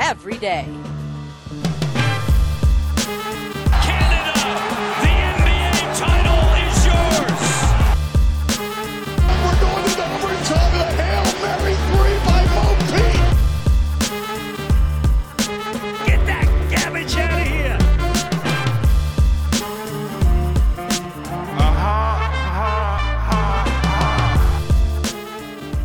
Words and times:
every 0.00 0.38
day. 0.38 0.66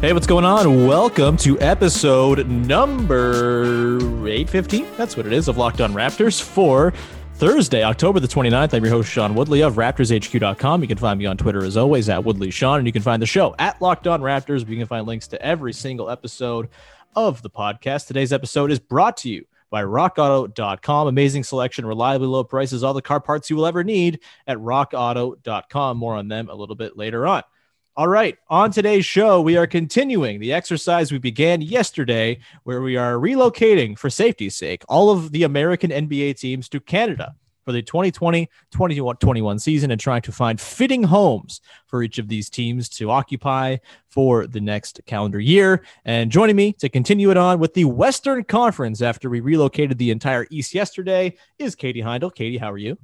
Hey, 0.06 0.14
what's 0.14 0.28
going 0.28 0.46
on? 0.46 0.86
Welcome 0.86 1.36
to 1.38 1.60
episode 1.60 2.48
number 2.48 3.66
815. 4.28 4.86
That's 4.98 5.18
what 5.18 5.26
it 5.26 5.34
is 5.34 5.48
of 5.48 5.58
Locked 5.58 5.82
On 5.82 5.94
Raptors 5.96 6.40
for 6.40 6.94
Thursday, 7.38 7.82
October 7.82 8.20
the 8.20 8.28
29th. 8.28 8.76
I'm 8.76 8.84
your 8.84 8.94
host, 8.94 9.10
Sean 9.10 9.34
Woodley 9.34 9.64
of 9.64 9.78
RaptorsHQ.com. 9.78 10.84
You 10.84 10.88
can 10.88 11.00
find 11.00 11.18
me 11.18 11.26
on 11.26 11.38
Twitter 11.38 11.66
as 11.66 11.76
always 11.76 12.08
at 12.08 12.24
Woodley 12.24 12.52
Sean, 12.52 12.78
and 12.78 12.86
you 12.86 12.94
can 12.94 13.02
find 13.02 13.20
the 13.20 13.26
show 13.26 13.56
at 13.58 13.82
Locked 13.82 14.06
On 14.06 14.22
Raptors. 14.22 14.70
You 14.70 14.78
can 14.78 14.86
find 14.86 15.08
links 15.08 15.28
to 15.30 15.42
every 15.42 15.74
single 15.74 16.12
episode 16.12 16.70
of 17.16 17.42
the 17.42 17.50
podcast. 17.50 18.06
Today's 18.06 18.32
episode 18.32 18.70
is 18.70 18.78
brought 18.78 19.18
to 19.18 19.30
you 19.30 19.48
by 19.72 19.82
rockauto.com. 19.82 21.08
Amazing 21.08 21.46
selection, 21.46 21.84
reliably 21.84 22.28
low 22.28 22.44
prices, 22.44 22.84
all 22.84 22.94
the 22.94 23.02
car 23.02 23.20
parts 23.20 23.50
you 23.50 23.56
will 23.56 23.66
ever 23.66 23.84
need 23.84 24.20
at 24.46 24.60
rockauto.com. 24.60 25.98
More 25.98 26.14
on 26.14 26.28
them 26.28 26.48
a 26.48 26.54
little 26.54 26.76
bit 26.76 26.96
later 26.96 27.26
on. 27.26 27.42
All 27.98 28.10
right, 28.10 28.38
on 28.50 28.72
today's 28.72 29.06
show, 29.06 29.40
we 29.40 29.56
are 29.56 29.66
continuing 29.66 30.42
the 30.42 30.52
exercise 30.52 31.14
we 31.14 31.18
began 31.18 31.62
yesterday, 31.62 32.40
where 32.64 32.82
we 32.82 32.98
are 32.98 33.14
relocating, 33.14 33.98
for 33.98 34.10
safety's 34.10 34.54
sake, 34.54 34.84
all 34.90 35.10
of 35.10 35.32
the 35.32 35.44
American 35.44 35.92
NBA 35.92 36.38
teams 36.38 36.68
to 36.70 36.82
Canada 36.82 37.36
for 37.64 37.72
the 37.72 37.82
2020 37.82 38.50
2021 38.72 39.60
season 39.60 39.92
and 39.92 40.02
trying 40.02 40.22
to 40.24 40.34
find 40.34 40.60
fitting 40.60 41.04
homes 41.04 41.62
for 41.88 42.04
each 42.04 42.18
of 42.18 42.28
these 42.28 42.50
teams 42.50 42.90
to 42.90 43.10
occupy 43.10 43.78
for 44.10 44.46
the 44.46 44.60
next 44.60 45.00
calendar 45.06 45.40
year. 45.40 45.82
And 46.04 46.30
joining 46.30 46.58
me 46.58 46.74
to 46.74 46.90
continue 46.90 47.32
it 47.32 47.38
on 47.38 47.60
with 47.60 47.76
the 47.76 47.86
Western 47.86 48.44
Conference 48.44 49.02
after 49.02 49.30
we 49.30 49.40
relocated 49.40 49.98
the 49.98 50.12
entire 50.12 50.48
East 50.50 50.74
yesterday 50.74 51.38
is 51.58 51.76
Katie 51.76 52.02
Heindl. 52.02 52.36
Katie, 52.36 52.58
how 52.58 52.74
are 52.74 52.78
you? 52.78 52.98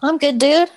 I'm 0.00 0.16
good, 0.16 0.38
dude. 0.38 0.70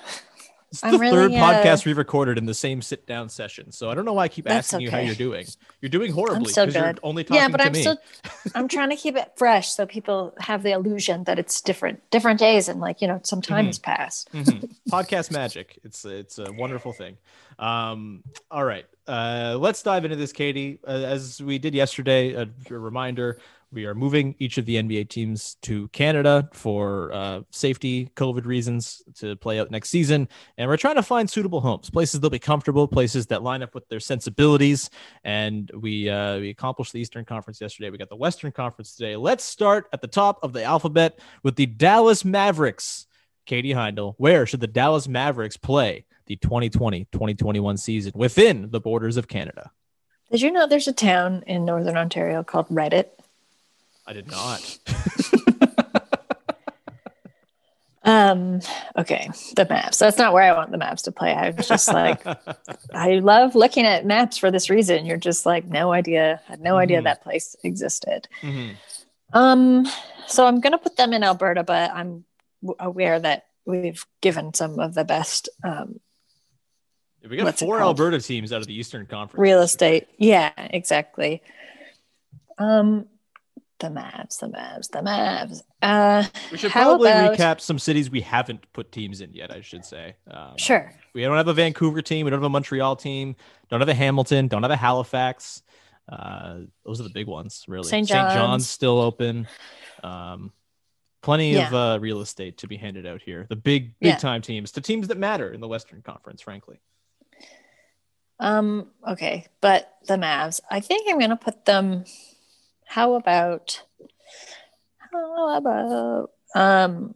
It's 0.82 0.92
the 0.92 0.98
really, 0.98 1.12
third 1.16 1.32
uh, 1.32 1.36
podcast 1.36 1.84
we've 1.86 1.96
recorded 1.98 2.38
in 2.38 2.46
the 2.46 2.54
same 2.54 2.82
sit 2.82 3.06
down 3.06 3.28
session. 3.28 3.72
So 3.72 3.90
I 3.90 3.94
don't 3.94 4.04
know 4.04 4.12
why 4.12 4.24
I 4.24 4.28
keep 4.28 4.48
asking 4.50 4.80
you 4.80 4.90
how 4.90 4.98
you're 4.98 5.14
doing. 5.14 5.46
You're 5.80 5.88
doing 5.90 6.12
horribly 6.12 6.52
so 6.52 6.66
because 6.66 6.74
you're 6.80 6.94
only 7.02 7.24
talking 7.24 7.36
yeah, 7.42 7.48
but 7.48 7.60
I'm 7.60 7.72
me. 7.72 7.80
still 7.82 7.96
I'm 8.54 8.68
trying 8.68 8.90
to 8.90 8.96
keep 8.96 9.16
it 9.16 9.32
fresh 9.36 9.70
so 9.70 9.86
people 9.86 10.34
have 10.38 10.62
the 10.62 10.72
illusion 10.72 11.24
that 11.24 11.38
it's 11.38 11.60
different 11.60 12.08
different 12.10 12.38
days 12.40 12.68
and 12.68 12.80
like, 12.80 13.00
you 13.02 13.08
know, 13.08 13.20
some 13.22 13.42
time 13.42 13.56
Mm-hmm. 13.56 13.66
has 13.68 13.78
passed. 13.78 14.32
Mhm. 14.32 14.70
Podcast 14.90 15.30
magic. 15.30 15.78
It's 15.84 16.04
it's 16.04 16.38
a 16.38 16.52
wonderful 16.52 16.92
thing. 16.92 17.16
Um, 17.58 18.22
all 18.50 18.64
right, 18.64 18.84
uh, 19.08 19.56
let's 19.58 19.82
dive 19.82 20.04
into 20.04 20.16
this, 20.16 20.32
Katie. 20.32 20.78
Uh, 20.86 20.90
as 20.90 21.40
we 21.42 21.58
did 21.58 21.74
yesterday, 21.74 22.34
a, 22.34 22.42
a 22.70 22.78
reminder: 22.78 23.38
we 23.72 23.84
are 23.84 23.94
moving 23.94 24.34
each 24.38 24.58
of 24.58 24.66
the 24.66 24.76
NBA 24.76 25.08
teams 25.08 25.56
to 25.62 25.88
Canada 25.88 26.48
for 26.52 27.12
uh, 27.12 27.40
safety, 27.50 28.10
COVID 28.14 28.46
reasons 28.46 29.02
to 29.16 29.36
play 29.36 29.58
out 29.58 29.70
next 29.70 29.90
season, 29.90 30.28
and 30.56 30.68
we're 30.68 30.76
trying 30.76 30.94
to 30.94 31.02
find 31.02 31.28
suitable 31.28 31.60
homes, 31.60 31.90
places 31.90 32.20
they'll 32.20 32.30
be 32.30 32.38
comfortable, 32.38 32.86
places 32.86 33.26
that 33.26 33.42
line 33.42 33.62
up 33.62 33.74
with 33.74 33.88
their 33.88 34.00
sensibilities. 34.00 34.90
And 35.24 35.70
we 35.74 36.08
uh, 36.08 36.38
we 36.38 36.50
accomplished 36.50 36.92
the 36.92 37.00
Eastern 37.00 37.24
Conference 37.24 37.60
yesterday. 37.60 37.90
We 37.90 37.98
got 37.98 38.08
the 38.08 38.16
Western 38.16 38.52
Conference 38.52 38.94
today. 38.94 39.16
Let's 39.16 39.44
start 39.44 39.88
at 39.92 40.00
the 40.00 40.08
top 40.08 40.38
of 40.42 40.52
the 40.52 40.62
alphabet 40.62 41.18
with 41.42 41.56
the 41.56 41.66
Dallas 41.66 42.24
Mavericks. 42.24 43.06
Katie 43.46 43.74
Heindl, 43.74 44.14
where 44.18 44.44
should 44.44 44.58
the 44.58 44.66
Dallas 44.66 45.06
Mavericks 45.06 45.56
play 45.56 46.04
the 46.26 46.36
2020-2021 46.36 47.78
season 47.78 48.12
within 48.16 48.70
the 48.72 48.80
borders 48.80 49.16
of 49.16 49.28
Canada? 49.28 49.70
Did 50.32 50.42
you 50.42 50.50
know 50.50 50.66
there's 50.66 50.88
a 50.88 50.92
town 50.92 51.44
in 51.46 51.64
northern 51.64 51.96
Ontario 51.96 52.42
called 52.42 52.66
Redditt? 52.68 53.15
I 54.06 54.12
did 54.12 54.30
not. 54.30 54.78
Um, 58.02 58.60
okay, 58.96 59.28
the 59.56 59.66
maps. 59.68 59.98
That's 59.98 60.16
not 60.16 60.32
where 60.32 60.44
I 60.44 60.56
want 60.56 60.70
the 60.70 60.78
maps 60.78 61.02
to 61.02 61.12
play. 61.12 61.34
I 61.34 61.50
was 61.50 61.66
just 61.66 61.88
like, 61.88 62.24
I 62.94 63.14
love 63.18 63.56
looking 63.56 63.84
at 63.84 64.06
maps 64.06 64.38
for 64.38 64.48
this 64.52 64.70
reason. 64.70 65.06
You're 65.06 65.16
just 65.16 65.44
like, 65.44 65.66
no 65.66 65.92
idea, 65.92 66.40
had 66.46 66.60
no 66.60 66.76
idea 66.76 67.00
Mhm. 67.00 67.04
that 67.04 67.22
place 67.24 67.56
existed. 67.64 68.28
Mhm. 68.42 68.76
Um, 69.32 69.86
so 70.28 70.46
I'm 70.46 70.60
gonna 70.60 70.78
put 70.78 70.96
them 70.96 71.12
in 71.12 71.24
Alberta, 71.24 71.64
but 71.64 71.90
I'm 71.90 72.24
w- 72.62 72.76
aware 72.78 73.18
that 73.18 73.46
we've 73.64 74.06
given 74.20 74.54
some 74.54 74.78
of 74.78 74.94
the 74.94 75.02
best 75.04 75.48
um, 75.64 75.98
We 77.28 77.36
got 77.38 77.42
What's 77.46 77.60
four? 77.60 77.80
Alberta 77.80 78.20
teams 78.20 78.52
out 78.52 78.60
of 78.60 78.68
the 78.68 78.78
Eastern 78.78 79.06
Conference. 79.06 79.40
real 79.40 79.62
estate. 79.62 80.06
Yeah, 80.16 80.52
exactly. 80.56 81.42
Um, 82.56 83.06
the 83.78 83.88
Mavs, 83.88 84.38
the 84.40 84.48
Mavs, 84.48 84.90
the 84.90 85.00
Mavs. 85.00 85.60
Uh, 85.82 86.24
We 86.50 86.56
should 86.58 86.70
probably 86.72 87.10
about- 87.10 87.36
recap 87.36 87.60
some 87.60 87.78
cities 87.78 88.10
we 88.10 88.22
haven't 88.22 88.72
put 88.72 88.90
teams 88.90 89.20
in 89.20 89.34
yet. 89.34 89.52
I 89.52 89.60
should 89.60 89.84
say. 89.84 90.16
Um, 90.30 90.56
Sure. 90.56 90.92
We 91.12 91.22
don't 91.22 91.36
have 91.36 91.48
a 91.48 91.54
Vancouver 91.54 92.00
team. 92.02 92.24
We 92.24 92.30
don't 92.30 92.38
have 92.40 92.46
a 92.46 92.50
Montreal 92.50 92.96
team. 92.96 93.36
Don't 93.68 93.80
have 93.80 93.88
a 93.88 93.94
Hamilton. 93.94 94.48
Don't 94.48 94.62
have 94.62 94.70
a 94.72 94.76
Halifax. 94.76 95.62
Uh, 96.08 96.60
those 96.84 97.00
are 97.00 97.04
the 97.04 97.10
big 97.10 97.26
ones, 97.26 97.64
really. 97.68 97.88
St. 97.88 98.06
John's. 98.08 98.68
still 98.68 99.00
open. 99.00 99.46
Um, 100.04 100.52
plenty 101.22 101.56
of 101.56 101.74
uh, 101.74 101.98
real 102.00 102.20
estate 102.20 102.58
to 102.58 102.68
be 102.68 102.76
handed 102.76 103.06
out 103.06 103.20
here. 103.22 103.46
The 103.48 103.56
big, 103.56 103.98
big 103.98 104.10
Yeah. 104.10 104.16
time 104.16 104.40
teams, 104.40 104.72
the 104.72 104.80
teams 104.80 105.08
that 105.08 105.18
matter 105.18 105.52
in 105.52 105.60
the 105.60 105.66
Western 105.68 106.00
Conference, 106.02 106.40
frankly. 106.42 106.78
Um, 108.38 108.90
okay, 109.08 109.46
but 109.60 109.92
the 110.06 110.14
Mavs. 110.14 110.60
I 110.70 110.80
think 110.80 111.10
I'm 111.10 111.18
gonna 111.18 111.36
put 111.36 111.64
them. 111.64 112.04
How 112.86 113.14
about? 113.14 113.82
How 115.12 115.56
about 115.56 116.30
um, 116.54 117.14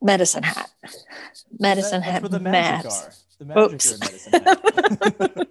Medicine 0.00 0.42
Hat? 0.42 0.70
Medicine 1.58 2.00
That- 2.00 2.10
Hat 2.10 2.22
that's 2.22 2.32
where 2.32 2.38
the 2.38 2.40
Magic 2.40 2.90
are. 2.90 3.12
The 3.38 3.44
Magic 3.44 3.72
Oops. 3.72 4.00
Medicine 4.00 4.42
Hat. 4.42 5.48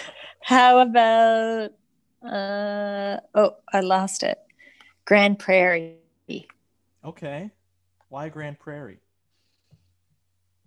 How 0.40 0.78
about? 0.80 1.70
Uh, 2.22 3.18
oh, 3.34 3.56
I 3.72 3.80
lost 3.80 4.22
it. 4.22 4.38
Grande 5.04 5.38
Prairie 5.38 5.96
okay. 7.04 7.50
Why 8.08 8.28
Grande 8.28 8.58
Prairie? 8.58 8.98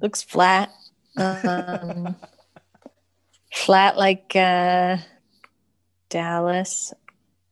looks 0.02 0.22
flat. 0.22 0.70
Um, 1.16 2.16
flat 3.54 3.98
like 3.98 4.36
uh, 4.36 4.98
Dallas. 6.10 6.94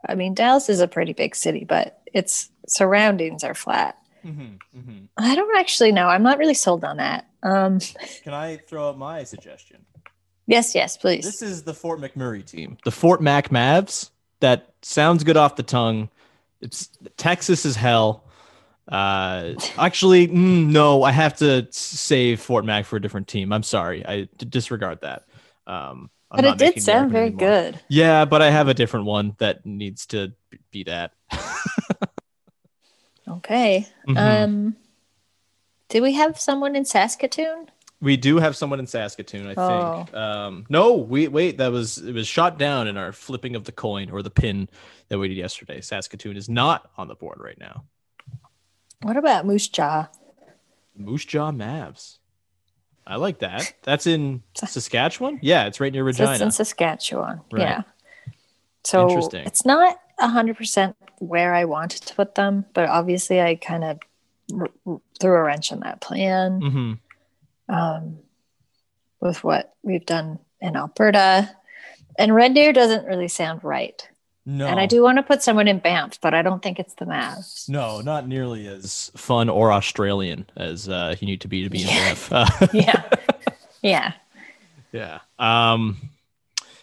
I 0.07 0.15
mean, 0.15 0.33
Dallas 0.33 0.69
is 0.69 0.79
a 0.79 0.88
pretty 0.88 1.13
big 1.13 1.35
city, 1.35 1.63
but 1.63 2.01
its 2.13 2.50
surroundings 2.67 3.44
are 3.44 3.53
flat. 3.53 3.97
Mm-hmm, 4.25 4.79
mm-hmm. 4.79 5.05
I 5.17 5.35
don't 5.35 5.57
actually 5.57 5.91
know. 5.91 6.07
I'm 6.07 6.23
not 6.23 6.38
really 6.38 6.53
sold 6.53 6.83
on 6.83 6.97
that. 6.97 7.27
Um, 7.44 7.79
Can 8.23 8.33
I 8.33 8.57
throw 8.57 8.89
out 8.89 8.97
my 8.97 9.23
suggestion? 9.23 9.85
yes, 10.47 10.75
yes, 10.75 10.97
please. 10.97 11.25
This 11.25 11.41
is 11.41 11.63
the 11.63 11.73
Fort 11.73 12.00
McMurray 12.00 12.45
team, 12.45 12.77
the 12.85 12.91
Fort 12.91 13.21
Mac 13.21 13.50
Mavs. 13.50 14.11
That 14.39 14.73
sounds 14.81 15.23
good 15.23 15.38
off 15.38 15.55
the 15.55 15.63
tongue. 15.63 16.09
It's 16.61 16.89
Texas 17.17 17.65
is 17.65 17.75
hell. 17.75 18.25
Uh, 18.88 19.53
actually, 19.77 20.27
mm, 20.27 20.67
no, 20.67 21.03
I 21.03 21.11
have 21.11 21.38
to 21.38 21.67
save 21.71 22.41
Fort 22.41 22.65
Mac 22.65 22.85
for 22.85 22.97
a 22.97 23.01
different 23.01 23.27
team. 23.27 23.53
I'm 23.53 23.63
sorry, 23.63 24.05
I 24.05 24.27
disregard 24.38 25.01
that. 25.01 25.23
Um, 25.67 26.09
but 26.35 26.45
it 26.45 26.57
did 26.57 26.81
sound 26.83 27.12
very 27.12 27.27
anymore. 27.27 27.39
good. 27.39 27.80
Yeah, 27.88 28.25
but 28.25 28.41
I 28.41 28.50
have 28.50 28.68
a 28.68 28.74
different 28.74 29.06
one 29.06 29.35
that 29.38 29.65
needs 29.65 30.06
to 30.07 30.33
be 30.71 30.83
that. 30.83 31.13
Okay. 33.27 33.88
Mhm. 34.07 34.18
Um, 34.18 34.75
did 35.89 36.01
we 36.03 36.13
have 36.13 36.39
someone 36.39 36.75
in 36.75 36.83
Saskatoon? 36.85 37.69
We 38.01 38.18
do 38.18 38.38
have 38.38 38.56
someone 38.57 38.80
in 38.80 38.88
Saskatoon, 38.88 39.44
I 39.47 39.56
think. 39.56 39.57
Oh. 40.13 40.19
Um, 40.19 40.65
no, 40.68 40.95
we 40.95 41.30
wait. 41.30 41.57
That 41.57 41.71
was 41.71 42.00
it 42.00 42.13
was 42.13 42.27
shot 42.27 42.57
down 42.59 42.88
in 42.89 42.97
our 42.97 43.13
flipping 43.13 43.56
of 43.56 43.63
the 43.63 43.71
coin 43.71 44.09
or 44.09 44.21
the 44.21 44.29
pin 44.29 44.68
that 45.07 45.18
we 45.18 45.29
did 45.29 45.38
yesterday. 45.38 45.79
Saskatoon 45.79 46.36
is 46.36 46.50
not 46.50 46.91
on 46.97 47.07
the 47.07 47.15
board 47.15 47.39
right 47.39 47.57
now. 47.57 47.86
What 49.03 49.15
about 49.15 49.45
Moose 49.45 49.69
Jaw? 49.69 50.09
Moose 50.95 51.24
Jaw 51.25 51.51
Mavs. 51.51 52.18
I 53.05 53.17
like 53.17 53.39
that. 53.39 53.73
That's 53.83 54.07
in 54.13 54.44
Saskatchewan. 54.55 55.39
Yeah, 55.41 55.65
it's 55.65 55.79
right 55.79 55.91
near 55.91 56.11
So 56.13 56.31
it's 56.31 56.41
in 56.41 56.51
Saskatchewan. 56.51 57.41
Right. 57.51 57.61
Yeah. 57.61 57.81
So 58.83 59.07
Interesting. 59.07 59.45
it's 59.45 59.65
not 59.65 59.97
hundred 60.19 60.57
percent 60.57 60.95
where 61.19 61.53
I 61.53 61.65
wanted 61.65 62.01
to 62.03 62.15
put 62.15 62.35
them, 62.35 62.65
but 62.73 62.88
obviously 62.88 63.41
I 63.41 63.55
kind 63.55 63.83
of 63.83 64.00
r- 64.57 65.00
threw 65.19 65.35
a 65.35 65.44
wrench 65.44 65.71
in 65.71 65.81
that 65.81 66.01
plan 66.01 66.61
hmm 66.61 66.94
um, 67.69 68.19
with 69.19 69.44
what 69.44 69.73
we've 69.83 70.05
done 70.05 70.39
in 70.61 70.75
Alberta. 70.75 71.50
And 72.19 72.35
Red 72.35 72.53
Deer 72.53 72.73
doesn't 72.73 73.05
really 73.05 73.27
sound 73.27 73.63
right. 73.63 74.07
No, 74.45 74.68
And 74.68 74.78
I 74.80 74.86
do 74.86 75.01
want 75.01 75.18
to 75.19 75.24
put 75.24 75.42
someone 75.42 75.69
in 75.69 75.80
Banff, 75.80 76.19
but 76.19 76.34
I 76.34 76.42
don't 76.42 76.62
think 76.62 76.78
it's 76.78 76.95
the 76.95 77.06
Mavs. 77.06 77.69
No, 77.69 78.01
not 78.01 78.28
nearly 78.28 78.68
as 78.68 79.10
fun 79.16 79.48
or 79.50 79.72
Australian 79.72 80.50
as 80.57 80.90
uh, 80.90 81.16
you 81.19 81.25
need 81.28 81.40
to 81.42 81.48
be 81.48 81.63
to 81.63 81.69
be 81.69 81.81
in 81.81 81.88
Yeah. 81.88 82.04
Banff. 82.06 82.31
Uh, 82.34 82.68
Yeah. 82.74 83.04
yeah. 83.81 84.12
Yeah. 84.92 85.19
Um 85.40 86.10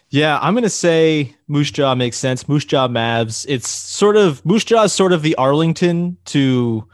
yeah, 0.09 0.37
I'm 0.41 0.53
gonna 0.55 0.69
say 0.69 1.35
Moose 1.47 1.71
Jaw 1.71 1.95
makes 1.95 2.17
sense. 2.17 2.49
Moose 2.49 2.65
Jaw 2.65 2.87
Mavs. 2.89 3.45
It's 3.47 3.69
sort 3.69 4.17
of 4.17 4.43
Moose 4.45 4.65
Jaw 4.65 4.83
is 4.83 4.91
sort 4.93 5.13
of 5.13 5.21
the 5.21 5.35
Arlington 5.35 6.17
to 6.25 6.87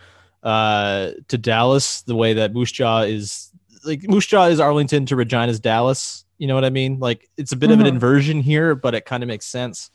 uh 0.44 1.12
to 1.30 1.38
Dallas, 1.38 2.02
the 2.02 2.16
way 2.16 2.34
that 2.34 2.54
Moose 2.54 2.72
Jaw 2.72 3.02
is 3.02 3.50
like 3.86 4.04
Moose 4.08 4.28
Jaw 4.28 4.46
is 4.48 4.60
Arlington 4.60 5.06
to 5.08 5.16
Regina's 5.16 5.60
Dallas. 5.60 6.26
You 6.38 6.46
know 6.48 6.54
what 6.56 6.66
I 6.66 6.70
mean? 6.70 7.00
Like 7.00 7.28
it's 7.38 7.54
a 7.54 7.56
bit 7.56 7.72
of 7.72 7.80
an 7.80 7.86
Mhm. 7.86 7.90
inversion 7.94 8.42
here, 8.42 8.76
but 8.76 8.94
it 8.94 9.06
kind 9.06 9.24
of 9.24 9.28
makes 9.28 9.46
sense. 9.48 9.90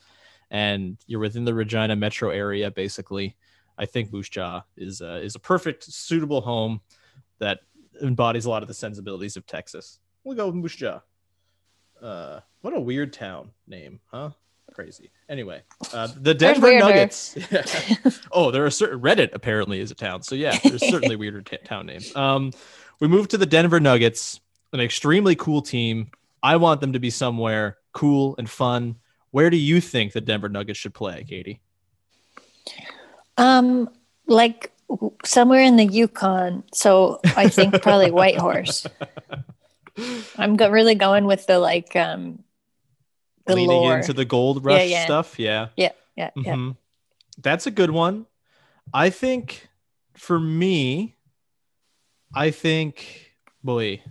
And 0.53 0.97
you're 1.07 1.19
within 1.19 1.43
the 1.43 1.53
Regina 1.53 1.95
metro 1.95 2.29
area, 2.29 2.71
basically. 2.71 3.35
I 3.77 3.85
think 3.85 4.13
Moose 4.13 4.29
Jaw 4.29 4.61
is 4.77 5.01
uh, 5.01 5.19
is 5.23 5.35
a 5.35 5.39
perfect, 5.39 5.83
suitable 5.83 6.41
home 6.41 6.79
that 7.39 7.61
embodies 8.01 8.45
a 8.45 8.49
lot 8.49 8.61
of 8.61 8.67
the 8.67 8.73
sensibilities 8.73 9.35
of 9.35 9.45
Texas. 9.45 9.99
We'll 10.23 10.37
go 10.37 10.45
with 10.45 10.55
Moose 10.55 10.75
Jaw. 10.75 11.01
Uh, 12.01 12.39
what 12.61 12.75
a 12.75 12.79
weird 12.79 13.13
town 13.13 13.51
name, 13.67 13.99
huh? 14.11 14.29
Crazy. 14.73 15.11
Anyway, 15.29 15.61
uh, 15.93 16.07
the 16.15 16.33
Denver. 16.33 16.77
Nuggets. 16.79 17.35
oh, 18.31 18.51
there 18.51 18.65
are 18.65 18.69
certain 18.69 19.01
Redditt 19.01 19.33
apparently 19.33 19.79
is 19.79 19.91
a 19.91 19.95
town. 19.95 20.23
So 20.23 20.35
yeah, 20.35 20.57
there's 20.63 20.87
certainly 20.87 21.15
weirder 21.15 21.41
t- 21.41 21.57
town 21.63 21.85
names. 21.85 22.15
Um, 22.15 22.51
we 22.99 23.07
move 23.07 23.27
to 23.29 23.37
the 23.37 23.45
Denver 23.45 23.79
Nuggets, 23.79 24.39
an 24.71 24.79
extremely 24.79 25.35
cool 25.35 25.61
team. 25.61 26.11
I 26.41 26.57
want 26.57 26.81
them 26.81 26.93
to 26.93 26.99
be 26.99 27.09
somewhere 27.09 27.77
cool 27.91 28.35
and 28.37 28.49
fun. 28.49 28.97
Where 29.33 29.49
do 29.49 29.57
you 29.57 29.81
think 29.81 30.13
the 30.13 30.21
Denver 30.21 30.47
Nuggets 30.47 30.77
should 30.77 30.93
play, 30.93 31.25
Katie? 31.27 31.59
Um, 33.35 33.89
like 34.27 34.71
somewhere 35.25 35.61
in 35.61 35.75
the 35.75 35.85
Yukon. 35.85 36.63
So 36.71 37.19
I 37.35 37.49
think 37.49 37.81
probably 37.81 38.11
Whitehorse. 38.11 38.85
I'm 40.37 40.55
go- 40.55 40.69
really 40.69 40.93
going 40.93 41.25
with 41.25 41.47
the 41.47 41.57
like 41.57 41.95
um 41.95 42.43
the 43.47 43.55
Leaning 43.55 43.69
lore. 43.69 43.97
into 43.97 44.13
the 44.13 44.23
gold 44.23 44.63
rush 44.63 44.87
yeah. 44.87 45.05
stuff. 45.05 45.39
Yeah. 45.39 45.69
yeah, 45.77 45.93
yeah, 46.15 46.29
yeah. 46.35 46.53
Mhm. 46.53 46.77
That's 47.41 47.65
a 47.65 47.71
good 47.71 47.89
one. 47.89 48.27
I 48.93 49.09
think 49.09 49.67
for 50.15 50.39
me, 50.39 51.15
I 52.35 52.51
think, 52.51 53.33
boy, 53.63 54.03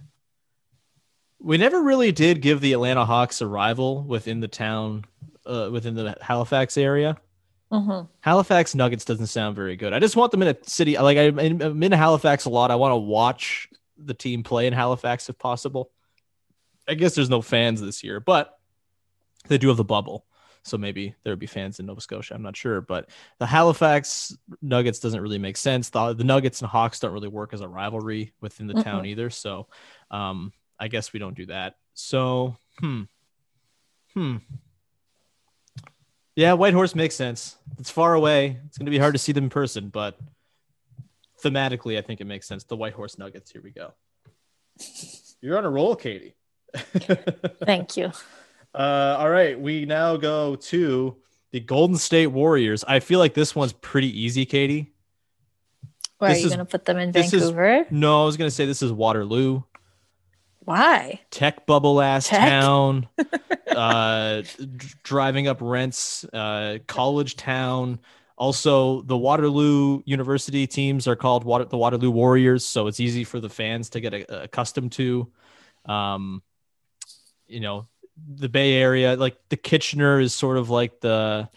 we 1.42 1.58
never 1.58 1.82
really 1.82 2.12
did 2.12 2.40
give 2.40 2.60
the 2.60 2.72
Atlanta 2.72 3.04
Hawks 3.04 3.40
a 3.40 3.46
rival 3.46 4.02
within 4.04 4.40
the 4.40 4.48
town, 4.48 5.04
uh, 5.46 5.68
within 5.72 5.94
the 5.94 6.16
Halifax 6.20 6.76
area. 6.78 7.16
Mhm. 7.72 8.08
Halifax 8.20 8.74
Nuggets 8.74 9.04
doesn't 9.04 9.26
sound 9.28 9.56
very 9.56 9.76
good. 9.76 9.92
I 9.92 9.98
just 9.98 10.14
want 10.14 10.30
them 10.30 10.42
in 10.42 10.48
a 10.48 10.56
city. 10.64 10.96
Like 10.98 11.16
I'm 11.18 11.38
in, 11.38 11.62
I'm 11.62 11.82
in 11.82 11.92
Halifax 11.92 12.44
a 12.44 12.50
lot. 12.50 12.70
I 12.70 12.74
want 12.76 12.92
to 12.92 12.96
watch 12.96 13.68
the 13.96 14.14
team 14.14 14.42
play 14.42 14.66
in 14.66 14.72
Halifax 14.72 15.28
if 15.28 15.38
possible. 15.38 15.90
I 16.86 16.94
guess 16.94 17.14
there's 17.14 17.30
no 17.30 17.40
fans 17.42 17.80
this 17.80 18.04
year, 18.04 18.20
but 18.20 18.58
they 19.48 19.56
do 19.58 19.68
have 19.68 19.76
the 19.78 19.84
bubble. 19.84 20.26
So 20.64 20.76
maybe 20.78 21.14
there 21.24 21.32
would 21.32 21.40
be 21.40 21.46
fans 21.46 21.80
in 21.80 21.86
Nova 21.86 22.00
Scotia. 22.00 22.34
I'm 22.34 22.42
not 22.42 22.56
sure, 22.56 22.80
but 22.80 23.08
the 23.38 23.46
Halifax 23.46 24.36
Nuggets 24.60 25.00
doesn't 25.00 25.20
really 25.20 25.38
make 25.38 25.56
sense. 25.56 25.90
The, 25.90 26.12
the 26.12 26.22
Nuggets 26.24 26.60
and 26.60 26.70
Hawks 26.70 27.00
don't 27.00 27.12
really 27.12 27.26
work 27.28 27.52
as 27.52 27.62
a 27.62 27.68
rivalry 27.68 28.32
within 28.40 28.66
the 28.68 28.82
town 28.82 29.02
Mhm. 29.04 29.08
either. 29.08 29.30
So 29.30 29.66
um, 30.10 30.52
I 30.82 30.88
guess 30.88 31.12
we 31.12 31.20
don't 31.20 31.36
do 31.36 31.46
that. 31.46 31.76
So 31.94 32.56
hmm, 32.80 33.02
hmm. 34.14 34.36
Yeah, 36.34 36.54
Whitehorse 36.54 36.94
makes 36.96 37.14
sense. 37.14 37.56
It's 37.78 37.90
far 37.90 38.14
away. 38.14 38.58
It's 38.66 38.78
going 38.78 38.86
to 38.86 38.90
be 38.90 38.98
hard 38.98 39.14
to 39.14 39.18
see 39.18 39.30
them 39.32 39.44
in 39.44 39.50
person, 39.50 39.90
but 39.90 40.18
thematically, 41.44 41.98
I 41.98 42.02
think 42.02 42.20
it 42.20 42.24
makes 42.26 42.48
sense. 42.48 42.64
The 42.64 42.74
Whitehorse 42.74 43.16
Nuggets. 43.18 43.50
Here 43.52 43.60
we 43.62 43.70
go. 43.70 43.92
You're 45.40 45.56
on 45.58 45.64
a 45.64 45.70
roll, 45.70 45.94
Katie. 45.94 46.34
Thank 47.64 47.96
you. 47.96 48.10
Uh, 48.74 49.16
all 49.18 49.30
right, 49.30 49.60
we 49.60 49.84
now 49.84 50.16
go 50.16 50.56
to 50.56 51.16
the 51.52 51.60
Golden 51.60 51.96
State 51.96 52.28
Warriors. 52.28 52.82
I 52.88 52.98
feel 53.00 53.18
like 53.20 53.34
this 53.34 53.54
one's 53.54 53.74
pretty 53.74 54.20
easy, 54.22 54.46
Katie. 54.46 54.94
Where 56.18 56.30
This 56.30 56.38
are 56.38 56.42
you 56.42 56.48
going 56.48 56.58
to 56.60 56.64
put 56.64 56.86
them 56.86 56.98
in 56.98 57.12
this 57.12 57.32
is- 57.34 57.50
Vancouver? 57.50 57.86
No, 57.90 58.22
I 58.22 58.24
was 58.26 58.36
gonna 58.36 58.50
say 58.50 58.64
this 58.64 58.80
is 58.80 58.90
Waterloo, 58.92 59.62
Why? 60.64 61.20
tech 61.30 61.66
bubble 61.66 62.00
ass 62.00 62.28
Tech? 62.28 62.48
town, 62.48 63.08
uh, 63.68 64.42
driving 65.02 65.48
up 65.48 65.58
rents, 65.60 66.24
uh, 66.32 66.78
college 66.86 67.36
town. 67.36 67.98
Also, 68.36 69.02
the 69.02 69.16
Waterloo 69.16 70.02
University 70.04 70.66
teams 70.66 71.06
are 71.06 71.16
called 71.16 71.44
Water- 71.44 71.64
the 71.64 71.76
Waterloo 71.76 72.10
Warriors, 72.10 72.64
so 72.64 72.86
it's 72.86 73.00
easy 73.00 73.24
for 73.24 73.40
the 73.40 73.48
fans 73.48 73.90
to 73.90 74.00
get 74.00 74.14
a- 74.14 74.44
accustomed 74.44 74.92
to. 74.92 75.30
Um, 75.84 76.42
you 77.46 77.60
know, 77.60 77.88
the 78.36 78.48
Bay 78.48 78.74
Area, 78.74 79.16
like 79.16 79.36
the 79.48 79.56
Kitchener, 79.56 80.20
is 80.20 80.34
sort 80.34 80.56
of 80.56 80.70
like 80.70 81.00
the 81.00 81.48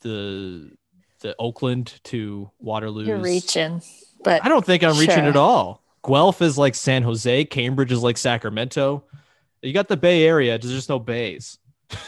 the 0.00 0.70
the 1.20 1.34
Oakland 1.38 2.00
to 2.04 2.50
Waterloo. 2.58 3.06
You're 3.06 3.18
reaching, 3.18 3.82
but 4.22 4.44
I 4.44 4.48
don't 4.48 4.64
think 4.64 4.82
I'm 4.82 4.98
reaching 4.98 5.24
at 5.26 5.36
all. 5.36 5.83
Guelph 6.06 6.42
is 6.42 6.58
like 6.58 6.74
San 6.74 7.02
Jose. 7.02 7.44
Cambridge 7.46 7.92
is 7.92 8.02
like 8.02 8.16
Sacramento. 8.18 9.04
You 9.62 9.72
got 9.72 9.88
the 9.88 9.96
Bay 9.96 10.24
Area. 10.24 10.58
There's 10.58 10.74
just 10.74 10.88
no 10.88 10.98
bays. 10.98 11.58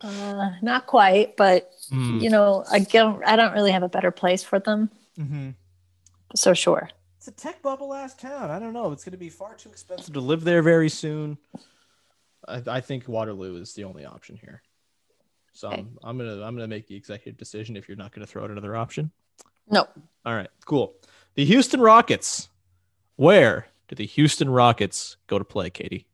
uh, 0.00 0.50
not 0.62 0.86
quite. 0.86 1.36
But 1.36 1.70
Mm. 1.90 2.20
you 2.20 2.28
know, 2.28 2.64
I 2.70 2.80
don't. 2.80 3.24
I 3.24 3.36
don't 3.36 3.52
really 3.54 3.72
have 3.72 3.82
a 3.82 3.88
better 3.88 4.10
place 4.10 4.42
for 4.42 4.58
them. 4.58 4.90
Mm-hmm. 5.18 5.50
So 6.34 6.52
sure. 6.54 6.90
It's 7.16 7.28
a 7.28 7.32
tech 7.32 7.62
bubble 7.62 7.94
ass 7.94 8.14
town. 8.14 8.50
I 8.50 8.58
don't 8.58 8.72
know. 8.74 8.92
It's 8.92 9.04
going 9.04 9.12
to 9.12 9.18
be 9.18 9.30
far 9.30 9.54
too 9.54 9.70
expensive 9.70 10.12
to 10.14 10.20
live 10.20 10.44
there 10.44 10.62
very 10.62 10.88
soon. 10.90 11.38
I, 12.46 12.62
I 12.66 12.80
think 12.82 13.08
Waterloo 13.08 13.56
is 13.56 13.72
the 13.74 13.84
only 13.84 14.04
option 14.04 14.36
here. 14.36 14.62
So 15.52 15.70
I'm, 15.70 15.98
I'm 16.04 16.18
gonna 16.18 16.42
I'm 16.44 16.54
gonna 16.54 16.68
make 16.68 16.86
the 16.86 16.94
executive 16.94 17.38
decision. 17.38 17.76
If 17.76 17.88
you're 17.88 17.96
not 17.96 18.12
going 18.12 18.24
to 18.24 18.30
throw 18.30 18.44
out 18.44 18.50
another 18.50 18.76
option, 18.76 19.10
No. 19.70 19.86
all 20.26 20.34
right, 20.34 20.50
cool. 20.66 20.94
The 21.38 21.44
Houston 21.44 21.80
Rockets. 21.80 22.48
Where 23.14 23.68
do 23.86 23.94
the 23.94 24.06
Houston 24.06 24.50
Rockets 24.50 25.18
go 25.28 25.38
to 25.38 25.44
play, 25.44 25.70
Katie? 25.70 26.04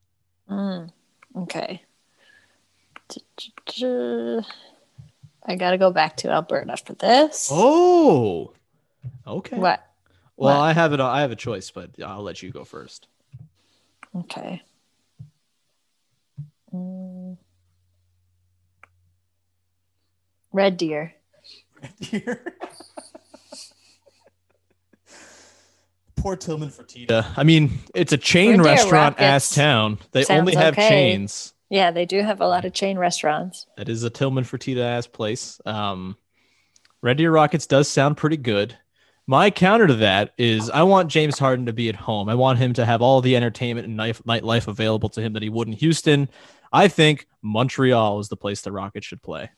Mm, 0.51 0.91
okay. 1.35 1.81
I 5.47 5.57
got 5.57 5.71
to 5.71 5.79
go 5.79 5.91
back 5.91 6.19
to 6.19 6.29
Alberta 6.31 6.77
for 6.77 6.93
this. 6.93 7.49
Oh, 7.51 8.53
okay. 9.27 9.57
What? 9.57 9.83
Well, 10.37 10.59
What? 10.59 10.63
I 10.63 10.75
have 10.75 10.93
it. 10.93 11.01
I 11.01 11.23
have 11.23 11.31
a 11.33 11.37
choice, 11.37 11.71
but 11.71 11.93
I'll 12.05 12.23
let 12.23 12.43
you 12.43 12.51
go 12.51 12.65
first. 12.65 13.09
Okay. 14.15 14.61
Mm. 16.71 17.39
Red 20.53 20.77
deer. 20.77 21.15
Poor 26.25 26.37
Tillman 26.37 26.71
Fertitta. 26.71 27.27
I 27.37 27.45
mean, 27.45 27.81
it's 27.95 28.15
a 28.15 28.17
chain 28.17 28.63
restaurant 28.63 29.21
ass 29.21 29.55
town. 29.55 29.99
They 30.13 30.25
sounds 30.25 30.41
only 30.41 30.55
have 30.55 30.73
okay. 30.73 30.89
chains. 30.89 31.53
Yeah, 31.69 31.91
they 31.91 32.07
do 32.07 32.23
have 32.23 32.41
a 32.41 32.47
lot 32.49 32.65
of 32.65 32.73
chain 32.73 32.97
restaurants. 32.97 33.67
That 33.77 33.91
is 33.91 34.05
a 34.05 34.09
Tillman 34.09 34.45
Fertitta 34.45 34.81
ass 34.81 35.07
place. 35.07 35.61
Um, 35.67 36.17
Red 37.03 37.19
Deer 37.19 37.31
Rockets 37.31 37.67
does 37.67 37.91
sound 37.91 38.17
pretty 38.17 38.39
good. 38.39 38.75
My 39.27 39.51
counter 39.51 39.87
to 39.87 39.95
that 39.97 40.33
is 40.39 40.71
I 40.71 40.85
want 40.85 41.11
James 41.11 41.39
Harden 41.39 41.67
to 41.67 41.75
be 41.75 41.91
at 41.91 41.95
home. 41.95 42.31
I 42.31 42.37
want 42.37 42.59
him 42.59 42.73
to 42.73 42.87
have 42.87 43.03
all 43.03 43.21
the 43.21 43.37
entertainment 43.37 43.87
and 43.87 43.99
night 43.99 44.17
nightlife 44.27 44.67
available 44.67 45.11
to 45.11 45.21
him 45.21 45.35
that 45.35 45.43
he 45.43 45.51
would 45.51 45.69
in 45.69 45.75
Houston. 45.75 46.31
I 46.73 46.89
think 46.89 47.27
Montreal 47.43 48.21
is 48.21 48.31
the 48.31 48.37
place 48.39 48.63
the 48.63 48.73
Rockets 48.73 49.05
should 49.05 49.23
play. 49.23 49.51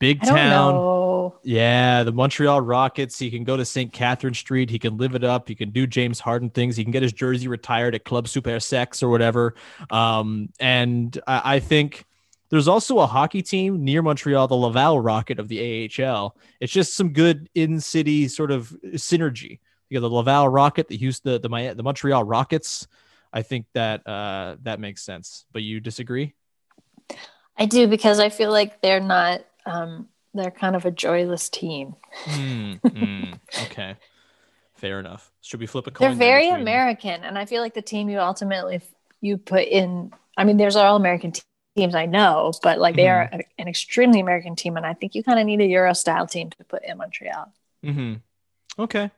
Big 0.00 0.18
I 0.22 0.26
town. 0.26 1.32
Yeah, 1.44 2.02
the 2.02 2.12
Montreal 2.12 2.60
Rockets. 2.60 3.18
He 3.18 3.30
can 3.30 3.44
go 3.44 3.56
to 3.56 3.64
St. 3.64 3.92
Catherine 3.92 4.34
Street. 4.34 4.70
He 4.70 4.78
can 4.78 4.96
live 4.96 5.14
it 5.14 5.22
up. 5.22 5.48
He 5.48 5.54
can 5.54 5.70
do 5.70 5.86
James 5.86 6.18
Harden 6.18 6.50
things. 6.50 6.76
He 6.76 6.82
can 6.82 6.90
get 6.90 7.02
his 7.02 7.12
jersey 7.12 7.46
retired 7.46 7.94
at 7.94 8.04
Club 8.04 8.26
Super 8.26 8.58
Sex 8.58 9.02
or 9.02 9.10
whatever. 9.10 9.54
Um, 9.90 10.48
and 10.58 11.16
I, 11.26 11.56
I 11.56 11.60
think 11.60 12.06
there's 12.48 12.66
also 12.66 12.98
a 12.98 13.06
hockey 13.06 13.42
team 13.42 13.84
near 13.84 14.02
Montreal, 14.02 14.48
the 14.48 14.56
Laval 14.56 15.00
Rocket 15.00 15.38
of 15.38 15.48
the 15.48 15.90
AHL. 16.02 16.36
It's 16.58 16.72
just 16.72 16.96
some 16.96 17.12
good 17.12 17.48
in-city 17.54 18.28
sort 18.28 18.50
of 18.50 18.74
synergy. 18.94 19.60
You 19.88 20.00
got 20.00 20.08
the 20.08 20.14
Laval 20.14 20.48
Rocket, 20.48 20.88
the 20.88 20.96
Houston, 20.96 21.32
the 21.32 21.38
the, 21.38 21.74
the 21.76 21.82
Montreal 21.82 22.24
Rockets. 22.24 22.88
I 23.32 23.42
think 23.42 23.66
that 23.74 24.06
uh, 24.06 24.56
that 24.62 24.80
makes 24.80 25.02
sense. 25.02 25.44
But 25.52 25.62
you 25.62 25.80
disagree? 25.80 26.34
I 27.56 27.66
do 27.66 27.86
because 27.86 28.18
I 28.18 28.30
feel 28.30 28.50
like 28.50 28.80
they're 28.80 29.00
not. 29.00 29.42
Um, 29.66 30.08
they're 30.34 30.50
kind 30.50 30.76
of 30.76 30.84
a 30.84 30.90
joyless 30.90 31.48
team. 31.48 31.96
Hmm, 32.24 32.72
hmm, 32.74 33.32
okay, 33.64 33.96
fair 34.74 35.00
enough. 35.00 35.30
Should 35.40 35.60
we 35.60 35.66
flip 35.66 35.86
a 35.86 35.90
coin? 35.90 36.08
They're 36.10 36.16
very 36.16 36.46
between- 36.46 36.62
American, 36.62 37.24
and 37.24 37.36
I 37.38 37.44
feel 37.46 37.62
like 37.62 37.74
the 37.74 37.82
team 37.82 38.08
you 38.08 38.18
ultimately 38.20 38.80
you 39.20 39.36
put 39.38 39.64
in. 39.66 40.12
I 40.36 40.44
mean, 40.44 40.56
there's 40.56 40.76
all 40.76 40.96
American 40.96 41.32
te- 41.32 41.42
teams 41.76 41.94
I 41.94 42.06
know, 42.06 42.52
but 42.62 42.78
like 42.78 42.96
they 42.96 43.08
are 43.08 43.28
a- 43.32 43.60
an 43.60 43.68
extremely 43.68 44.20
American 44.20 44.54
team, 44.56 44.76
and 44.76 44.86
I 44.86 44.94
think 44.94 45.14
you 45.14 45.22
kind 45.24 45.38
of 45.40 45.46
need 45.46 45.60
a 45.60 45.66
Euro 45.66 45.92
style 45.94 46.26
team 46.26 46.50
to 46.50 46.64
put 46.64 46.84
in 46.84 46.96
Montreal. 46.98 47.52
Mm-hmm. 47.84 48.14
Okay. 48.82 49.10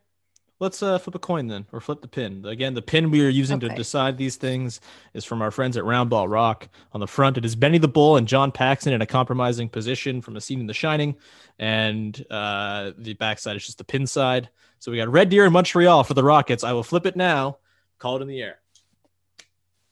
Let's 0.63 0.81
uh, 0.81 0.97
flip 0.99 1.17
a 1.17 1.19
coin 1.19 1.49
then, 1.49 1.67
or 1.73 1.81
flip 1.81 2.03
the 2.03 2.07
pin. 2.07 2.47
Again, 2.47 2.75
the 2.75 2.83
pin 2.83 3.11
we 3.11 3.27
are 3.27 3.29
using 3.29 3.59
to 3.59 3.69
decide 3.71 4.17
these 4.17 4.37
things 4.37 4.81
is 5.13 5.25
from 5.25 5.43
our 5.43 5.51
friends 5.51 5.77
at 5.77 5.83
Roundball 5.83 6.31
Rock. 6.31 6.69
On 6.93 7.01
the 7.01 7.09
front, 7.09 7.37
it 7.37 7.45
is 7.45 7.57
Benny 7.57 7.79
the 7.79 7.89
Bull 7.89 8.17
and 8.17 8.29
John 8.29 8.53
Paxson 8.53 8.93
in 8.93 9.03
a 9.03 9.07
compromising 9.07 9.69
position 9.69 10.21
from 10.21 10.37
a 10.37 10.41
scene 10.41 10.61
in 10.61 10.69
The 10.69 10.73
Shining, 10.73 11.17
and 11.59 12.25
uh, 12.31 12.93
the 12.97 13.15
backside 13.15 13.57
is 13.57 13.67
just 13.67 13.79
the 13.79 13.83
pin 13.83 14.07
side. 14.07 14.51
So 14.79 14.93
we 14.93 14.99
got 14.99 15.09
Red 15.09 15.31
Deer 15.31 15.47
in 15.47 15.53
Montreal 15.53 16.05
for 16.05 16.15
the 16.15 16.23
Rockets. 16.23 16.63
I 16.63 16.75
will 16.75 16.85
flip 16.85 17.07
it 17.07 17.17
now. 17.17 17.57
Call 17.99 18.19
it 18.19 18.23
in 18.23 18.29
the 18.29 18.41
air. 18.41 18.61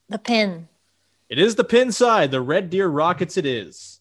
The 0.09 0.21
pin. 0.21 0.69
It 1.29 1.41
is 1.41 1.57
the 1.57 1.65
pin 1.65 1.91
side. 1.91 2.31
The 2.31 2.41
Red 2.41 2.71
Deer 2.71 2.87
Rockets. 2.87 3.37
It 3.37 3.45
is. 3.45 3.99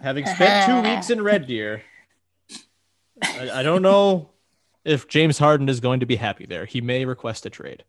Having 0.00 0.26
spent 0.26 0.66
two 0.66 0.90
weeks 0.90 1.08
in 1.08 1.22
Red 1.22 1.46
Deer, 1.46 1.84
I, 3.22 3.60
I 3.60 3.62
don't 3.62 3.82
know 3.82 4.31
if 4.84 5.08
James 5.08 5.38
Harden 5.38 5.68
is 5.68 5.80
going 5.80 6.00
to 6.00 6.06
be 6.06 6.16
happy 6.16 6.46
there. 6.46 6.64
He 6.64 6.80
may 6.80 7.04
request 7.04 7.46
a 7.46 7.50
trade. 7.50 7.84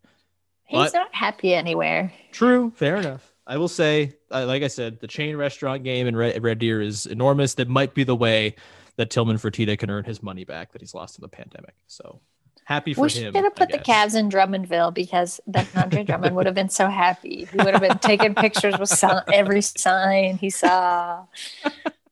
He's 0.64 0.92
But- 0.92 0.94
not 0.94 1.14
happy 1.14 1.54
anywhere. 1.54 2.12
True, 2.32 2.72
fair 2.76 2.96
enough. 2.96 3.32
I 3.46 3.58
will 3.58 3.68
say, 3.68 4.14
uh, 4.30 4.46
like 4.46 4.62
I 4.62 4.68
said, 4.68 5.00
the 5.00 5.06
chain 5.06 5.36
restaurant 5.36 5.84
game 5.84 6.06
in 6.06 6.16
Red, 6.16 6.42
Red 6.42 6.58
Deer 6.58 6.80
is 6.80 7.04
enormous. 7.04 7.54
That 7.54 7.68
might 7.68 7.92
be 7.92 8.02
the 8.02 8.16
way 8.16 8.54
that 8.96 9.10
Tillman 9.10 9.36
Fertitta 9.36 9.78
can 9.78 9.90
earn 9.90 10.04
his 10.04 10.22
money 10.22 10.44
back 10.44 10.72
that 10.72 10.80
he's 10.80 10.94
lost 10.94 11.18
in 11.18 11.22
the 11.22 11.28
pandemic. 11.28 11.74
So 11.86 12.20
happy 12.64 12.94
for 12.94 13.02
We 13.02 13.08
him. 13.10 13.34
should 13.34 13.44
have 13.44 13.54
put 13.54 13.68
the. 13.70 13.78
Cavs 13.78 14.14
in 14.18 14.30
Drummondville 14.30 14.94
because 14.94 15.40
then 15.46 15.66
Andre 15.76 16.04
Drummond 16.06 16.34
would 16.36 16.46
have 16.46 16.54
been 16.54 16.70
so 16.70 16.88
happy. 16.88 17.46
He 17.50 17.56
would 17.58 17.74
have 17.74 17.82
been 17.82 17.98
taking 17.98 18.34
pictures 18.34 18.78
with 18.78 19.04
every 19.30 19.60
sign 19.60 20.38
he 20.38 20.48
saw. 20.48 21.26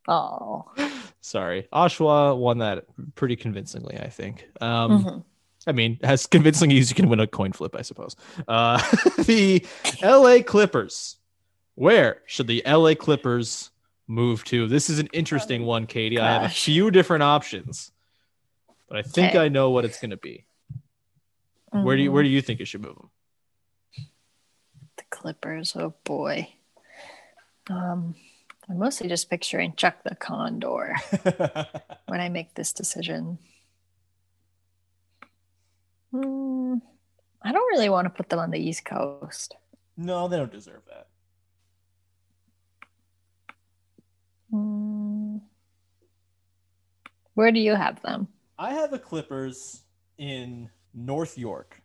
Oh, 0.08 0.70
Sorry, 1.20 1.68
Oshawa 1.72 2.36
won 2.36 2.58
that 2.58 2.84
pretty 3.14 3.36
convincingly. 3.36 3.96
I 3.98 4.08
think. 4.08 4.48
Um, 4.60 5.04
Mhm. 5.04 5.24
I 5.66 5.70
mean, 5.72 6.00
as 6.02 6.26
convincingly 6.26 6.78
as 6.78 6.90
you 6.90 6.96
can 6.96 7.08
win 7.08 7.20
a 7.20 7.26
coin 7.28 7.52
flip, 7.52 7.76
I 7.76 7.82
suppose. 7.82 8.16
Uh, 8.48 8.78
the 9.26 9.64
L.A. 10.02 10.42
Clippers. 10.42 11.18
Where 11.76 12.20
should 12.26 12.48
the 12.48 12.66
L.A. 12.66 12.96
Clippers 12.96 13.70
move 14.08 14.42
to? 14.46 14.66
This 14.66 14.90
is 14.90 14.98
an 14.98 15.06
interesting 15.12 15.64
one, 15.64 15.86
Katie. 15.86 16.18
I 16.18 16.32
have 16.32 16.42
a 16.42 16.48
few 16.48 16.90
different 16.90 17.22
options, 17.22 17.92
but 18.88 18.98
I 18.98 19.02
think 19.02 19.30
Okay. 19.30 19.38
I 19.44 19.48
know 19.48 19.70
what 19.70 19.84
it's 19.84 20.00
going 20.00 20.10
to 20.10 20.16
be. 20.16 20.44
Where 21.70 21.96
do 21.96 22.02
you 22.02 22.10
Where 22.10 22.24
do 22.24 22.28
you 22.28 22.42
think 22.42 22.60
it 22.60 22.66
should 22.66 22.82
move 22.82 22.96
them? 22.96 23.10
the 24.96 25.04
Clippers. 25.10 25.76
Oh 25.76 25.94
boy. 26.04 26.48
Um, 27.70 28.16
I'm 28.68 28.78
mostly 28.78 29.08
just 29.08 29.28
picturing 29.28 29.74
Chuck 29.76 29.96
the 30.04 30.14
Condor 30.14 30.94
when 32.06 32.20
I 32.20 32.28
make 32.28 32.54
this 32.54 32.72
decision. 32.72 33.38
Hmm, 36.12 36.76
I 37.42 37.52
don't 37.52 37.72
really 37.72 37.88
want 37.88 38.06
to 38.06 38.10
put 38.10 38.28
them 38.28 38.38
on 38.38 38.50
the 38.50 38.60
East 38.60 38.84
Coast. 38.84 39.56
No, 39.96 40.28
they 40.28 40.36
don't 40.36 40.52
deserve 40.52 40.82
that. 40.88 41.08
Hmm. 44.50 45.38
Where 47.34 47.50
do 47.50 47.60
you 47.60 47.74
have 47.74 48.00
them? 48.02 48.28
I 48.58 48.74
have 48.74 48.90
the 48.90 48.98
Clippers 48.98 49.82
in 50.18 50.70
North 50.94 51.38
York, 51.38 51.82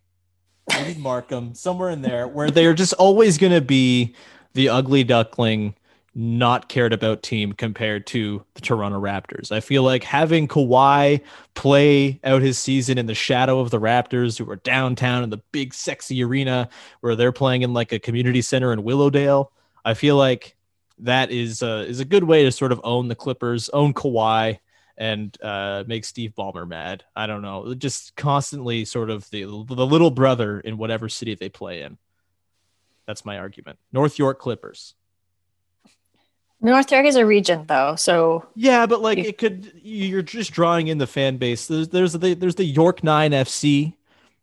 maybe 0.70 1.00
Markham, 1.00 1.56
somewhere 1.56 1.90
in 1.90 2.02
there, 2.02 2.28
where 2.28 2.52
they're 2.52 2.74
just 2.74 2.94
always 2.94 3.38
going 3.38 3.54
to 3.54 3.62
be 3.62 4.14
the 4.54 4.70
ugly 4.70 5.04
duckling, 5.04 5.76
not 6.18 6.68
cared 6.68 6.94
about 6.94 7.22
team 7.22 7.54
compared 7.54 8.08
to 8.08 8.44
the 8.56 8.62
Toronto 8.62 9.00
Raptors. 9.00 9.52
I 9.52 9.60
feel 9.60 9.84
like 9.84 10.04
having 10.04 10.48
Kawhi 10.48 11.22
play 11.54 12.20
out 12.24 12.42
his 12.42 12.58
season 12.58 12.98
in 12.98 13.06
the 13.06 13.14
shadow 13.14 13.60
of 13.60 13.70
the 13.70 13.80
Raptors, 13.80 14.38
who 14.38 14.50
are 14.50 14.56
downtown 14.56 15.24
in 15.24 15.30
the 15.30 15.38
big, 15.52 15.76
sexy 15.76 16.24
arena 16.24 16.70
where 17.02 17.16
they're 17.16 17.32
playing 17.32 17.62
in 17.62 17.72
like 17.72 17.92
a 17.92 18.00
community 18.00 18.42
center 18.42 18.74
in 18.74 18.82
Willowdale. 18.82 19.52
I 19.86 19.94
feel 19.94 20.18
like 20.18 20.56
that 21.00 21.30
is 21.30 21.62
a, 21.62 21.82
is 21.82 22.00
a 22.00 22.06
good 22.06 22.24
way 22.24 22.44
to 22.46 22.52
sort 22.52 22.72
of 22.72 22.82
own 22.84 23.10
the 23.10 23.16
Clippers, 23.16 23.70
own 23.70 23.94
Kawhi, 23.94 24.58
and 24.98 25.38
uh, 25.44 25.84
make 25.86 26.04
Steve 26.04 26.34
Ballmer 26.36 26.68
mad. 26.68 27.04
I 27.16 27.28
don't 27.28 27.44
know, 27.44 27.76
just 27.76 28.16
constantly 28.16 28.86
sort 28.86 29.12
of 29.12 29.30
the 29.30 29.44
the 29.44 29.86
little 29.86 30.10
brother 30.10 30.60
in 30.60 30.80
whatever 30.80 31.08
city 31.10 31.36
they 31.36 31.50
play 31.50 31.84
in. 31.84 32.00
That's 33.06 33.24
my 33.24 33.38
argument. 33.38 33.78
North 33.94 34.18
York 34.18 34.40
Clippers. 34.40 34.96
North 36.60 36.92
York 36.92 37.06
is 37.06 37.16
a 37.16 37.26
region, 37.26 37.66
though, 37.68 37.96
so 37.96 38.48
Yeah, 38.56 38.86
but 38.88 39.02
like 39.02 39.20
it 39.20 39.38
could, 39.38 39.72
you're 39.84 40.24
just 40.24 40.52
drawing 40.52 40.88
in 40.88 40.98
the 40.98 41.06
fan 41.08 41.38
base. 41.38 41.68
There's 41.68 41.90
there's 41.90 42.14
the 42.14 42.34
there's 42.34 42.56
the 42.56 42.66
York 42.66 43.04
Nine 43.04 43.32
FC. 43.32 43.94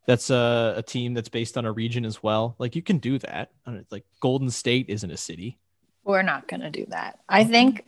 That's 0.06 0.28
a, 0.30 0.74
a 0.76 0.82
team 0.82 1.14
that's 1.14 1.28
based 1.30 1.56
on 1.56 1.64
a 1.64 1.72
region 1.72 2.04
as 2.04 2.22
well. 2.22 2.54
Like 2.58 2.76
you 2.76 2.82
can 2.82 2.98
do 2.98 3.18
that. 3.20 3.50
I 3.66 3.70
don't 3.70 3.78
know, 3.78 3.84
Like 3.90 4.04
Golden 4.20 4.50
State 4.50 4.86
isn't 4.88 5.10
a 5.10 5.16
city. 5.16 5.58
we're 6.04 6.22
not 6.22 6.46
going 6.46 6.60
to 6.60 6.70
do 6.70 6.84
that. 6.90 7.18
I 7.28 7.44
think 7.44 7.84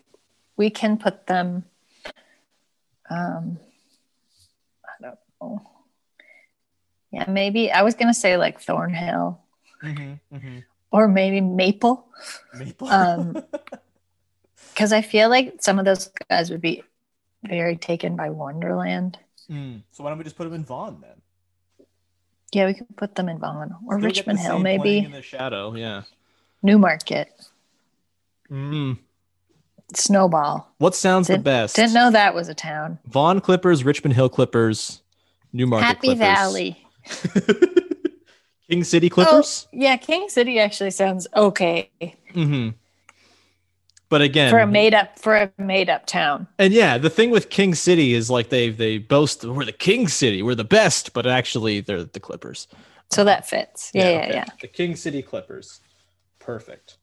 we 0.56 0.70
can 0.70 0.96
put 0.96 1.26
them. 1.26 1.64
Um, 3.10 3.58
I 4.84 5.02
don't 5.02 5.18
know. 5.40 5.62
Yeah, 7.12 7.26
maybe 7.28 7.70
I 7.70 7.82
was 7.82 7.94
going 7.94 8.08
to 8.08 8.18
say 8.18 8.36
like 8.36 8.60
Thornhill 8.60 9.40
or 10.90 11.06
maybe 11.08 11.40
Maple. 11.40 12.08
Maple. 12.58 12.88
Um, 12.88 13.44
because 14.76 14.92
I 14.92 15.00
feel 15.00 15.30
like 15.30 15.54
some 15.60 15.78
of 15.78 15.86
those 15.86 16.10
guys 16.28 16.50
would 16.50 16.60
be 16.60 16.82
very 17.42 17.76
taken 17.76 18.14
by 18.14 18.28
Wonderland. 18.28 19.18
Hmm. 19.48 19.76
So 19.90 20.04
why 20.04 20.10
don't 20.10 20.18
we 20.18 20.24
just 20.24 20.36
put 20.36 20.44
them 20.44 20.52
in 20.52 20.64
Vaughan 20.66 20.98
then? 21.00 21.86
Yeah, 22.52 22.66
we 22.66 22.74
could 22.74 22.94
put 22.94 23.14
them 23.14 23.30
in 23.30 23.38
Vaughan 23.38 23.74
or 23.86 23.94
Still 23.98 24.04
Richmond 24.06 24.38
Hill, 24.38 24.58
maybe 24.58 24.98
in 24.98 25.12
the 25.12 25.22
shadow. 25.22 25.74
Yeah. 25.74 26.02
Newmarket, 26.62 27.32
Mm. 28.50 28.98
Snowball. 29.94 30.68
What 30.78 30.94
sounds 30.94 31.26
the 31.28 31.34
Didn't- 31.34 31.44
best? 31.44 31.76
Didn't 31.76 31.94
know 31.94 32.10
that 32.10 32.34
was 32.34 32.48
a 32.48 32.54
town. 32.54 32.98
Vaughan 33.06 33.40
Clippers, 33.40 33.82
Richmond 33.82 34.14
Hill 34.14 34.28
Clippers, 34.28 35.00
Newmarket 35.54 36.00
Clippers. 36.00 36.18
Happy 36.20 36.76
Clippers, 37.14 37.46
Valley. 37.48 37.76
King 38.70 38.84
City 38.84 39.06
Oh, 39.10 39.14
Clippers. 39.14 39.68
yeah, 39.72 39.96
King 39.96 40.28
City 40.28 40.58
actually 40.60 40.90
sounds 40.90 41.26
okay 41.34 41.90
hmm 42.34 42.70
But 44.08 44.22
again, 44.22 44.50
for 44.50 44.60
a 44.60 44.66
made 44.66 44.94
up 44.94 45.18
for 45.18 45.34
a 45.34 45.52
made 45.58 45.90
up 45.90 46.06
town. 46.06 46.46
And 46.58 46.72
yeah, 46.72 46.96
the 46.96 47.10
thing 47.10 47.30
with 47.30 47.50
King 47.50 47.74
City 47.74 48.14
is 48.14 48.30
like 48.30 48.50
they 48.50 48.70
they 48.70 48.98
boast 48.98 49.44
we're 49.44 49.64
the 49.64 49.72
King 49.72 50.06
City, 50.06 50.42
we're 50.42 50.54
the 50.54 50.64
best, 50.64 51.12
but 51.12 51.26
actually 51.26 51.80
they're 51.80 52.04
the 52.04 52.20
Clippers. 52.20 52.68
So 53.10 53.24
that 53.24 53.48
fits. 53.48 53.90
Yeah, 53.94 54.10
yeah, 54.10 54.18
okay. 54.18 54.34
yeah. 54.34 54.44
The 54.60 54.68
King 54.68 54.94
City 54.94 55.22
Clippers. 55.22 55.80
Perfect. 56.38 56.98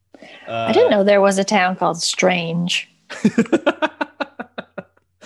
I 0.47 0.71
didn't 0.71 0.93
uh, 0.93 0.97
know 0.97 1.03
there 1.03 1.21
was 1.21 1.37
a 1.37 1.43
town 1.43 1.75
called 1.75 2.01
Strange. 2.01 2.89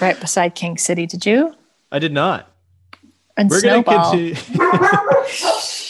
right 0.01 0.19
beside 0.19 0.55
King 0.55 0.77
City. 0.77 1.05
Did 1.05 1.25
you? 1.25 1.53
I 1.91 1.99
did 1.99 2.13
not. 2.13 2.51
And 3.35 3.49
We're 3.49 3.59
Snowball. 3.59 4.11
gonna 4.11 4.33
continue. 4.33 4.67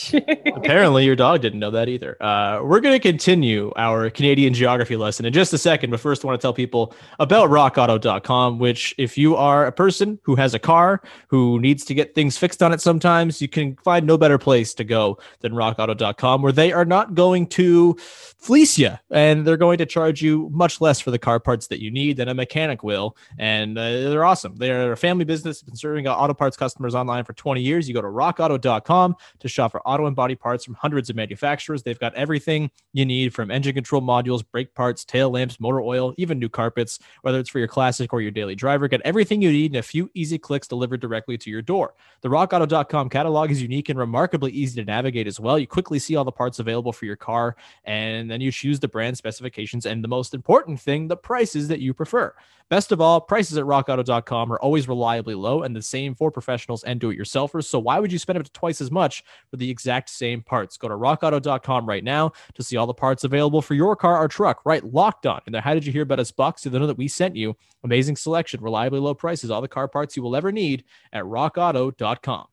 Apparently, 0.55 1.05
your 1.05 1.15
dog 1.15 1.41
didn't 1.41 1.59
know 1.59 1.71
that 1.71 1.89
either. 1.89 2.21
Uh, 2.21 2.61
we're 2.63 2.79
going 2.79 2.95
to 2.95 2.99
continue 2.99 3.71
our 3.75 4.09
Canadian 4.09 4.53
geography 4.53 4.95
lesson 4.95 5.25
in 5.25 5.33
just 5.33 5.53
a 5.53 5.57
second. 5.57 5.91
But 5.91 5.99
first, 5.99 6.23
I 6.23 6.27
want 6.27 6.39
to 6.39 6.43
tell 6.43 6.53
people 6.53 6.93
about 7.19 7.49
rockauto.com, 7.49 8.59
which, 8.59 8.93
if 8.97 9.17
you 9.17 9.35
are 9.35 9.65
a 9.65 9.71
person 9.71 10.19
who 10.23 10.35
has 10.35 10.53
a 10.53 10.59
car 10.59 11.01
who 11.27 11.59
needs 11.59 11.85
to 11.85 11.93
get 11.93 12.15
things 12.15 12.37
fixed 12.37 12.61
on 12.63 12.73
it 12.73 12.81
sometimes, 12.81 13.41
you 13.41 13.47
can 13.47 13.75
find 13.83 14.05
no 14.05 14.17
better 14.17 14.37
place 14.37 14.73
to 14.75 14.83
go 14.83 15.17
than 15.39 15.53
rockauto.com, 15.53 16.41
where 16.41 16.51
they 16.51 16.71
are 16.71 16.85
not 16.85 17.15
going 17.15 17.47
to 17.47 17.95
fleece 18.37 18.77
you 18.77 18.91
and 19.09 19.45
they're 19.45 19.57
going 19.57 19.77
to 19.77 19.85
charge 19.85 20.21
you 20.21 20.49
much 20.51 20.79
less 20.79 20.99
for 20.99 21.11
the 21.11 21.19
car 21.19 21.39
parts 21.39 21.67
that 21.67 21.81
you 21.81 21.91
need 21.91 22.17
than 22.17 22.29
a 22.29 22.33
mechanic 22.33 22.83
will. 22.83 23.17
And 23.37 23.77
uh, 23.77 24.09
they're 24.09 24.25
awesome. 24.25 24.55
They're 24.55 24.91
a 24.91 24.97
family 24.97 25.25
business, 25.25 25.61
been 25.61 25.75
serving 25.75 26.07
auto 26.07 26.33
parts 26.33 26.55
customers 26.55 26.95
online 26.95 27.23
for 27.23 27.33
20 27.33 27.61
years. 27.61 27.87
You 27.87 27.93
go 27.93 28.01
to 28.01 28.07
rockauto.com 28.07 29.15
to 29.39 29.47
shop 29.47 29.71
for 29.71 29.81
auto 29.87 29.96
and 30.05 30.15
body 30.15 30.35
parts 30.35 30.63
from 30.63 30.75
hundreds 30.75 31.09
of 31.09 31.15
manufacturers. 31.15 31.83
They've 31.83 31.97
got 31.97 32.13
everything 32.13 32.69
you 32.93 33.05
need 33.05 33.33
from 33.33 33.49
engine 33.49 33.73
control 33.73 34.01
modules, 34.01 34.43
brake 34.49 34.75
parts, 34.75 35.03
tail 35.03 35.31
lamps, 35.31 35.59
motor 35.59 35.81
oil, 35.81 36.13
even 36.17 36.39
new 36.39 36.49
carpets, 36.49 36.99
whether 37.21 37.39
it's 37.39 37.49
for 37.49 37.59
your 37.59 37.67
classic 37.67 38.13
or 38.13 38.21
your 38.21 38.31
daily 38.31 38.55
driver. 38.55 38.87
Get 38.87 39.01
everything 39.03 39.41
you 39.41 39.51
need 39.51 39.73
in 39.73 39.79
a 39.79 39.83
few 39.83 40.09
easy 40.13 40.37
clicks 40.37 40.67
delivered 40.67 40.99
directly 40.99 41.37
to 41.39 41.49
your 41.49 41.61
door. 41.61 41.95
The 42.21 42.29
rockauto.com 42.29 43.09
catalog 43.09 43.51
is 43.51 43.61
unique 43.61 43.89
and 43.89 43.97
remarkably 43.97 44.51
easy 44.51 44.79
to 44.81 44.85
navigate 44.85 45.27
as 45.27 45.39
well. 45.39 45.57
You 45.57 45.67
quickly 45.67 45.99
see 45.99 46.15
all 46.15 46.25
the 46.25 46.31
parts 46.31 46.59
available 46.59 46.93
for 46.93 47.05
your 47.05 47.15
car, 47.15 47.55
and 47.85 48.29
then 48.29 48.41
you 48.41 48.51
choose 48.51 48.79
the 48.79 48.87
brand 48.87 49.17
specifications 49.17 49.85
and 49.85 50.03
the 50.03 50.07
most 50.07 50.33
important 50.33 50.79
thing, 50.79 51.07
the 51.07 51.17
prices 51.17 51.67
that 51.69 51.79
you 51.79 51.93
prefer. 51.93 52.33
Best 52.69 52.91
of 52.91 52.99
all, 52.99 53.21
prices 53.21 53.57
at 53.57 53.63
rockauto.com 53.63 54.51
are 54.51 54.59
always 54.59 54.89
reliably 54.89 55.35
low 55.35 55.63
and 55.63 55.73
the 55.73 55.81
same 55.81 56.13
for 56.13 56.29
professionals 56.29 56.83
and 56.83 56.99
do 56.99 57.11
it 57.11 57.17
yourselfers. 57.17 57.63
So 57.63 57.79
why 57.79 57.99
would 57.99 58.11
you 58.11 58.19
spend 58.19 58.37
up 58.37 58.43
to 58.43 58.51
twice 58.51 58.81
as 58.81 58.91
much 58.91 59.23
for 59.49 59.55
the 59.55 59.69
exact 59.69 59.86
same 60.09 60.41
parts? 60.41 60.77
Go 60.77 60.87
to 60.87 60.95
rockauto.com 60.95 61.85
right 61.85 62.03
now 62.03 62.31
to 62.55 62.63
see 62.63 62.77
all 62.77 62.87
the 62.87 62.93
parts 62.93 63.23
available 63.23 63.61
for 63.61 63.73
your 63.73 63.95
car 63.95 64.23
or 64.23 64.27
truck. 64.27 64.61
Right, 64.65 64.83
locked 64.83 65.25
on. 65.25 65.41
And 65.45 65.55
the 65.55 65.61
How 65.61 65.73
Did 65.73 65.85
You 65.85 65.91
Hear 65.91 66.03
About 66.03 66.19
Us 66.19 66.31
box 66.31 66.63
so 66.63 66.69
they 66.69 66.79
know 66.79 66.87
that 66.87 66.97
we 66.97 67.07
sent 67.07 67.35
you. 67.35 67.55
Amazing 67.83 68.15
selection, 68.17 68.61
reliably 68.61 68.99
low 68.99 69.13
prices, 69.13 69.49
all 69.49 69.61
the 69.61 69.67
car 69.67 69.87
parts 69.87 70.15
you 70.15 70.23
will 70.23 70.35
ever 70.35 70.51
need 70.51 70.83
at 71.13 71.23
rockauto.com. 71.23 72.47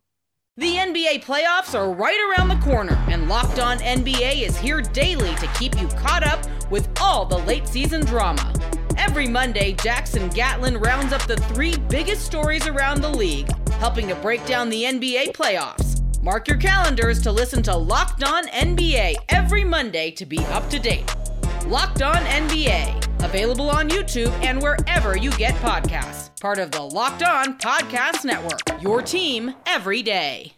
The 0.56 0.76
NBA 0.76 1.24
playoffs 1.24 1.76
are 1.76 1.92
right 1.92 2.30
around 2.30 2.46
the 2.46 2.64
corner, 2.64 2.94
and 3.08 3.28
Locked 3.28 3.58
On 3.58 3.78
NBA 3.78 4.42
is 4.42 4.56
here 4.56 4.80
daily 4.80 5.34
to 5.34 5.48
keep 5.58 5.80
you 5.80 5.88
caught 5.88 6.22
up 6.22 6.44
with 6.70 6.88
all 7.00 7.26
the 7.26 7.38
late 7.38 7.66
season 7.66 8.04
drama. 8.04 8.52
Every 8.96 9.26
Monday, 9.26 9.72
Jackson 9.72 10.28
Gatlin 10.28 10.78
rounds 10.78 11.12
up 11.12 11.26
the 11.26 11.36
three 11.36 11.76
biggest 11.88 12.24
stories 12.24 12.68
around 12.68 13.00
the 13.00 13.08
league, 13.08 13.50
helping 13.72 14.06
to 14.06 14.14
break 14.14 14.46
down 14.46 14.68
the 14.68 14.84
NBA 14.84 15.32
playoffs. 15.32 15.93
Mark 16.24 16.48
your 16.48 16.56
calendars 16.56 17.20
to 17.20 17.30
listen 17.30 17.62
to 17.62 17.76
Locked 17.76 18.24
On 18.24 18.46
NBA 18.46 19.16
every 19.28 19.62
Monday 19.62 20.10
to 20.12 20.24
be 20.24 20.38
up 20.46 20.70
to 20.70 20.78
date. 20.78 21.14
Locked 21.66 22.00
On 22.00 22.16
NBA, 22.16 23.22
available 23.22 23.68
on 23.68 23.90
YouTube 23.90 24.32
and 24.42 24.62
wherever 24.62 25.18
you 25.18 25.30
get 25.32 25.52
podcasts. 25.56 26.30
Part 26.40 26.58
of 26.58 26.70
the 26.70 26.80
Locked 26.80 27.22
On 27.22 27.58
Podcast 27.58 28.24
Network, 28.24 28.82
your 28.82 29.02
team 29.02 29.54
every 29.66 30.02
day. 30.02 30.54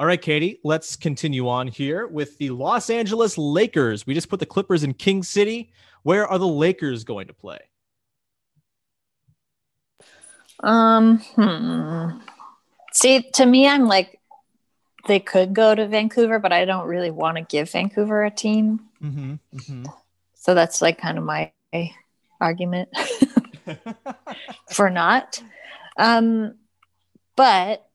All 0.00 0.06
right, 0.06 0.20
Katie, 0.20 0.58
let's 0.64 0.96
continue 0.96 1.48
on 1.48 1.68
here 1.68 2.08
with 2.08 2.36
the 2.38 2.50
Los 2.50 2.90
Angeles 2.90 3.38
Lakers. 3.38 4.04
We 4.04 4.14
just 4.14 4.28
put 4.28 4.40
the 4.40 4.46
Clippers 4.46 4.82
in 4.82 4.94
King 4.94 5.22
City. 5.22 5.72
Where 6.02 6.26
are 6.26 6.40
the 6.40 6.48
Lakers 6.48 7.04
going 7.04 7.28
to 7.28 7.34
play? 7.34 7.60
Um, 10.58 11.18
hmm. 11.36 12.18
See, 12.92 13.30
to 13.34 13.46
me, 13.46 13.68
I'm 13.68 13.86
like, 13.86 14.18
they 15.06 15.20
could 15.20 15.54
go 15.54 15.74
to 15.74 15.86
Vancouver, 15.86 16.38
but 16.38 16.52
I 16.52 16.64
don't 16.64 16.86
really 16.86 17.10
want 17.10 17.36
to 17.36 17.42
give 17.42 17.70
Vancouver 17.70 18.24
a 18.24 18.30
team. 18.30 18.80
Mm-hmm, 19.02 19.34
mm-hmm. 19.54 19.84
So 20.34 20.54
that's 20.54 20.80
like 20.82 20.98
kind 20.98 21.18
of 21.18 21.24
my 21.24 21.52
argument 22.40 22.88
for 24.72 24.90
not. 24.90 25.42
Um, 25.96 26.54
but 27.36 27.86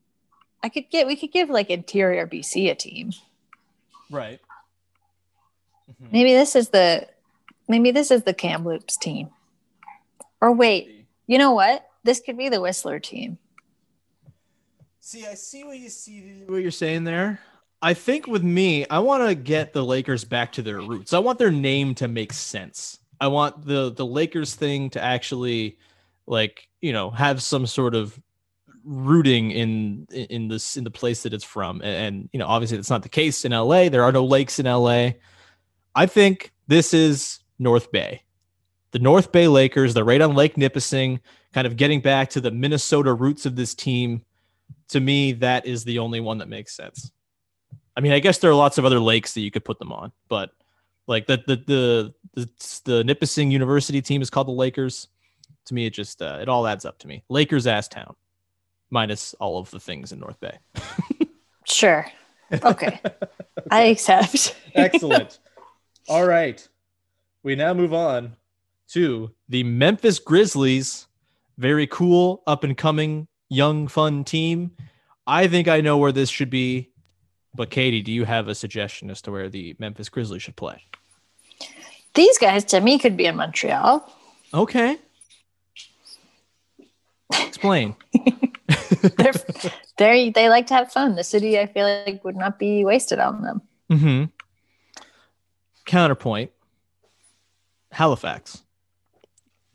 I 0.64 0.70
could 0.70 0.90
get, 0.90 1.08
we 1.08 1.16
could 1.16 1.32
give 1.32 1.50
like 1.50 1.70
Interior 1.70 2.28
BC 2.28 2.72
a 2.72 2.76
team. 2.76 3.12
Right. 4.10 4.40
Maybe 6.12 6.34
this 6.34 6.56
is 6.56 6.70
the, 6.70 7.08
maybe 7.68 7.92
this 7.92 8.12
is 8.12 8.24
the 8.24 8.34
Kamloops 8.34 8.98
team. 8.98 9.30
Or 10.42 10.52
wait, 10.52 11.06
you 11.26 11.38
know 11.38 11.52
what? 11.52 11.88
This 12.04 12.20
could 12.20 12.38
be 12.38 12.50
the 12.50 12.62
Whistler 12.62 13.00
team. 13.00 13.38
See, 15.08 15.26
I 15.26 15.36
see 15.36 15.64
what 15.64 15.78
you 15.78 15.88
see 15.88 16.44
what 16.48 16.62
you're 16.62 16.70
saying 16.70 17.06
there. 17.06 17.40
I 17.82 17.94
think 17.94 18.28
with 18.28 18.44
me, 18.44 18.86
I 18.90 19.00
want 19.00 19.26
to 19.26 19.36
get 19.36 19.72
the 19.72 19.82
Lakers 19.82 20.26
back 20.26 20.52
to 20.52 20.62
their 20.62 20.82
roots. 20.82 21.14
I 21.14 21.20
want 21.20 21.40
their 21.40 21.50
name 21.50 21.96
to 21.96 22.10
make 22.10 22.34
sense. 22.34 23.00
I 23.22 23.28
want 23.28 23.66
the 23.66 23.90
the 23.90 24.06
Lakers 24.06 24.54
thing 24.54 24.90
to 24.90 25.02
actually 25.02 25.78
like, 26.26 26.68
you 26.82 26.92
know, 26.92 27.10
have 27.10 27.42
some 27.42 27.68
sort 27.68 27.96
of 27.96 28.20
rooting 28.84 29.52
in 29.52 30.08
in 30.12 30.50
this 30.50 30.76
in 30.76 30.84
the 30.84 30.92
place 30.92 31.24
that 31.24 31.34
it's 31.34 31.46
from. 31.46 31.80
And, 31.80 31.96
and 32.16 32.30
you 32.34 32.40
know, 32.40 32.48
obviously 32.48 32.76
that's 32.76 32.90
not 32.90 33.04
the 33.04 33.08
case 33.08 33.46
in 33.46 33.54
LA. 33.54 33.88
There 33.88 34.04
are 34.04 34.12
no 34.12 34.26
lakes 34.26 34.60
in 34.60 34.66
LA. 34.66 35.12
I 35.96 36.06
think 36.06 36.52
this 36.68 36.94
is 36.94 37.40
North 37.58 37.94
Bay. 37.94 38.24
The 38.92 39.00
North 39.00 39.32
Bay 39.32 39.48
Lakers, 39.48 39.94
they're 39.94 40.04
right 40.04 40.20
on 40.20 40.36
Lake 40.36 40.58
Nipissing, 40.58 41.22
kind 41.54 41.66
of 41.66 41.78
getting 41.78 42.02
back 42.02 42.32
to 42.32 42.42
the 42.42 42.52
Minnesota 42.52 43.14
roots 43.14 43.46
of 43.46 43.56
this 43.56 43.74
team 43.74 44.24
to 44.90 45.00
me, 45.00 45.34
that 45.34 45.66
is 45.66 45.84
the 45.84 46.00
only 46.00 46.20
one 46.20 46.38
that 46.40 46.50
makes 46.50 46.76
sense. 46.76 47.12
I 47.96 48.02
mean, 48.02 48.12
I 48.12 48.20
guess 48.20 48.38
there 48.38 48.52
are 48.52 48.56
lots 48.56 48.78
of 48.78 48.86
other 48.86 49.00
lakes 49.00 49.34
that 49.34 49.42
you 49.42 49.52
could 49.52 49.66
put 49.66 49.80
them 49.80 49.92
on, 49.92 50.12
but 50.30 50.52
like 51.08 51.26
the 51.26 51.44
the 51.48 51.56
the 51.56 52.14
the, 52.36 52.82
the 52.86 53.04
Nipissing 53.04 53.52
University 53.52 54.02
team 54.02 54.22
is 54.22 54.30
called 54.30 54.48
the 54.48 54.52
Lakers. 54.52 55.08
To 55.66 55.74
me, 55.74 55.86
it 55.86 55.94
just 55.94 56.22
uh, 56.22 56.38
it 56.42 56.48
all 56.48 56.68
adds 56.68 56.86
up 56.86 57.00
to 57.00 57.08
me. 57.08 57.24
Lakers 57.30 57.68
ass 57.68 57.88
town, 57.88 58.16
minus 58.90 59.34
all 59.36 59.58
of 59.58 59.72
the 59.72 59.80
things 59.80 60.12
in 60.12 60.20
North 60.20 60.40
Bay. 60.40 60.58
Sure. 61.70 62.08
Okay. 62.64 63.00
I 63.72 63.84
accept. 63.84 64.56
Excellent. 64.74 65.40
all 66.08 66.26
right, 66.26 66.66
we 67.44 67.56
now 67.56 67.74
move 67.74 67.94
on 67.94 68.38
to 68.90 69.32
the 69.50 69.64
Memphis 69.64 70.18
Grizzlies 70.18 71.08
very 71.58 71.88
cool, 71.88 72.44
up 72.48 72.64
and 72.64 72.78
coming, 72.78 73.28
young, 73.50 73.88
fun 73.88 74.24
team. 74.24 74.72
I 75.26 75.48
think 75.48 75.68
I 75.68 75.82
know 75.82 75.98
where 75.98 76.12
this 76.12 76.30
should 76.30 76.50
be. 76.50 76.92
But 77.54 77.70
Katie, 77.72 78.02
do 78.02 78.12
you 78.12 78.26
have 78.26 78.48
a 78.48 78.56
suggestion 78.56 79.10
as 79.10 79.22
to 79.24 79.32
where 79.32 79.50
the 79.50 79.76
Memphis 79.80 80.10
Grizzlies 80.10 80.44
should 80.44 80.56
play? 80.56 80.84
These 82.14 82.38
guys 82.38 82.64
to 82.66 82.82
me 82.82 83.00
could 83.00 83.18
be 83.18 83.26
in 83.26 83.36
Montreal. 83.36 84.12
Okay. 84.54 84.98
Explain. 87.34 87.96
they're, 89.18 89.34
they're, 89.98 90.32
they 90.32 90.50
like 90.50 90.68
to 90.68 90.76
have 90.76 90.92
fun. 90.92 91.16
The 91.16 91.24
city, 91.24 91.60
I 91.60 91.66
feel 91.66 91.86
like, 91.86 92.24
would 92.24 92.36
not 92.36 92.60
be 92.60 92.86
wasted 92.86 93.20
on 93.20 93.42
them. 93.42 93.62
Mm-hmm. 93.92 94.26
Counterpoint 95.86 96.52
Halifax. 97.92 98.62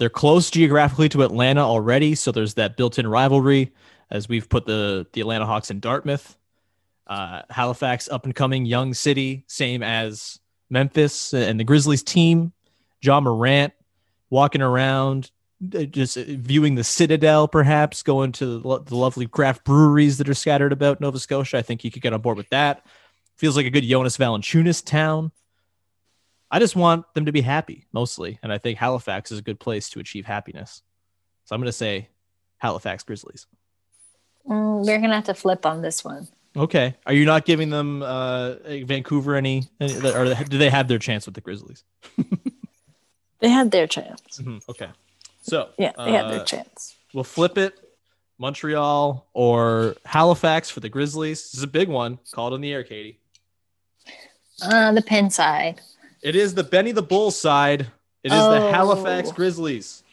They're 0.03 0.11
close 0.11 0.51
geographically 0.51 1.09
to 1.11 1.23
Atlanta 1.23 1.61
already, 1.61 2.17
so 2.17 2.33
there's 2.33 2.55
that 2.55 2.77
built-in 2.77 3.07
rivalry. 3.07 3.71
As 4.11 4.29
we've 4.29 4.49
put 4.49 4.67
the 4.67 5.07
the 5.13 5.21
Atlanta 5.21 5.47
Hawks 5.47 5.71
in 5.71 5.79
Dartmouth, 5.79 6.37
uh, 7.07 7.43
Halifax, 7.51 8.09
up 8.09 8.25
and 8.25 8.35
coming 8.35 8.67
young 8.67 8.95
city, 8.95 9.45
same 9.47 9.81
as 9.85 10.41
Memphis 10.71 11.33
and 11.33 11.61
the 11.61 11.63
Grizzlies 11.63 12.03
team. 12.03 12.53
Ja 13.01 13.21
Morant 13.21 13.73
walking 14.29 14.61
around, 14.61 15.31
uh, 15.73 15.85
just 15.85 16.17
viewing 16.17 16.75
the 16.75 16.83
Citadel, 16.83 17.47
perhaps 17.47 18.03
going 18.03 18.33
to 18.33 18.59
the, 18.59 18.97
lovely 18.97 19.29
craft 19.29 19.63
breweries 19.63 20.19
that 20.19 20.29
are 20.29 20.35
scattered 20.35 20.73
about 20.73 21.01
Nova 21.01 21.21
Scotia. 21.21 21.59
I 21.59 21.63
think 21.63 21.81
he 21.81 21.93
could 21.93 22.03
get 22.03 22.13
on 22.13 22.23
board 22.23 22.39
with 22.39 22.49
that. 22.49 22.85
Feels 23.37 23.57
like 23.57 23.67
a 23.67 23.71
good 23.71 23.85
Jonas 23.85 24.19
Valanciunas 24.19 24.85
town. 24.85 25.31
I 26.53 26.59
just 26.59 26.77
want 26.77 27.13
them 27.15 27.25
to 27.27 27.33
be 27.33 27.41
happy 27.41 27.87
mostly, 27.93 28.39
and 28.43 28.53
I 28.53 28.59
think 28.59 28.79
Halifax 28.79 29.33
is 29.33 29.39
a 29.39 29.43
good 29.43 29.59
place 29.59 29.89
to 29.91 30.01
achieve 30.01 30.27
happiness. 30.27 30.83
So 31.47 31.55
I'm 31.55 31.61
going 31.61 31.67
to 31.67 31.73
say 31.73 32.11
Halifax 32.59 33.03
Grizzlies. 33.03 33.47
Mm, 34.49 34.87
we're 34.87 35.01
gonna 35.01 35.15
have 35.15 35.25
to 35.25 35.35
flip 35.35 35.65
on 35.65 35.83
this 35.83 36.05
one. 36.05 36.29
Okay. 36.57 36.95
Are 37.07 37.13
you 37.13 37.25
not 37.25 37.45
giving 37.45 37.71
them 37.71 38.03
uh, 38.03 38.55
Vancouver 38.85 39.37
any, 39.37 39.65
any, 39.81 39.95
or 40.11 40.35
do 40.35 40.59
they 40.59 40.69
have 40.69 40.89
their 40.89 40.99
chance 40.99 41.27
with 41.27 41.35
the 41.35 41.41
Grizzlies? 41.41 41.85
they 43.41 43.49
had 43.49 43.71
their 43.71 43.87
chance. 43.87 44.39
Mm-hmm. 44.39 44.59
Okay. 44.69 44.89
So 45.43 45.71
yeah, 45.79 45.93
they 45.97 46.17
uh, 46.17 46.25
had 46.25 46.31
their 46.31 46.41
uh, 46.41 46.45
chance. 46.45 46.97
We'll 47.15 47.25
flip 47.25 47.57
it. 47.57 47.79
Montreal 48.39 49.29
or 49.35 49.95
Halifax 50.05 50.69
for 50.69 50.81
the 50.81 50.89
Grizzlies. 50.89 51.43
This 51.43 51.55
is 51.55 51.63
a 51.63 51.69
big 51.69 51.89
one. 51.89 52.19
Call 52.33 52.49
it 52.49 52.55
on 52.55 52.61
the 52.61 52.73
air, 52.73 52.83
Katie. 52.83 53.21
Uh, 54.61 54.93
the 54.93 55.03
pin 55.03 55.31
side. 55.31 55.81
It 56.23 56.37
is 56.37 56.55
the 56.55 56.63
Benny 56.65 56.93
the 56.93 57.03
Bull 57.03 57.31
side. 57.31 57.89
It 58.23 58.33
is 58.33 58.39
oh. 58.39 58.53
the 58.53 58.71
Halifax 58.71 59.33
Grizzlies. 59.33 60.05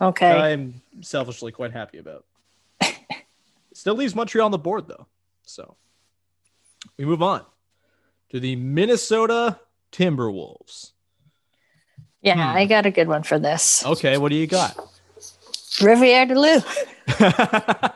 Okay. 0.00 0.30
I'm 0.30 0.82
selfishly 1.00 1.52
quite 1.52 1.72
happy 1.72 1.98
about. 1.98 2.24
Still 3.72 3.94
leaves 3.94 4.14
Montreal 4.14 4.46
on 4.46 4.50
the 4.50 4.58
board 4.58 4.88
though. 4.88 5.06
So 5.44 5.76
we 6.98 7.04
move 7.04 7.22
on 7.22 7.42
to 8.30 8.40
the 8.40 8.56
Minnesota 8.56 9.60
Timberwolves. 9.92 10.92
Yeah, 12.22 12.34
hmm. 12.34 12.56
I 12.56 12.66
got 12.66 12.86
a 12.86 12.90
good 12.90 13.06
one 13.06 13.22
for 13.22 13.38
this. 13.38 13.86
Okay, 13.86 14.18
what 14.18 14.30
do 14.30 14.36
you 14.36 14.48
got? 14.48 14.76
Riviere 15.80 16.26
de 16.26 16.34
Loup. 16.34 16.64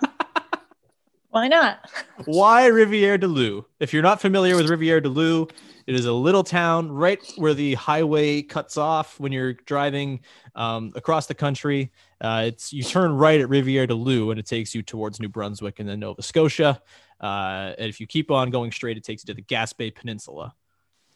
Why 1.30 1.48
not? 1.48 1.90
Why 2.26 2.66
Riviere 2.66 3.18
de 3.18 3.26
Loup? 3.26 3.68
If 3.80 3.92
you're 3.92 4.02
not 4.02 4.20
familiar 4.20 4.56
with 4.56 4.68
Riviere 4.68 5.00
de 5.00 5.08
Loup, 5.08 5.52
it 5.86 5.94
is 5.94 6.06
a 6.06 6.12
little 6.12 6.44
town 6.44 6.90
right 6.90 7.20
where 7.36 7.54
the 7.54 7.74
highway 7.74 8.42
cuts 8.42 8.76
off 8.76 9.18
when 9.18 9.32
you're 9.32 9.54
driving 9.54 10.20
um, 10.54 10.92
across 10.94 11.26
the 11.26 11.34
country. 11.34 11.90
Uh, 12.20 12.44
it's 12.46 12.72
you 12.72 12.82
turn 12.82 13.12
right 13.12 13.40
at 13.40 13.48
Riviere 13.48 13.86
de 13.86 13.94
Loup 13.94 14.30
and 14.30 14.38
it 14.38 14.46
takes 14.46 14.74
you 14.74 14.82
towards 14.82 15.20
New 15.20 15.28
Brunswick 15.28 15.80
and 15.80 15.88
then 15.88 16.00
Nova 16.00 16.22
Scotia. 16.22 16.80
Uh, 17.20 17.74
and 17.78 17.88
if 17.88 18.00
you 18.00 18.06
keep 18.06 18.30
on 18.30 18.50
going 18.50 18.72
straight, 18.72 18.96
it 18.96 19.04
takes 19.04 19.22
you 19.22 19.26
to 19.26 19.34
the 19.34 19.42
Gaspé 19.42 19.94
Peninsula. 19.94 20.54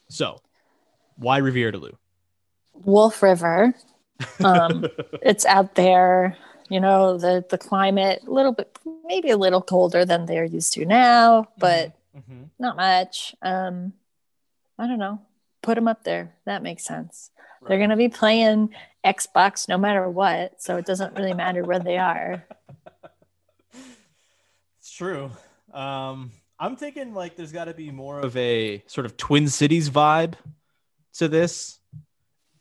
So, 0.09 0.41
why 1.17 1.39
Riviere 1.39 1.71
de 1.71 1.79
Loup? 1.79 1.99
Wolf 2.75 3.23
River. 3.23 3.75
Um, 4.43 4.87
it's 5.23 5.47
out 5.47 5.75
there. 5.75 6.37
You 6.71 6.81
know 6.81 7.19
the 7.19 7.45
the 7.49 7.59
climate 7.59 8.23
a 8.27 8.31
little 8.31 8.53
bit, 8.53 8.79
maybe 9.05 9.31
a 9.31 9.37
little 9.37 9.61
colder 9.61 10.05
than 10.05 10.25
they're 10.25 10.45
used 10.45 10.73
to 10.75 10.87
now, 10.87 11.49
but 11.59 11.93
mm-hmm. 12.17 12.45
not 12.59 12.77
much. 12.77 13.35
Um, 13.43 13.93
I 14.79 14.87
don't 14.87 14.99
know. 14.99 15.21
Put 15.63 15.77
them 15.77 15.89
up 15.89 16.05
there. 16.05 16.35
That 16.47 16.63
makes 16.63 16.85
sense. 16.85 17.31
Right. 17.61 17.69
They're 17.69 17.79
going 17.79 17.91
to 17.91 17.97
be 17.97 18.09
playing 18.09 18.75
Xbox 19.05 19.69
no 19.69 19.79
matter 19.79 20.09
what, 20.09 20.63
so 20.63 20.77
it 20.77 20.87
doesn't 20.87 21.17
really 21.17 21.35
matter 21.35 21.65
where 21.65 21.81
they 21.81 21.99
are. 21.99 22.45
It's 24.81 24.93
true. 24.93 25.31
Um, 25.73 26.31
I'm 26.59 26.77
thinking 26.77 27.15
like 27.15 27.37
there's 27.37 27.53
got 27.53 27.65
to 27.65 27.75
be 27.75 27.91
more 27.91 28.21
of 28.21 28.37
a 28.37 28.85
sort 28.87 29.07
of 29.07 29.17
Twin 29.17 29.49
Cities 29.49 29.89
vibe 29.89 30.35
to 31.15 31.27
this. 31.27 31.79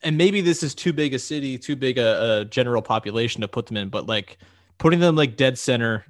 And 0.02 0.18
maybe 0.18 0.40
this 0.40 0.64
is 0.64 0.74
too 0.74 0.94
big 0.94 1.14
a 1.14 1.20
city, 1.20 1.58
too 1.58 1.76
big 1.76 1.98
a, 1.98 2.40
a 2.40 2.46
general 2.46 2.82
population 2.82 3.42
to 3.42 3.50
put 3.50 3.66
them 3.66 3.76
in, 3.76 3.90
but 3.90 4.08
like 4.08 4.38
putting 4.78 5.02
them 5.02 5.18
like 5.18 5.36
dead 5.36 5.58
center, 5.58 6.06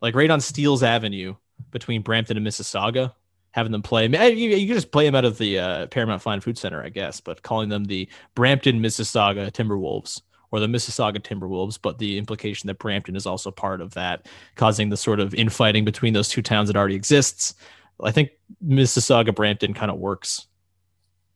like 0.00 0.14
right 0.14 0.30
on 0.30 0.40
Steeles 0.40 0.82
Avenue 0.82 1.34
between 1.70 2.00
Brampton 2.00 2.38
and 2.38 2.46
Mississauga, 2.46 3.12
having 3.58 3.72
them 3.72 3.82
play. 3.82 4.06
You, 4.06 4.56
you 4.56 4.66
can 4.66 4.76
just 4.76 4.92
play 4.92 5.04
them 5.04 5.16
out 5.16 5.24
of 5.24 5.36
the 5.36 5.58
uh, 5.58 5.86
Paramount 5.88 6.22
Fine 6.22 6.40
Food 6.40 6.56
Center, 6.56 6.82
I 6.82 6.88
guess, 6.88 7.20
but 7.20 7.42
calling 7.42 7.68
them 7.68 7.84
the 7.84 8.08
Brampton 8.34 8.80
Mississauga 8.80 9.50
Timberwolves 9.50 10.22
or 10.50 10.60
the 10.60 10.66
Mississauga 10.66 11.18
Timberwolves, 11.18 11.78
but 11.80 11.98
the 11.98 12.16
implication 12.16 12.68
that 12.68 12.78
Brampton 12.78 13.16
is 13.16 13.26
also 13.26 13.50
part 13.50 13.80
of 13.80 13.92
that, 13.94 14.26
causing 14.54 14.88
the 14.88 14.96
sort 14.96 15.20
of 15.20 15.34
infighting 15.34 15.84
between 15.84 16.14
those 16.14 16.28
two 16.28 16.40
towns 16.40 16.68
that 16.68 16.76
already 16.76 16.94
exists. 16.94 17.54
I 18.02 18.12
think 18.12 18.30
Mississauga 18.64 19.34
Brampton 19.34 19.74
kind 19.74 19.90
of 19.90 19.98
works 19.98 20.46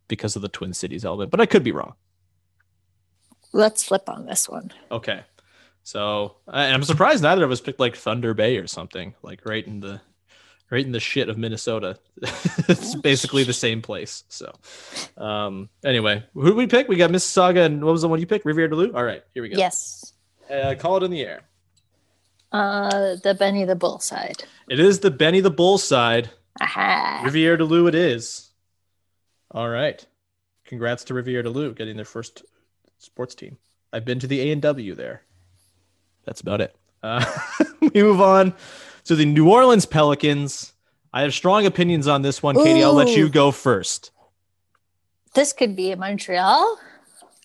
because 0.07 0.37
of 0.37 0.43
the 0.43 0.49
Twin 0.49 0.73
Cities 0.73 1.05
element, 1.05 1.31
but 1.31 1.41
I 1.41 1.47
could 1.47 1.65
be 1.65 1.73
wrong. 1.73 1.95
Let's 3.53 3.83
flip 3.83 4.09
on 4.09 4.27
this 4.27 4.49
one. 4.49 4.71
Okay. 4.91 5.23
So, 5.83 6.37
and 6.47 6.73
I'm 6.73 6.85
surprised 6.85 7.23
neither 7.23 7.45
of 7.45 7.51
us 7.51 7.61
picked 7.61 7.81
like 7.81 7.97
Thunder 7.97 8.33
Bay 8.33 8.57
or 8.57 8.67
something, 8.67 9.15
like 9.23 9.45
right 9.45 9.67
in 9.67 9.81
the 9.81 10.01
right 10.73 10.85
in 10.85 10.91
the 10.91 10.99
shit 10.99 11.29
of 11.29 11.37
Minnesota. 11.37 11.99
it's 12.17 12.95
basically 12.97 13.45
the 13.45 13.53
same 13.53 13.83
place. 13.83 14.25
So, 14.29 14.53
um, 15.19 15.69
anyway, 15.85 16.25
who 16.33 16.47
did 16.47 16.57
we 16.57 16.67
pick? 16.67 16.89
We 16.89 16.97
got 16.97 17.11
Mississauga, 17.11 17.67
and 17.67 17.85
what 17.85 17.93
was 17.93 18.01
the 18.01 18.09
one 18.09 18.19
you 18.19 18.27
picked? 18.27 18.47
Riviere 18.47 18.69
de 18.69 18.75
Loup. 18.75 18.97
All 18.97 19.05
right, 19.05 19.23
here 19.35 19.43
we 19.43 19.51
go. 19.51 19.59
Yes. 19.59 20.15
Uh, 20.51 20.75
call 20.77 20.97
it 20.97 21.03
in 21.03 21.11
the 21.11 21.21
air. 21.21 21.43
Uh, 22.51 23.17
the 23.23 23.35
Benny 23.39 23.65
the 23.65 23.77
Bull 23.77 24.01
side. 24.01 24.45
It 24.69 24.81
is 24.81 25.01
the 25.01 25.11
Benny 25.11 25.41
the 25.41 25.51
Bull 25.51 25.77
side. 25.77 26.31
Aha. 26.61 27.21
Riviere 27.23 27.59
de 27.59 27.65
Loup. 27.65 27.89
It 27.89 27.95
is. 27.95 28.51
All 29.51 29.69
right. 29.69 30.05
Congrats 30.65 31.05
to 31.05 31.15
Riviere 31.15 31.43
de 31.43 31.51
Loup 31.51 31.77
getting 31.77 31.97
their 31.97 32.07
first 32.07 32.43
sports 32.99 33.35
team. 33.35 33.59
I've 33.93 34.07
been 34.07 34.19
to 34.21 34.27
the 34.27 34.41
A 34.41 34.53
and 34.53 34.63
W 34.63 34.95
there. 34.95 35.23
That's 36.25 36.41
about 36.41 36.63
it. 36.63 36.75
Uh, 37.03 37.25
we 37.81 38.03
move 38.03 38.23
on 38.23 38.55
so 39.05 39.15
the 39.15 39.27
New 39.27 39.51
Orleans 39.51 39.87
Pelicans. 39.87 40.73
I 41.15 41.23
have 41.23 41.35
strong 41.35 41.67
opinions 41.67 42.09
on 42.09 42.23
this 42.23 42.43
one, 42.43 42.57
Katie. 42.57 42.81
Ooh. 42.81 42.85
I'll 42.85 42.95
let 42.95 43.09
you 43.09 43.29
go 43.29 43.51
first. 43.51 44.11
This 45.35 45.53
could 45.53 45.77
be 45.77 45.95
Montreal. 45.95 46.79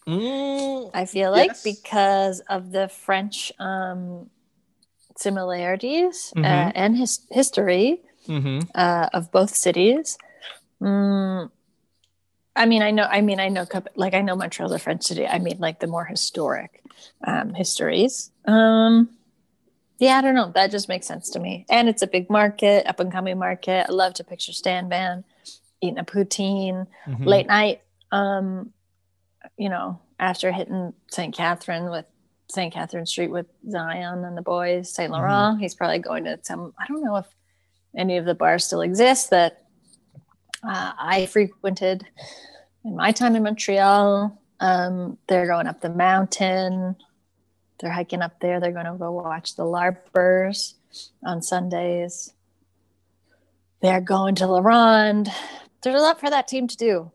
Mm, 0.08 0.92
I 0.94 1.06
feel 1.06 1.32
like 1.32 1.50
yes. 1.50 1.64
because 1.64 2.40
of 2.42 2.72
the 2.72 2.88
French 2.88 3.52
um, 3.60 4.30
similarities 5.18 6.32
uh, 6.36 6.40
mm-hmm. 6.40 6.46
uh, 6.46 6.72
and 6.76 6.98
his 6.98 7.20
history 7.30 8.02
mm-hmm. 8.26 8.60
uh, 8.74 9.10
of 9.14 9.32
both 9.32 9.54
cities. 9.54 10.18
Mm, 10.82 11.52
I 12.56 12.66
mean, 12.66 12.82
I 12.82 12.92
know. 12.92 13.04
I 13.04 13.22
mean, 13.22 13.40
I 13.40 13.50
know. 13.50 13.66
Like, 13.96 14.14
I 14.14 14.22
know 14.22 14.36
Montreal's 14.36 14.72
a 14.72 14.80
French 14.80 15.04
city. 15.04 15.28
I 15.28 15.40
mean, 15.40 15.58
like 15.60 15.80
the 15.80 15.88
more 15.88 16.06
historic 16.06 16.82
um, 17.26 17.54
histories. 17.54 18.32
Um, 18.46 19.10
yeah, 20.00 20.18
I 20.18 20.22
don't 20.22 20.36
know. 20.36 20.52
That 20.54 20.72
just 20.72 20.88
makes 20.88 21.08
sense 21.08 21.30
to 21.32 21.40
me. 21.40 21.66
And 21.70 21.90
it's 21.90 22.02
a 22.02 22.08
big 22.08 22.30
market, 22.30 22.86
up 22.88 23.00
and 23.00 23.12
coming 23.12 23.38
market. 23.38 23.88
I 23.90 23.92
love 23.92 24.14
to 24.16 24.24
picture 24.24 24.54
Stan 24.54 24.90
Van 24.90 25.24
eating 25.82 25.98
a 25.98 26.04
poutine 26.04 26.88
mm-hmm. 27.06 27.24
late 27.24 27.48
night. 27.48 27.82
Um, 28.12 28.72
you 29.58 29.70
know, 29.70 30.00
after 30.20 30.52
hitting 30.52 30.94
St. 31.10 31.36
Catherine 31.36 31.90
with 31.90 32.06
St. 32.50 32.74
Catherine 32.74 33.06
Street 33.06 33.32
with 33.32 33.48
Zion 33.70 34.24
and 34.24 34.38
the 34.38 34.42
boys, 34.42 34.94
Saint 34.94 35.12
mm-hmm. 35.12 35.22
Laurent, 35.22 35.56
mm-hmm. 35.56 35.62
he's 35.62 35.76
probably 35.76 36.00
going 36.00 36.26
to 36.26 36.40
some. 36.44 36.74
I 36.80 36.86
don't 36.88 37.04
know 37.04 37.18
if 37.18 37.28
any 37.96 38.18
of 38.18 38.26
the 38.26 38.36
bars 38.36 38.66
still 38.66 38.82
exist 38.82 39.32
that 39.32 39.66
uh, 40.64 40.92
I 40.98 41.26
frequented 41.26 42.06
in 42.86 42.96
my 42.96 43.12
time 43.12 43.36
in 43.36 43.44
Montreal. 43.44 44.40
Um, 44.60 45.18
they're 45.28 45.48
going 45.48 45.68
up 45.68 45.82
the 45.82 45.90
mountain 45.90 46.96
they're 47.80 47.92
hiking 47.92 48.22
up 48.22 48.40
there. 48.40 48.60
They're 48.60 48.72
going 48.72 48.86
to 48.86 48.94
go 48.94 49.12
watch 49.12 49.56
the 49.56 49.64
LARPers 49.64 50.74
on 51.24 51.42
Sundays. 51.42 52.34
They're 53.82 54.02
going 54.02 54.36
to 54.36 54.48
La 54.48 54.60
Ronde. 54.60 55.30
There's 55.82 56.00
a 56.00 56.04
lot 56.04 56.20
for 56.20 56.30
that 56.30 56.48
team 56.48 56.68
to 56.68 56.78
do. 56.78 57.12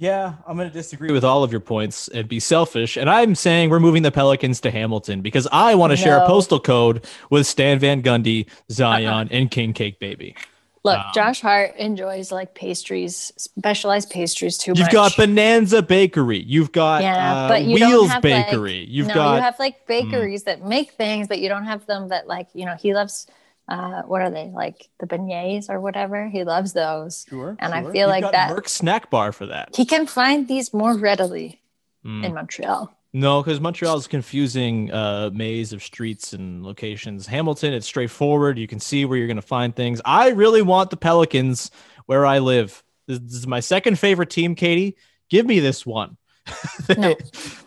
Yeah, 0.00 0.34
I'm 0.46 0.56
going 0.56 0.68
to 0.68 0.72
disagree 0.72 1.10
with 1.10 1.24
all 1.24 1.42
of 1.42 1.50
your 1.50 1.60
points 1.60 2.06
and 2.08 2.28
be 2.28 2.38
selfish. 2.38 2.96
And 2.96 3.10
I'm 3.10 3.34
saying 3.34 3.68
we're 3.70 3.80
moving 3.80 4.04
the 4.04 4.12
Pelicans 4.12 4.60
to 4.60 4.70
Hamilton 4.70 5.22
because 5.22 5.48
I 5.50 5.74
want 5.74 5.90
to 5.90 5.96
share 5.96 6.18
a 6.18 6.26
postal 6.26 6.60
code 6.60 7.04
with 7.30 7.48
Stan 7.48 7.80
Van 7.80 8.00
Gundy, 8.00 8.48
Zion, 8.70 9.28
and 9.32 9.50
King 9.50 9.72
Cake 9.72 9.98
Baby. 9.98 10.36
Look, 10.84 10.98
Um, 10.98 11.04
Josh 11.14 11.40
Hart 11.40 11.74
enjoys 11.76 12.30
like 12.32 12.54
pastries, 12.54 13.32
specialized 13.36 14.10
pastries 14.10 14.56
too 14.56 14.72
much. 14.72 14.78
You've 14.78 14.86
much. 14.86 14.92
got 14.92 15.16
Bonanza 15.16 15.82
Bakery. 15.82 16.42
You've 16.46 16.72
got 16.72 17.02
yeah, 17.02 17.34
uh, 17.44 17.48
but 17.48 17.62
you 17.64 17.74
Wheels 17.74 17.90
don't 17.90 18.08
have 18.10 18.22
Bakery. 18.22 18.80
Like, 18.80 18.88
You've 18.88 19.08
no, 19.08 19.14
got 19.14 19.34
you 19.36 19.42
have 19.42 19.58
like 19.58 19.86
bakeries 19.86 20.44
that 20.44 20.64
make 20.64 20.92
things, 20.92 21.26
but 21.28 21.40
you 21.40 21.48
don't 21.48 21.64
have 21.64 21.84
them 21.86 22.08
that 22.08 22.26
like 22.28 22.48
you 22.54 22.64
know 22.64 22.76
he 22.78 22.94
loves. 22.94 23.26
Uh, 23.68 24.00
what 24.02 24.22
are 24.22 24.30
they 24.30 24.46
like 24.48 24.88
the 24.98 25.06
beignets 25.06 25.68
or 25.68 25.78
whatever? 25.80 26.26
He 26.28 26.42
loves 26.44 26.72
those. 26.72 27.26
Sure, 27.28 27.54
and 27.58 27.74
I 27.74 27.82
feel 27.82 27.92
You've 27.94 28.08
like 28.08 28.22
got 28.22 28.32
that 28.32 28.50
Merck 28.56 28.66
Snack 28.68 29.10
Bar 29.10 29.32
for 29.32 29.46
that. 29.46 29.76
he 29.76 29.84
can 29.84 30.06
find 30.06 30.48
these 30.48 30.72
more 30.72 30.96
readily 30.96 31.60
Mm. 32.06 32.24
in 32.24 32.32
Montreal. 32.34 32.96
No, 33.12 33.42
because 33.42 33.60
Montreal 33.60 33.96
is 33.96 34.06
confusing 34.06 34.92
uh, 34.92 35.30
maze 35.32 35.72
of 35.72 35.82
streets 35.82 36.34
and 36.34 36.62
locations. 36.62 37.26
Hamilton, 37.26 37.72
it's 37.72 37.86
straightforward. 37.86 38.58
You 38.58 38.68
can 38.68 38.80
see 38.80 39.04
where 39.06 39.16
you're 39.16 39.26
going 39.26 39.36
to 39.36 39.42
find 39.42 39.74
things. 39.74 40.00
I 40.04 40.28
really 40.28 40.60
want 40.62 40.90
the 40.90 40.96
Pelicans 40.98 41.70
where 42.06 42.26
I 42.26 42.38
live. 42.40 42.82
This, 43.06 43.18
this 43.20 43.34
is 43.34 43.46
my 43.46 43.60
second 43.60 43.98
favorite 43.98 44.28
team, 44.30 44.54
Katie. 44.54 44.96
Give 45.30 45.46
me 45.46 45.60
this 45.60 45.86
one. 45.86 46.16
No, 46.96 47.14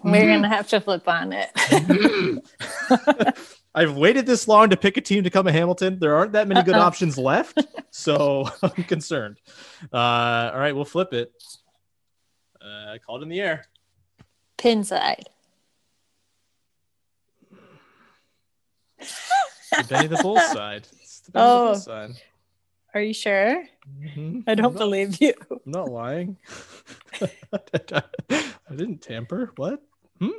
we're 0.04 0.25
gonna 0.25 0.49
have 0.49 0.67
to 0.69 0.82
flip 0.82 1.08
on 1.08 1.32
it. 1.34 1.51
I've 3.75 3.95
waited 3.95 4.25
this 4.25 4.47
long 4.47 4.71
to 4.71 4.77
pick 4.77 4.97
a 4.97 5.01
team 5.01 5.23
to 5.25 5.30
come 5.30 5.45
to 5.45 5.51
Hamilton. 5.51 5.99
There 5.99 6.15
aren't 6.15 6.32
that 6.32 6.47
many 6.47 6.63
good 6.63 6.73
Uh-uh. 6.75 6.86
options 6.88 7.19
left, 7.19 7.63
so 7.91 8.49
I'm 8.63 8.84
concerned. 8.86 9.38
Uh, 9.93 10.49
all 10.51 10.58
right, 10.60 10.73
we'll 10.75 10.86
flip 10.86 11.13
it. 11.13 11.32
Uh, 12.60 12.97
call 13.06 13.19
it 13.19 13.23
in 13.23 13.30
the 13.30 13.39
air. 13.39 13.65
Pin 14.62 14.84
side. 14.84 15.28
The 19.00 19.86
Benny 19.89 20.08
the 20.08 20.17
Bull 20.21 20.38
side. 20.54 20.88
It's 21.02 21.21
the 21.21 21.32
Benny 21.32 21.45
the 21.45 21.52
Oh. 21.52 21.65
Bull 21.71 21.76
side. 21.76 22.12
Are 22.93 23.02
you 23.02 23.13
sure? 23.13 23.63
Mhm. 24.00 24.43
I 24.45 24.54
don't 24.54 24.78
believe 24.78 25.19
you. 25.19 25.34
I'm 25.50 25.60
not 25.65 25.89
lying. 25.89 26.38
I 27.21 28.04
didn't 28.76 29.02
tamper. 29.02 29.52
What? 29.56 29.82
Hmm? 30.19 30.30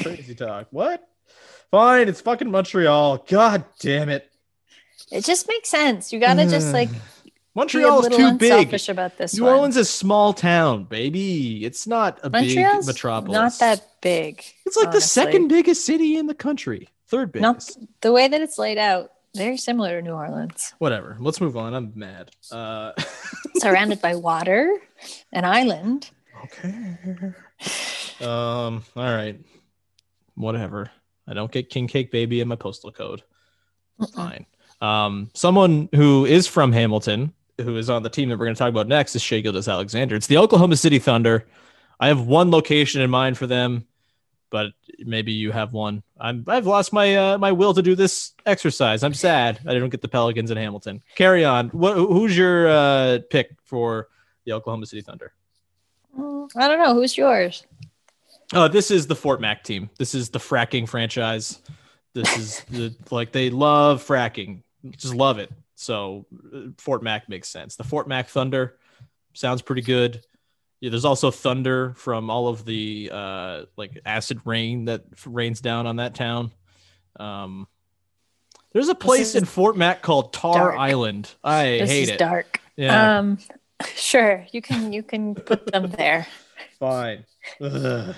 Crazy 0.00 0.36
talk. 0.36 0.68
What? 0.70 1.02
Fine, 1.72 2.08
it's 2.08 2.20
fucking 2.20 2.48
Montreal. 2.50 3.24
God 3.28 3.64
damn 3.80 4.10
it. 4.10 4.30
It 5.10 5.24
just 5.24 5.48
makes 5.48 5.70
sense. 5.70 6.12
You 6.12 6.20
gotta 6.20 6.46
just 6.46 6.72
like 6.72 6.90
Montreal 7.56 8.04
is 8.04 8.14
too 8.14 8.34
big. 8.34 8.52
unselfish 8.52 8.88
about 8.90 9.16
this 9.16 9.34
New 9.34 9.44
one. 9.44 9.54
Orleans 9.54 9.76
is 9.78 9.88
a 9.88 9.90
small 9.90 10.34
town, 10.34 10.84
baby. 10.84 11.64
It's 11.64 11.86
not 11.86 12.20
a 12.22 12.28
Montreal's 12.28 12.84
big 12.84 12.94
metropolis. 12.94 13.32
not 13.34 13.58
that 13.60 14.00
big. 14.02 14.44
It's 14.66 14.76
like 14.76 14.92
the 14.92 15.00
second 15.00 15.48
biggest 15.48 15.86
city 15.86 16.18
in 16.18 16.26
the 16.26 16.34
country. 16.34 16.90
Third 17.08 17.32
biggest. 17.32 17.78
Not 17.80 17.88
the 18.02 18.12
way 18.12 18.28
that 18.28 18.42
it's 18.42 18.58
laid 18.58 18.76
out. 18.76 19.10
Very 19.34 19.56
similar 19.56 20.00
to 20.00 20.02
New 20.06 20.12
Orleans. 20.12 20.74
Whatever. 20.78 21.16
Let's 21.18 21.40
move 21.40 21.56
on. 21.56 21.72
I'm 21.74 21.92
mad. 21.94 22.30
Uh, 22.52 22.92
Surrounded 23.56 24.02
by 24.02 24.16
water, 24.16 24.78
an 25.32 25.46
island. 25.46 26.10
Okay. 26.44 26.98
Um. 28.20 28.84
All 28.94 29.14
right. 29.14 29.40
Whatever. 30.34 30.90
I 31.26 31.32
don't 31.32 31.50
get 31.50 31.70
King 31.70 31.86
Cake 31.88 32.10
Baby 32.10 32.40
in 32.40 32.48
my 32.48 32.56
postal 32.56 32.92
code. 32.92 33.22
Fine. 34.14 34.44
Um. 34.82 35.30
Someone 35.32 35.88
who 35.94 36.26
is 36.26 36.46
from 36.46 36.72
Hamilton, 36.72 37.32
who 37.58 37.76
is 37.76 37.88
on 37.88 38.02
the 38.02 38.10
team 38.10 38.28
that 38.28 38.38
we're 38.38 38.46
going 38.46 38.54
to 38.54 38.58
talk 38.58 38.70
about 38.70 38.88
next, 38.88 39.16
is 39.16 39.22
Shai 39.22 39.40
Gilgeous-Alexander. 39.40 40.16
It's 40.16 40.26
the 40.26 40.38
Oklahoma 40.38 40.76
City 40.76 40.98
Thunder. 40.98 41.46
I 41.98 42.08
have 42.08 42.26
one 42.26 42.50
location 42.50 43.00
in 43.00 43.10
mind 43.10 43.38
for 43.38 43.46
them, 43.46 43.86
but 44.50 44.72
maybe 44.98 45.32
you 45.32 45.52
have 45.52 45.72
one. 45.72 46.02
I'm. 46.18 46.44
I've 46.46 46.66
lost 46.66 46.92
my 46.92 47.16
uh, 47.16 47.38
my 47.38 47.52
will 47.52 47.74
to 47.74 47.82
do 47.82 47.94
this 47.94 48.32
exercise. 48.44 49.02
I'm 49.02 49.14
sad. 49.14 49.60
I 49.66 49.72
didn't 49.72 49.90
get 49.90 50.02
the 50.02 50.08
Pelicans 50.08 50.50
in 50.50 50.56
Hamilton. 50.56 51.02
Carry 51.14 51.44
on. 51.44 51.68
What? 51.70 51.96
Who's 51.96 52.36
your 52.36 52.68
uh, 52.68 53.18
pick 53.30 53.56
for 53.64 54.08
the 54.44 54.52
Oklahoma 54.52 54.86
City 54.86 55.02
Thunder? 55.02 55.32
Mm, 56.18 56.48
I 56.56 56.68
don't 56.68 56.78
know. 56.78 56.94
Who's 56.94 57.16
yours? 57.16 57.66
Oh, 58.52 58.68
this 58.68 58.90
is 58.90 59.06
the 59.06 59.16
Fort 59.16 59.40
Mac 59.40 59.64
team. 59.64 59.90
This 59.98 60.14
is 60.14 60.28
the 60.28 60.38
fracking 60.38 60.88
franchise. 60.88 61.60
This 62.14 62.38
is 62.38 62.60
the 62.70 62.94
like 63.10 63.32
they 63.32 63.50
love 63.50 64.02
fracking, 64.06 64.62
just 64.96 65.14
love 65.14 65.38
it. 65.38 65.50
So 65.76 66.26
uh, 66.52 66.70
Fort 66.78 67.02
Mac 67.02 67.28
makes 67.28 67.48
sense. 67.48 67.76
The 67.76 67.84
Fort 67.84 68.08
Mac 68.08 68.28
Thunder 68.28 68.78
sounds 69.34 69.62
pretty 69.62 69.82
good. 69.82 70.22
Yeah, 70.80 70.90
there's 70.90 71.04
also 71.04 71.30
thunder 71.30 71.94
from 71.96 72.28
all 72.28 72.48
of 72.48 72.64
the 72.64 73.10
uh, 73.12 73.62
like 73.76 74.00
acid 74.04 74.40
rain 74.44 74.86
that 74.86 75.04
rains 75.24 75.60
down 75.60 75.86
on 75.86 75.96
that 75.96 76.14
town. 76.14 76.50
Um, 77.18 77.66
there's 78.72 78.88
a 78.88 78.94
place 78.94 79.34
in 79.34 79.44
Fort 79.46 79.76
Mac 79.76 80.02
called 80.02 80.32
Tar 80.34 80.54
dark. 80.54 80.78
Island. 80.78 81.34
I 81.42 81.78
this 81.78 81.90
hate 81.90 82.02
is 82.02 82.08
it. 82.10 82.18
dark. 82.18 82.60
Yeah. 82.76 83.18
Um, 83.18 83.38
sure. 83.94 84.46
You 84.52 84.60
can 84.60 84.92
you 84.92 85.02
can 85.02 85.34
put 85.34 85.66
them 85.66 85.90
there. 85.90 86.26
Fine. 86.78 87.24
Ugh. 87.60 88.14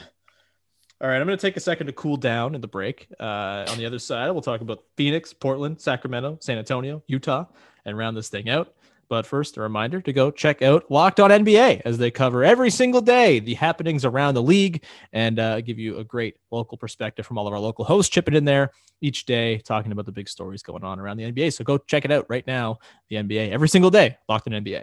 All 1.01 1.09
right, 1.09 1.21
I'm 1.21 1.27
going 1.29 1.39
to 1.39 1.41
take 1.41 1.57
a 1.57 1.61
second 1.61 1.87
to 1.87 1.93
cool 1.93 2.17
down 2.17 2.57
in 2.57 2.61
the 2.61 2.67
break. 2.67 3.07
Uh, 3.21 3.65
on 3.69 3.79
the 3.79 3.87
other 3.87 4.01
side, 4.01 4.33
we'll 4.33 4.43
talk 4.43 4.63
about 4.63 4.83
Phoenix, 4.97 5.33
Portland, 5.33 5.81
Sacramento, 5.81 6.39
San 6.41 6.59
Antonio, 6.59 7.05
Utah, 7.07 7.45
and 7.85 7.97
round 7.97 8.17
this 8.17 8.29
thing 8.29 8.49
out. 8.49 8.75
But 9.09 9.25
first, 9.25 9.57
a 9.57 9.61
reminder 9.61 10.01
to 10.01 10.13
go 10.13 10.33
check 10.33 10.61
out 10.61 10.91
Locked 10.91 11.21
On 11.21 11.31
NBA 11.31 11.83
as 11.85 11.99
they 11.99 12.11
cover 12.11 12.43
every 12.43 12.71
single 12.71 13.01
day 13.01 13.39
the 13.39 13.55
happenings 13.55 14.05
around 14.05 14.35
the 14.35 14.43
league 14.43 14.85
and 15.13 15.39
uh, 15.39 15.61
give 15.61 15.79
you 15.79 15.99
a 15.99 16.05
great 16.05 16.37
local 16.51 16.77
perspective 16.77 17.25
from 17.25 17.39
all 17.39 17.47
of 17.47 17.53
our 17.53 17.61
local 17.61 17.85
hosts 17.85 18.11
chipping 18.11 18.35
in 18.35 18.45
there 18.45 18.73
each 19.01 19.25
day, 19.25 19.59
talking 19.59 19.93
about 19.93 20.05
the 20.05 20.13
big 20.13 20.29
stories 20.29 20.65
going 20.65 20.83
on 20.83 20.99
around 20.99 21.17
the 21.17 21.31
NBA. 21.31 21.53
So 21.53 21.63
go 21.63 21.79
check 21.79 22.07
it 22.07 22.11
out 22.11 22.27
right 22.29 22.47
now. 22.47 22.81
The 23.09 23.17
NBA 23.17 23.53
every 23.53 23.69
single 23.69 23.91
day, 23.91 24.19
Locked 24.29 24.49
On 24.49 24.53
NBA. 24.53 24.83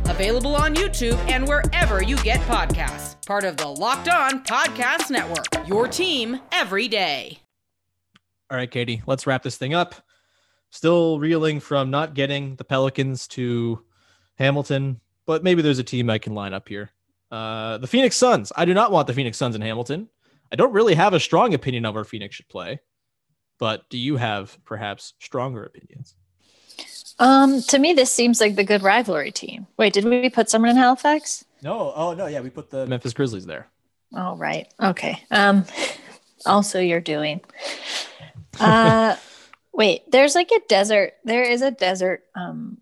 available 0.11 0.55
on 0.57 0.75
YouTube 0.75 1.17
and 1.29 1.47
wherever 1.47 2.03
you 2.03 2.17
get 2.17 2.41
podcasts. 2.41 3.25
Part 3.25 3.45
of 3.45 3.55
the 3.55 3.67
Locked 3.67 4.09
On 4.09 4.43
Podcast 4.43 5.09
Network, 5.09 5.67
your 5.67 5.87
team 5.87 6.39
every 6.51 6.89
day. 6.89 7.39
All 8.49 8.57
right, 8.57 8.69
Katie, 8.69 9.01
let's 9.07 9.25
wrap 9.25 9.41
this 9.41 9.57
thing 9.57 9.73
up. 9.73 9.95
Still 10.69 11.17
reeling 11.19 11.61
from 11.61 11.89
not 11.89 12.13
getting 12.13 12.57
the 12.57 12.65
Pelicans 12.65 13.25
to 13.29 13.85
Hamilton, 14.35 14.99
but 15.25 15.43
maybe 15.43 15.61
there's 15.61 15.79
a 15.79 15.83
team 15.83 16.09
I 16.09 16.17
can 16.17 16.35
line 16.35 16.53
up 16.53 16.67
here. 16.67 16.91
Uh, 17.31 17.77
the 17.77 17.87
Phoenix 17.87 18.17
Suns. 18.17 18.51
I 18.57 18.65
do 18.65 18.73
not 18.73 18.91
want 18.91 19.07
the 19.07 19.13
Phoenix 19.13 19.37
Suns 19.37 19.55
in 19.55 19.61
Hamilton. 19.61 20.09
I 20.51 20.57
don't 20.57 20.73
really 20.73 20.95
have 20.95 21.13
a 21.13 21.19
strong 21.21 21.53
opinion 21.53 21.85
of 21.85 21.95
where 21.95 22.03
Phoenix 22.03 22.35
should 22.35 22.49
play, 22.49 22.81
but 23.57 23.89
do 23.89 23.97
you 23.97 24.17
have 24.17 24.57
perhaps 24.65 25.13
stronger 25.21 25.63
opinions? 25.63 26.17
Um, 27.21 27.61
to 27.61 27.77
me, 27.77 27.93
this 27.93 28.11
seems 28.11 28.41
like 28.41 28.55
the 28.55 28.63
good 28.63 28.81
rivalry 28.81 29.31
team. 29.31 29.67
Wait, 29.77 29.93
did 29.93 30.05
we 30.05 30.27
put 30.31 30.49
someone 30.49 30.71
in 30.71 30.75
Halifax? 30.75 31.45
No. 31.61 31.93
Oh, 31.95 32.15
no. 32.15 32.25
Yeah, 32.25 32.41
we 32.41 32.49
put 32.49 32.71
the 32.71 32.87
Memphis 32.87 33.13
Grizzlies 33.13 33.45
there. 33.45 33.67
Oh, 34.15 34.35
right. 34.35 34.67
Okay. 34.81 35.23
Um, 35.29 35.65
also 36.47 36.79
you're 36.79 36.99
doing. 36.99 37.41
Uh, 38.59 39.15
wait, 39.71 40.09
there's 40.11 40.33
like 40.33 40.51
a 40.51 40.59
desert. 40.67 41.13
There 41.23 41.43
is 41.43 41.61
a 41.61 41.69
desert 41.71 42.23
um 42.35 42.77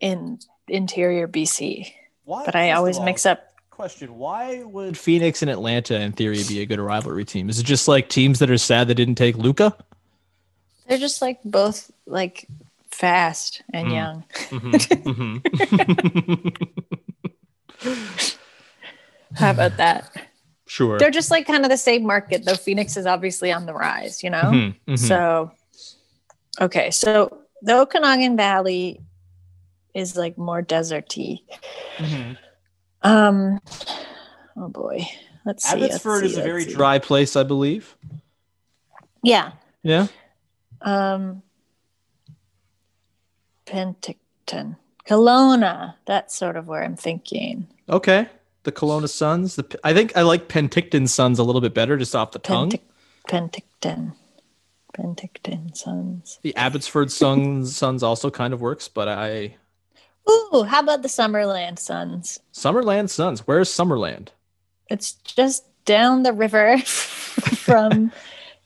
in 0.00 0.38
interior 0.68 1.28
BC, 1.28 1.92
Why, 2.24 2.44
but 2.46 2.56
I 2.56 2.70
first 2.70 2.78
always 2.78 2.98
all, 2.98 3.04
mix 3.04 3.26
up. 3.26 3.52
Question: 3.70 4.16
Why 4.16 4.62
would 4.62 4.96
Phoenix 4.96 5.42
and 5.42 5.50
Atlanta, 5.50 6.00
in 6.00 6.12
theory, 6.12 6.42
be 6.48 6.60
a 6.60 6.66
good 6.66 6.80
rivalry 6.80 7.26
team? 7.26 7.50
Is 7.50 7.58
it 7.58 7.66
just 7.66 7.88
like 7.88 8.08
teams 8.08 8.38
that 8.38 8.50
are 8.50 8.58
sad 8.58 8.88
they 8.88 8.94
didn't 8.94 9.16
take 9.16 9.36
Luka? 9.36 9.76
They're 10.88 10.98
just 10.98 11.22
like 11.22 11.38
both 11.44 11.90
like 12.06 12.48
fast 12.92 13.62
and 13.72 13.88
Mm. 13.88 13.94
young. 13.94 15.42
How 19.34 19.50
about 19.50 19.76
that? 19.78 20.10
Sure. 20.66 20.98
They're 20.98 21.10
just 21.10 21.30
like 21.30 21.46
kind 21.46 21.64
of 21.64 21.70
the 21.70 21.76
same 21.76 22.06
market, 22.06 22.44
though 22.44 22.54
Phoenix 22.54 22.96
is 22.96 23.06
obviously 23.06 23.52
on 23.52 23.66
the 23.66 23.74
rise, 23.74 24.22
you 24.22 24.30
know? 24.30 24.42
Mhm, 24.42 24.74
mhm. 24.88 24.98
So, 24.98 25.50
okay. 26.60 26.90
So 26.90 27.38
the 27.62 27.78
Okanagan 27.80 28.36
Valley 28.36 29.00
is 29.94 30.16
like 30.16 30.38
more 30.38 30.62
deserty. 30.62 31.40
Mm-hmm. 31.98 32.32
Um, 33.02 33.60
oh 34.56 34.68
boy. 34.68 35.06
Let's 35.44 35.68
see. 35.68 35.76
let's 35.78 35.94
Abbotsford 35.96 36.20
see, 36.20 36.26
is 36.26 36.36
a 36.38 36.42
very 36.42 36.64
see. 36.64 36.74
dry 36.74 36.98
place, 36.98 37.34
I 37.36 37.42
believe. 37.42 37.96
Yeah. 39.22 39.52
Yeah. 39.82 40.06
Um, 40.82 41.42
Penticton. 43.72 44.76
Kelowna. 45.08 45.94
That's 46.06 46.34
sort 46.34 46.56
of 46.56 46.68
where 46.68 46.84
I'm 46.84 46.96
thinking. 46.96 47.66
Okay. 47.88 48.28
The 48.64 48.72
Kelowna 48.72 49.08
Suns. 49.08 49.56
The 49.56 49.80
I 49.82 49.92
think 49.94 50.16
I 50.16 50.22
like 50.22 50.48
Penticton 50.48 51.08
Suns 51.08 51.38
a 51.38 51.42
little 51.42 51.60
bit 51.60 51.74
better, 51.74 51.96
just 51.96 52.14
off 52.14 52.32
the 52.32 52.38
tongue. 52.38 52.70
Pentic- 52.70 52.80
Penticton. 53.28 54.14
Penticton 54.96 55.76
Suns. 55.76 56.38
The 56.42 56.54
Abbotsford 56.54 57.10
Suns 57.10 57.74
Suns 57.74 58.02
also 58.02 58.30
kind 58.30 58.52
of 58.52 58.60
works, 58.60 58.88
but 58.88 59.08
I 59.08 59.56
Ooh, 60.30 60.64
how 60.68 60.80
about 60.80 61.02
the 61.02 61.08
Summerland 61.08 61.78
Suns? 61.78 62.38
Summerland 62.52 63.08
Suns. 63.10 63.40
Where's 63.40 63.70
Summerland? 63.70 64.28
It's 64.88 65.12
just 65.12 65.64
down 65.84 66.22
the 66.22 66.32
river 66.32 66.78
from. 66.78 68.12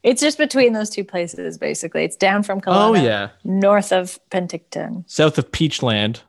It's 0.07 0.23
just 0.23 0.39
between 0.39 0.73
those 0.73 0.89
two 0.89 1.03
places, 1.03 1.59
basically. 1.59 2.05
It's 2.05 2.15
down 2.15 2.45
from 2.45 2.61
Kelowna. 2.61 2.75
Oh 2.75 2.95
yeah, 2.95 3.31
north 3.43 3.93
of 3.93 4.21
Penticton. 4.31 5.03
south 5.11 5.37
of 5.37 5.51
Peachland. 5.51 6.21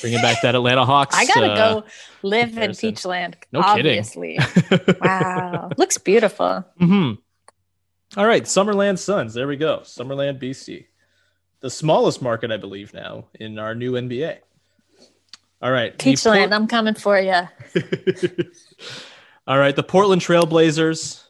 Bringing 0.00 0.22
back 0.22 0.40
that 0.42 0.54
Atlanta 0.54 0.86
Hawks. 0.86 1.14
I 1.18 1.26
gotta 1.26 1.52
uh, 1.52 1.56
go 1.80 1.86
live 2.22 2.56
in. 2.56 2.70
Peachland. 2.70 3.34
No 3.52 3.62
kidding. 3.74 3.98
obviously. 3.98 4.38
wow, 5.02 5.70
looks 5.76 5.98
beautiful. 5.98 6.64
hmm 6.78 7.12
All 8.16 8.26
right, 8.26 8.44
Summerland 8.44 8.98
Suns. 8.98 9.34
There 9.34 9.46
we 9.46 9.56
go. 9.56 9.80
Summerland, 9.80 10.40
BC. 10.40 10.86
The 11.60 11.70
smallest 11.70 12.22
market, 12.22 12.50
I 12.50 12.56
believe, 12.56 12.94
now 12.94 13.26
in 13.34 13.58
our 13.58 13.74
new 13.74 13.92
NBA. 13.92 14.38
All 15.60 15.72
right. 15.72 15.96
Peachland, 15.98 16.38
Port- 16.38 16.52
I'm 16.52 16.68
coming 16.68 16.94
for 16.94 17.18
you. 17.18 17.32
All 19.46 19.58
right, 19.58 19.74
the 19.74 19.82
Portland 19.82 20.22
Trailblazers. 20.22 21.27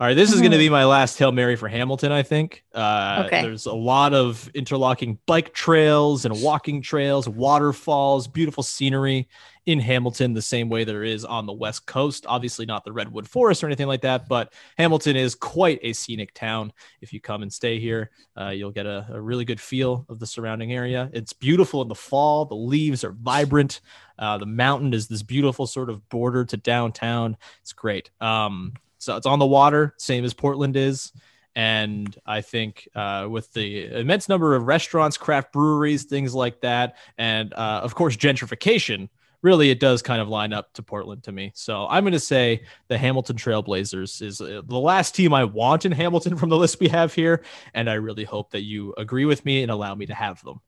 All 0.00 0.08
right, 0.08 0.14
this 0.14 0.32
is 0.32 0.40
going 0.40 0.50
to 0.50 0.58
be 0.58 0.68
my 0.68 0.84
last 0.84 1.16
Hail 1.20 1.30
Mary 1.30 1.54
for 1.54 1.68
Hamilton, 1.68 2.10
I 2.10 2.24
think. 2.24 2.64
Uh, 2.74 3.22
Okay. 3.26 3.42
There's 3.42 3.66
a 3.66 3.72
lot 3.72 4.12
of 4.12 4.50
interlocking 4.52 5.20
bike 5.24 5.54
trails 5.54 6.24
and 6.24 6.42
walking 6.42 6.82
trails, 6.82 7.28
waterfalls, 7.28 8.26
beautiful 8.26 8.64
scenery 8.64 9.28
in 9.66 9.78
Hamilton, 9.78 10.34
the 10.34 10.42
same 10.42 10.68
way 10.68 10.82
there 10.82 11.04
is 11.04 11.24
on 11.24 11.46
the 11.46 11.52
West 11.52 11.86
Coast. 11.86 12.26
Obviously, 12.28 12.66
not 12.66 12.84
the 12.84 12.92
Redwood 12.92 13.28
Forest 13.28 13.62
or 13.62 13.68
anything 13.68 13.86
like 13.86 14.00
that, 14.02 14.28
but 14.28 14.52
Hamilton 14.76 15.14
is 15.14 15.36
quite 15.36 15.78
a 15.82 15.92
scenic 15.92 16.34
town. 16.34 16.72
If 17.00 17.12
you 17.12 17.20
come 17.20 17.42
and 17.42 17.52
stay 17.52 17.78
here, 17.78 18.10
uh, 18.38 18.48
you'll 18.48 18.72
get 18.72 18.86
a, 18.86 19.06
a 19.12 19.20
really 19.20 19.44
good 19.44 19.60
feel 19.60 20.06
of 20.08 20.18
the 20.18 20.26
surrounding 20.26 20.72
area. 20.72 21.08
It's 21.12 21.32
beautiful 21.32 21.82
in 21.82 21.88
the 21.88 21.94
fall, 21.94 22.46
the 22.46 22.56
leaves 22.56 23.04
are 23.04 23.12
vibrant. 23.12 23.80
Uh, 24.18 24.38
the 24.38 24.46
mountain 24.46 24.92
is 24.92 25.06
this 25.06 25.22
beautiful 25.22 25.68
sort 25.68 25.88
of 25.88 26.06
border 26.08 26.44
to 26.46 26.56
downtown. 26.56 27.36
It's 27.62 27.72
great. 27.72 28.10
Um, 28.20 28.72
so 29.04 29.16
it's 29.16 29.26
on 29.26 29.38
the 29.38 29.46
water, 29.46 29.94
same 29.98 30.24
as 30.24 30.34
Portland 30.34 30.76
is. 30.76 31.12
And 31.56 32.16
I 32.26 32.40
think 32.40 32.88
uh, 32.96 33.28
with 33.30 33.52
the 33.52 33.86
immense 34.00 34.28
number 34.28 34.56
of 34.56 34.66
restaurants, 34.66 35.16
craft 35.16 35.52
breweries, 35.52 36.04
things 36.04 36.34
like 36.34 36.60
that, 36.62 36.96
and 37.16 37.52
uh, 37.54 37.80
of 37.82 37.94
course, 37.94 38.16
gentrification, 38.16 39.08
really 39.42 39.70
it 39.70 39.78
does 39.78 40.02
kind 40.02 40.20
of 40.20 40.28
line 40.28 40.52
up 40.52 40.72
to 40.72 40.82
Portland 40.82 41.22
to 41.22 41.30
me. 41.30 41.52
So 41.54 41.86
I'm 41.86 42.02
going 42.02 42.12
to 42.12 42.18
say 42.18 42.64
the 42.88 42.98
Hamilton 42.98 43.36
Trailblazers 43.36 44.22
is 44.22 44.40
uh, 44.40 44.62
the 44.64 44.78
last 44.78 45.14
team 45.14 45.32
I 45.32 45.44
want 45.44 45.84
in 45.84 45.92
Hamilton 45.92 46.36
from 46.36 46.48
the 46.48 46.56
list 46.56 46.80
we 46.80 46.88
have 46.88 47.14
here. 47.14 47.44
And 47.74 47.88
I 47.88 47.94
really 47.94 48.24
hope 48.24 48.50
that 48.52 48.62
you 48.62 48.94
agree 48.96 49.26
with 49.26 49.44
me 49.44 49.62
and 49.62 49.70
allow 49.70 49.94
me 49.94 50.06
to 50.06 50.14
have 50.14 50.42
them. 50.42 50.60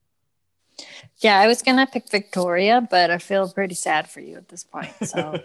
Yeah, 1.19 1.39
I 1.41 1.47
was 1.47 1.63
gonna 1.63 1.87
pick 1.87 2.11
Victoria, 2.11 2.87
but 2.91 3.11
I 3.11 3.19
feel 3.19 3.49
pretty 3.49 3.75
sad 3.75 4.09
for 4.11 4.21
you 4.21 4.37
at 4.37 4.49
this 4.49 4.65
point. 4.65 4.91
So 5.07 5.41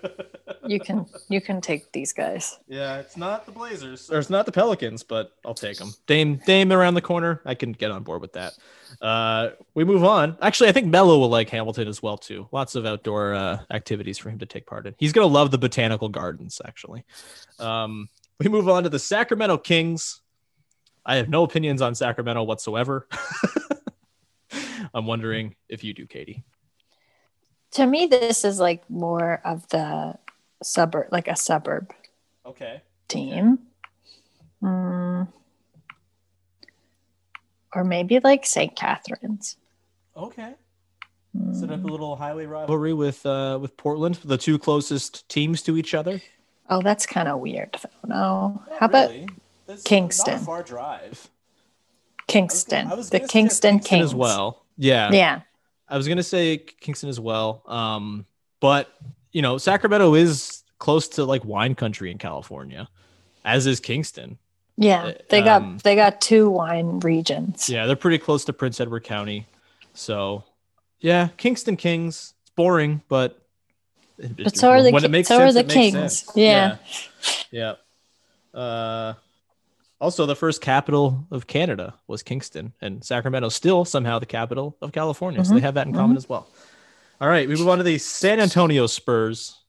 you 0.67 0.79
can 0.79 1.05
you 1.29 1.39
can 1.39 1.61
take 1.61 1.91
these 1.91 2.11
guys. 2.11 2.59
Yeah, 2.67 2.97
it's 2.97 3.15
not 3.15 3.45
the 3.45 3.51
Blazers 3.51 4.09
or 4.11 4.19
it's 4.19 4.29
not 4.29 4.45
the 4.45 4.51
Pelicans, 4.51 5.03
but 5.03 5.31
I'll 5.45 5.53
take 5.53 5.77
them. 5.77 5.93
Dame, 6.07 6.41
Dame 6.45 6.71
around 6.73 6.95
the 6.95 7.01
corner. 7.01 7.41
I 7.45 7.55
can 7.55 7.71
get 7.71 7.91
on 7.91 8.03
board 8.03 8.21
with 8.21 8.33
that. 8.33 8.53
Uh, 9.01 9.51
we 9.73 9.83
move 9.83 10.03
on. 10.03 10.37
Actually, 10.41 10.69
I 10.69 10.71
think 10.73 10.87
Melo 10.87 11.19
will 11.19 11.29
like 11.29 11.49
Hamilton 11.49 11.87
as 11.87 12.01
well 12.03 12.17
too. 12.17 12.47
Lots 12.51 12.75
of 12.75 12.85
outdoor 12.85 13.33
uh, 13.33 13.59
activities 13.69 14.17
for 14.17 14.29
him 14.29 14.39
to 14.39 14.45
take 14.45 14.65
part 14.65 14.87
in. 14.87 14.95
He's 14.97 15.13
gonna 15.13 15.27
love 15.27 15.51
the 15.51 15.57
botanical 15.57 16.09
gardens. 16.09 16.59
Actually, 16.65 17.05
um, 17.59 18.09
we 18.39 18.49
move 18.49 18.67
on 18.67 18.83
to 18.83 18.89
the 18.89 18.99
Sacramento 18.99 19.57
Kings. 19.57 20.21
I 21.05 21.15
have 21.15 21.29
no 21.29 21.43
opinions 21.43 21.81
on 21.81 21.95
Sacramento 21.95 22.43
whatsoever. 22.43 23.07
I'm 24.93 25.05
wondering 25.05 25.55
if 25.69 25.83
you 25.83 25.93
do, 25.93 26.05
Katie. 26.05 26.43
To 27.71 27.85
me, 27.85 28.05
this 28.07 28.43
is 28.43 28.59
like 28.59 28.89
more 28.89 29.41
of 29.45 29.67
the 29.69 30.15
suburb, 30.61 31.07
like 31.11 31.27
a 31.27 31.35
suburb 31.35 31.91
Okay. 32.45 32.81
team. 33.07 33.59
Mm. 34.61 35.27
Or 37.73 37.83
maybe 37.83 38.19
like 38.19 38.45
St. 38.45 38.75
Catharines. 38.75 39.57
Okay. 40.15 40.53
Set 41.53 41.71
up 41.71 41.81
a 41.85 41.87
little 41.87 42.17
highway 42.17 42.45
rivalry 42.45 42.93
with 42.93 43.25
uh, 43.25 43.57
with 43.61 43.77
Portland, 43.77 44.15
the 44.25 44.37
two 44.37 44.59
closest 44.59 45.29
teams 45.29 45.61
to 45.61 45.77
each 45.77 45.93
other. 45.93 46.21
Oh, 46.69 46.81
that's 46.81 47.05
kind 47.05 47.29
of 47.29 47.39
weird. 47.39 47.77
though. 47.81 48.09
No. 48.09 48.63
How 48.77 48.87
about 48.87 49.11
Kingston? 49.85 50.39
far 50.39 50.61
drive. 50.61 51.29
Kingston. 52.27 52.87
I 52.87 52.95
was 52.95 53.09
the 53.09 53.19
gonna 53.19 53.27
suggest 53.29 53.31
Kingston 53.31 53.71
Kingston 53.79 53.79
Kings 53.99 54.03
as 54.09 54.15
well. 54.15 54.60
Yeah. 54.77 55.11
Yeah. 55.11 55.41
I 55.87 55.97
was 55.97 56.07
gonna 56.07 56.23
say 56.23 56.57
Kingston 56.57 57.09
as 57.09 57.19
well. 57.19 57.63
Um, 57.67 58.25
but 58.59 58.93
you 59.31 59.41
know, 59.41 59.57
Sacramento 59.57 60.13
is 60.15 60.63
close 60.79 61.07
to 61.09 61.25
like 61.25 61.43
wine 61.45 61.75
country 61.75 62.11
in 62.11 62.17
California, 62.17 62.87
as 63.45 63.67
is 63.67 63.79
Kingston. 63.79 64.37
Yeah. 64.77 65.11
They 65.29 65.41
got 65.41 65.61
um, 65.61 65.77
they 65.83 65.95
got 65.95 66.21
two 66.21 66.49
wine 66.49 66.99
regions. 66.99 67.69
Yeah, 67.69 67.85
they're 67.85 67.95
pretty 67.95 68.17
close 68.17 68.45
to 68.45 68.53
Prince 68.53 68.79
Edward 68.79 69.03
County. 69.03 69.45
So, 69.93 70.43
yeah, 70.99 71.29
Kingston 71.37 71.75
Kings. 71.77 72.33
It's 72.41 72.51
boring, 72.51 73.01
but 73.09 73.39
But 74.17 74.55
so 74.55 74.69
are 74.71 74.81
the 74.81 74.91
when 74.91 75.01
Ki- 75.01 75.05
it 75.05 75.11
makes 75.11 75.27
so 75.27 75.41
are 75.41 75.51
the 75.51 75.63
Kings. 75.63 75.93
sense. 75.93 76.31
Yeah. 76.35 76.77
yeah. 77.51 77.75
Yeah. 78.53 78.59
Uh, 78.59 79.13
also, 80.01 80.25
the 80.25 80.35
first 80.35 80.59
capital 80.61 81.25
of 81.31 81.45
Canada 81.47 81.93
was 82.07 82.23
Kingston, 82.23 82.73
and 82.81 83.03
Sacramento 83.03 83.49
still 83.49 83.85
somehow 83.85 84.17
the 84.19 84.25
capital 84.25 84.75
of 84.81 84.91
California. 84.91 85.45
So 85.45 85.53
they 85.53 85.59
Mhm, 85.59 85.63
have 85.63 85.73
that 85.75 85.87
in 85.87 85.93
common 85.93 86.15
mhm. 86.15 86.19
as 86.19 86.27
well. 86.27 86.47
All 87.21 87.29
right, 87.29 87.47
we 87.47 87.55
move 87.55 87.69
on 87.69 87.77
to 87.77 87.83
the 87.83 87.99
San 87.99 88.39
Antonio 88.39 88.87
Spurs. 88.87 89.59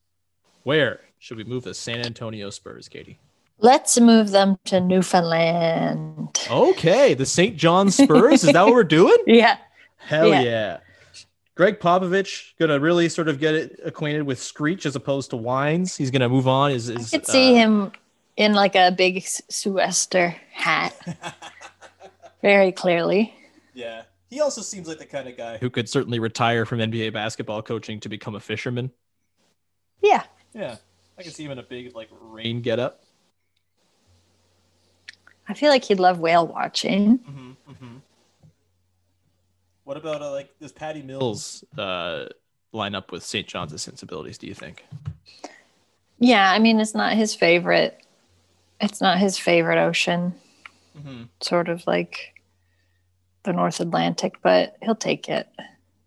Where 0.63 1.01
should 1.19 1.37
we 1.37 1.43
move 1.43 1.63
the 1.63 1.73
San 1.75 2.03
Antonio 2.03 2.49
Spurs, 2.49 2.89
Katie? 2.89 3.19
Let's 3.59 3.99
move 3.99 4.31
them 4.31 4.57
to 4.65 4.81
Newfoundland. 4.81 6.39
Okay, 6.49 7.13
the 7.13 7.25
St. 7.25 7.55
John 7.55 7.91
Spurs. 7.91 8.43
Is 8.43 8.53
that 8.53 8.65
what 8.65 8.73
we're 8.73 8.83
doing? 8.83 9.15
Yeah. 9.27 9.57
Hell 9.97 10.29
Yeah. 10.29 10.41
yeah. 10.41 10.77
Gregg 11.55 11.79
Popovich 11.79 12.57
gonna 12.59 12.79
really 12.79 13.07
sort 13.07 13.27
of 13.29 13.39
get 13.39 13.53
it 13.53 13.79
acquainted 13.85 14.23
with 14.23 14.41
Screech 14.41 14.87
as 14.87 14.95
opposed 14.95 15.29
to 15.29 15.37
Wines. 15.37 15.95
He's 15.95 16.09
gonna 16.09 16.27
move 16.27 16.47
on. 16.47 16.71
Is, 16.71 16.89
I 16.89 16.95
is 16.95 17.11
could 17.11 17.27
see 17.27 17.51
uh, 17.51 17.55
him 17.55 17.91
in 18.37 18.53
like 18.53 18.75
a 18.75 18.91
big 18.91 19.17
s- 19.17 19.41
sou'wester 19.49 20.35
hat. 20.51 20.93
Very 22.41 22.71
clearly. 22.71 23.33
Yeah, 23.73 24.03
he 24.29 24.41
also 24.41 24.61
seems 24.61 24.87
like 24.87 24.99
the 24.99 25.05
kind 25.05 25.27
of 25.27 25.37
guy 25.37 25.57
who 25.57 25.69
could 25.69 25.87
certainly 25.89 26.19
retire 26.19 26.65
from 26.65 26.79
NBA 26.79 27.13
basketball 27.13 27.61
coaching 27.61 27.99
to 28.01 28.09
become 28.09 28.35
a 28.35 28.39
fisherman. 28.39 28.91
Yeah. 30.01 30.23
Yeah, 30.53 30.75
I 31.17 31.23
can 31.23 31.31
see 31.31 31.43
him 31.45 31.51
in 31.51 31.59
a 31.59 31.63
big 31.63 31.95
like 31.95 32.09
rain 32.21 32.61
getup. 32.61 33.03
I 35.47 35.53
feel 35.53 35.69
like 35.69 35.83
he'd 35.85 35.99
love 35.99 36.19
whale 36.19 36.45
watching. 36.47 37.19
Mm-hmm, 37.19 37.95
What 39.83 39.97
about 39.97 40.21
uh, 40.21 40.31
like 40.31 40.49
does 40.59 40.71
Patty 40.71 41.01
Mills 41.01 41.63
uh, 41.77 42.25
line 42.71 42.95
up 42.95 43.11
with 43.11 43.23
St. 43.23 43.47
John's 43.47 43.79
sensibilities? 43.81 44.37
Do 44.37 44.47
you 44.47 44.53
think? 44.53 44.85
Yeah, 46.19 46.51
I 46.51 46.59
mean 46.59 46.79
it's 46.79 46.93
not 46.93 47.13
his 47.13 47.33
favorite. 47.35 47.99
It's 48.83 49.01
not 49.01 49.17
his 49.17 49.37
favorite 49.37 49.79
ocean. 49.79 50.35
Mm-hmm. 50.97 51.23
Sort 51.41 51.69
of 51.69 51.85
like 51.87 52.33
the 53.43 53.53
North 53.53 53.79
Atlantic, 53.79 54.35
but 54.41 54.75
he'll 54.83 54.95
take 54.95 55.29
it. 55.29 55.47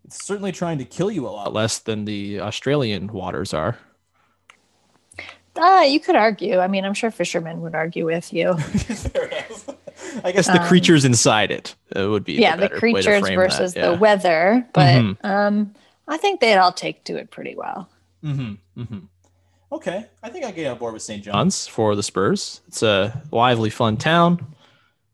It's 0.05 0.23
certainly 0.23 0.51
trying 0.51 0.77
to 0.77 0.85
kill 0.85 1.11
you 1.11 1.27
a 1.27 1.29
lot 1.29 1.53
less 1.53 1.79
than 1.79 2.05
the 2.05 2.39
Australian 2.39 3.07
waters 3.07 3.53
are. 3.53 3.77
Ah, 5.57 5.83
you 5.83 5.99
could 5.99 6.15
argue. 6.15 6.59
I 6.59 6.67
mean, 6.67 6.85
I'm 6.85 6.93
sure 6.93 7.11
fishermen 7.11 7.61
would 7.61 7.75
argue 7.75 8.05
with 8.05 8.31
you. 8.31 8.51
I 10.23 10.31
guess 10.31 10.45
the 10.45 10.61
Um, 10.61 10.67
creatures 10.67 11.03
inside 11.03 11.51
it 11.51 11.75
uh, 11.95 12.09
would 12.09 12.23
be 12.23 12.33
yeah, 12.33 12.55
the, 12.55 12.61
the, 12.61 12.69
better 12.69 12.75
way 12.91 13.01
to 13.01 13.07
creatures 13.09 13.35
versus 13.35 13.75
yeah. 13.75 13.89
the 13.89 13.97
weather, 13.97 14.67
but 14.73 15.01
Mhm. 15.01 15.25
um, 15.25 15.73
I 16.07 16.17
think 16.17 16.39
they'd 16.39 16.57
all 16.57 16.71
take 16.71 17.03
to 17.05 17.17
it 17.17 17.31
pretty 17.31 17.55
well. 17.55 17.89
Mm-hmm. 18.23 18.81
Mm-hmm. 18.81 18.99
Okay, 19.71 20.05
I 20.23 20.29
think 20.29 20.45
I 20.45 20.51
get 20.51 20.67
on 20.71 20.77
board 20.77 20.93
with 20.93 21.01
St. 21.03 21.23
John's 21.23 21.67
for 21.67 21.95
the 21.95 22.03
Spurs. 22.03 22.61
It's 22.67 22.83
a 22.83 23.21
lively, 23.31 23.69
fun 23.69 23.97
town. 23.97 24.55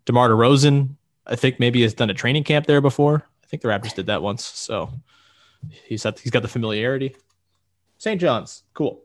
DeMar 0.05 0.29
DeRozan, 0.29 0.89
I 1.25 1.35
think 1.35 1.59
maybe 1.59 1.81
has 1.81 1.93
done 1.93 2.09
a 2.09 2.13
training 2.13 2.43
camp 2.43 2.67
there 2.67 2.81
before. 2.81 3.23
I 3.43 3.47
think 3.47 3.61
the 3.63 3.69
Raptors 3.69 3.95
did 3.95 4.05
that 4.07 4.21
once, 4.21 4.45
so 4.45 4.91
he's 5.69 6.03
had, 6.03 6.19
he's 6.19 6.31
got 6.31 6.43
the 6.43 6.47
familiarity. 6.47 7.15
St. 7.97 8.19
John's, 8.21 8.63
cool. 8.73 9.01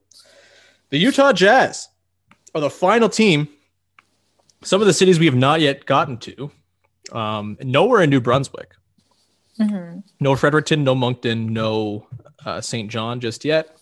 The 0.91 0.99
Utah 0.99 1.33
Jazz 1.33 1.89
are 2.55 2.61
the 2.61 2.71
final 2.71 3.09
team. 3.09 3.49
Some 4.63 4.81
of 4.81 4.87
the 4.87 4.93
cities 4.93 5.19
we 5.19 5.27
have 5.27 5.35
not 5.37 5.61
yet 5.61 5.87
gotten 5.87 6.19
to. 6.19 6.51
Um, 7.13 7.57
nowhere 7.63 8.03
in 8.03 8.11
New 8.11 8.21
Brunswick. 8.21 8.73
Mhm. 9.59 10.03
No 10.21 10.37
Fredericton, 10.37 10.85
no 10.85 10.95
Moncton, 10.95 11.53
no 11.53 12.07
uh, 12.45 12.61
St. 12.61 12.91
John 12.91 13.21
just 13.21 13.45
yet. 13.45 13.78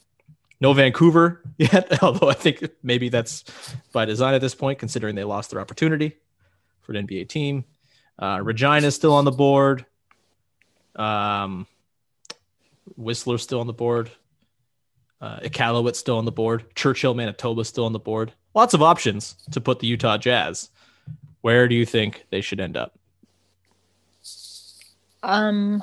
No 0.61 0.73
Vancouver 0.73 1.43
yet, 1.59 2.03
although 2.03 2.29
I 2.29 2.35
think 2.35 2.69
maybe 2.83 3.09
that's 3.09 3.45
by 3.93 4.05
design 4.05 4.35
at 4.35 4.41
this 4.41 4.55
point, 4.55 4.79
considering 4.79 5.15
they 5.15 5.25
lost 5.25 5.51
their 5.51 5.61
opportunity 5.61 6.17
for 6.83 6.93
an 6.93 7.07
NBA 7.07 7.29
team. 7.29 7.65
Uh, 8.19 8.41
Regina 8.43 8.87
is 8.87 8.95
still 8.95 9.13
on 9.13 9.25
the 9.25 9.33
board. 9.33 9.85
Um, 10.95 11.67
Whistler's 12.97 13.43
still 13.43 13.61
on 13.61 13.67
the 13.67 13.73
board. 13.73 14.11
Uh, 15.21 15.41
Iqaluit 15.41 15.97
still 15.97 16.19
on 16.19 16.25
the 16.25 16.33
board. 16.33 16.65
Churchill, 16.75 17.15
Manitoba 17.15 17.65
still 17.65 17.85
on 17.85 17.93
the 17.93 17.99
board. 17.99 18.33
Lots 18.55 18.75
of 18.75 18.83
options 18.83 19.37
to 19.51 19.61
put 19.61 19.81
the 19.81 19.87
Utah 19.87 20.17
Jazz. 20.17 20.71
Where 21.41 21.69
do 21.69 21.75
you 21.75 21.85
think 21.87 22.27
they 22.31 22.41
should 22.41 22.61
end 22.61 22.77
up? 22.77 22.99
Um. 25.23 25.83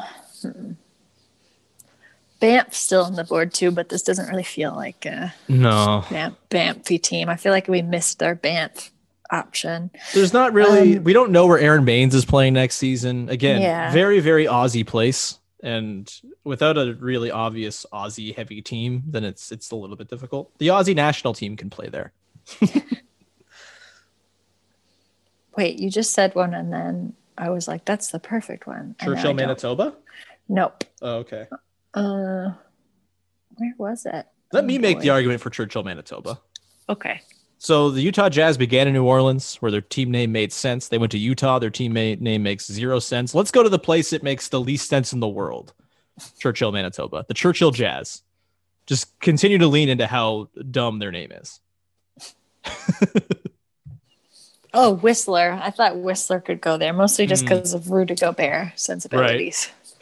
Banff 2.43 2.73
still 2.73 3.05
on 3.05 3.15
the 3.15 3.23
board 3.23 3.53
too, 3.53 3.71
but 3.71 3.87
this 3.87 4.03
doesn't 4.03 4.27
really 4.27 4.43
feel 4.43 4.75
like 4.75 5.05
a 5.05 5.33
No, 5.47 6.03
Banff, 6.09 6.33
Banffy 6.49 7.01
team. 7.01 7.29
I 7.29 7.37
feel 7.37 7.53
like 7.53 7.69
we 7.69 7.81
missed 7.81 8.19
their 8.19 8.35
Banff 8.35 8.91
option. 9.31 9.89
There's 10.13 10.33
not 10.33 10.51
really. 10.51 10.97
Um, 10.97 11.05
we 11.05 11.13
don't 11.13 11.31
know 11.31 11.47
where 11.47 11.57
Aron 11.57 11.85
Baynes 11.85 12.13
is 12.13 12.25
playing 12.25 12.55
next 12.55 12.75
season. 12.75 13.29
Again, 13.29 13.61
Yeah. 13.61 13.93
very 13.93 14.19
very 14.19 14.43
Aussie 14.43 14.85
place, 14.85 15.39
and 15.63 16.13
without 16.43 16.77
a 16.77 16.95
really 16.99 17.31
obvious 17.31 17.85
Aussie 17.93 18.35
heavy 18.35 18.61
team, 18.61 19.03
then 19.07 19.23
it's 19.23 19.49
it's 19.49 19.71
a 19.71 19.77
little 19.77 19.95
bit 19.95 20.09
difficult. 20.09 20.51
The 20.57 20.67
Aussie 20.67 20.93
national 20.93 21.33
team 21.33 21.55
can 21.55 21.69
play 21.69 21.87
there. 21.87 22.11
Wait, 25.55 25.79
you 25.79 25.89
just 25.89 26.11
said 26.11 26.35
one, 26.35 26.53
and 26.53 26.73
then 26.73 27.13
I 27.37 27.49
was 27.51 27.69
like, 27.69 27.85
"That's 27.85 28.07
the 28.09 28.19
perfect 28.19 28.67
one." 28.67 28.95
And 28.99 29.11
now 29.11 29.11
I 29.11 29.15
Churchill. 29.15 29.33
Manitoba. 29.33 29.93
Nope. 30.49 30.83
Oh, 31.01 31.19
okay. 31.19 31.47
Uh, 31.93 32.51
where 33.55 33.73
was 33.77 34.05
it? 34.05 34.25
Let 34.51 34.65
me 34.65 34.77
Oh, 34.77 34.81
make 34.81 34.97
boy. 34.97 35.01
the 35.03 35.09
argument 35.11 35.41
for 35.41 35.49
Churchill, 35.49 35.83
Manitoba. 35.83 36.39
Okay. 36.89 37.21
So 37.59 37.89
the 37.91 38.01
Utah 38.01 38.29
Jazz 38.29 38.57
began 38.57 38.87
in 38.87 38.93
New 38.93 39.05
Orleans, 39.05 39.55
where 39.55 39.71
their 39.71 39.79
team 39.81 40.11
name 40.11 40.31
made 40.31 40.51
sense. 40.51 40.89
They 40.89 40.97
went 40.97 41.11
to 41.13 41.17
Utah. 41.17 41.59
Their 41.59 41.69
team 41.69 41.93
name 41.93 42.43
makes 42.43 42.67
zero 42.69 42.99
sense. 42.99 43.33
Let's 43.33 43.51
go 43.51 43.63
to 43.63 43.69
the 43.69 43.79
place 43.79 44.09
that 44.09 44.21
makes 44.21 44.49
the 44.49 44.59
least 44.59 44.89
sense 44.89 45.13
in 45.13 45.19
the 45.21 45.27
world, 45.29 45.73
Churchill, 46.39 46.71
Manitoba. 46.73 47.25
The 47.27 47.33
Churchill 47.33 47.71
Jazz. 47.71 48.21
Just 48.85 49.17
continue 49.21 49.57
to 49.59 49.67
lean 49.67 49.87
into 49.87 50.07
how 50.07 50.49
dumb 50.71 50.99
their 50.99 51.11
name 51.11 51.31
is. 51.31 51.59
Oh, 54.75 54.95
Whistler. 54.95 55.51
I 55.61 55.69
thought 55.69 55.97
Whistler 55.99 56.39
could 56.39 56.59
go 56.59 56.77
there, 56.79 56.93
mostly 56.93 57.27
just 57.27 57.45
Mm. 57.45 57.49
because 57.49 57.75
of 57.75 57.91
Rudy 57.91 58.15
Gobert 58.15 58.71
sensibilities. 58.75 59.69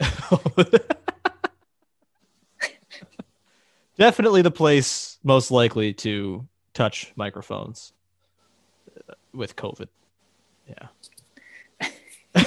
Definitely 3.98 4.42
the 4.42 4.50
place 4.50 5.18
most 5.22 5.50
likely 5.50 5.92
to 5.94 6.46
touch 6.74 7.12
microphones 7.16 7.92
uh, 9.08 9.14
with 9.34 9.54
COVID. 9.56 9.88
Yeah. 10.68 10.88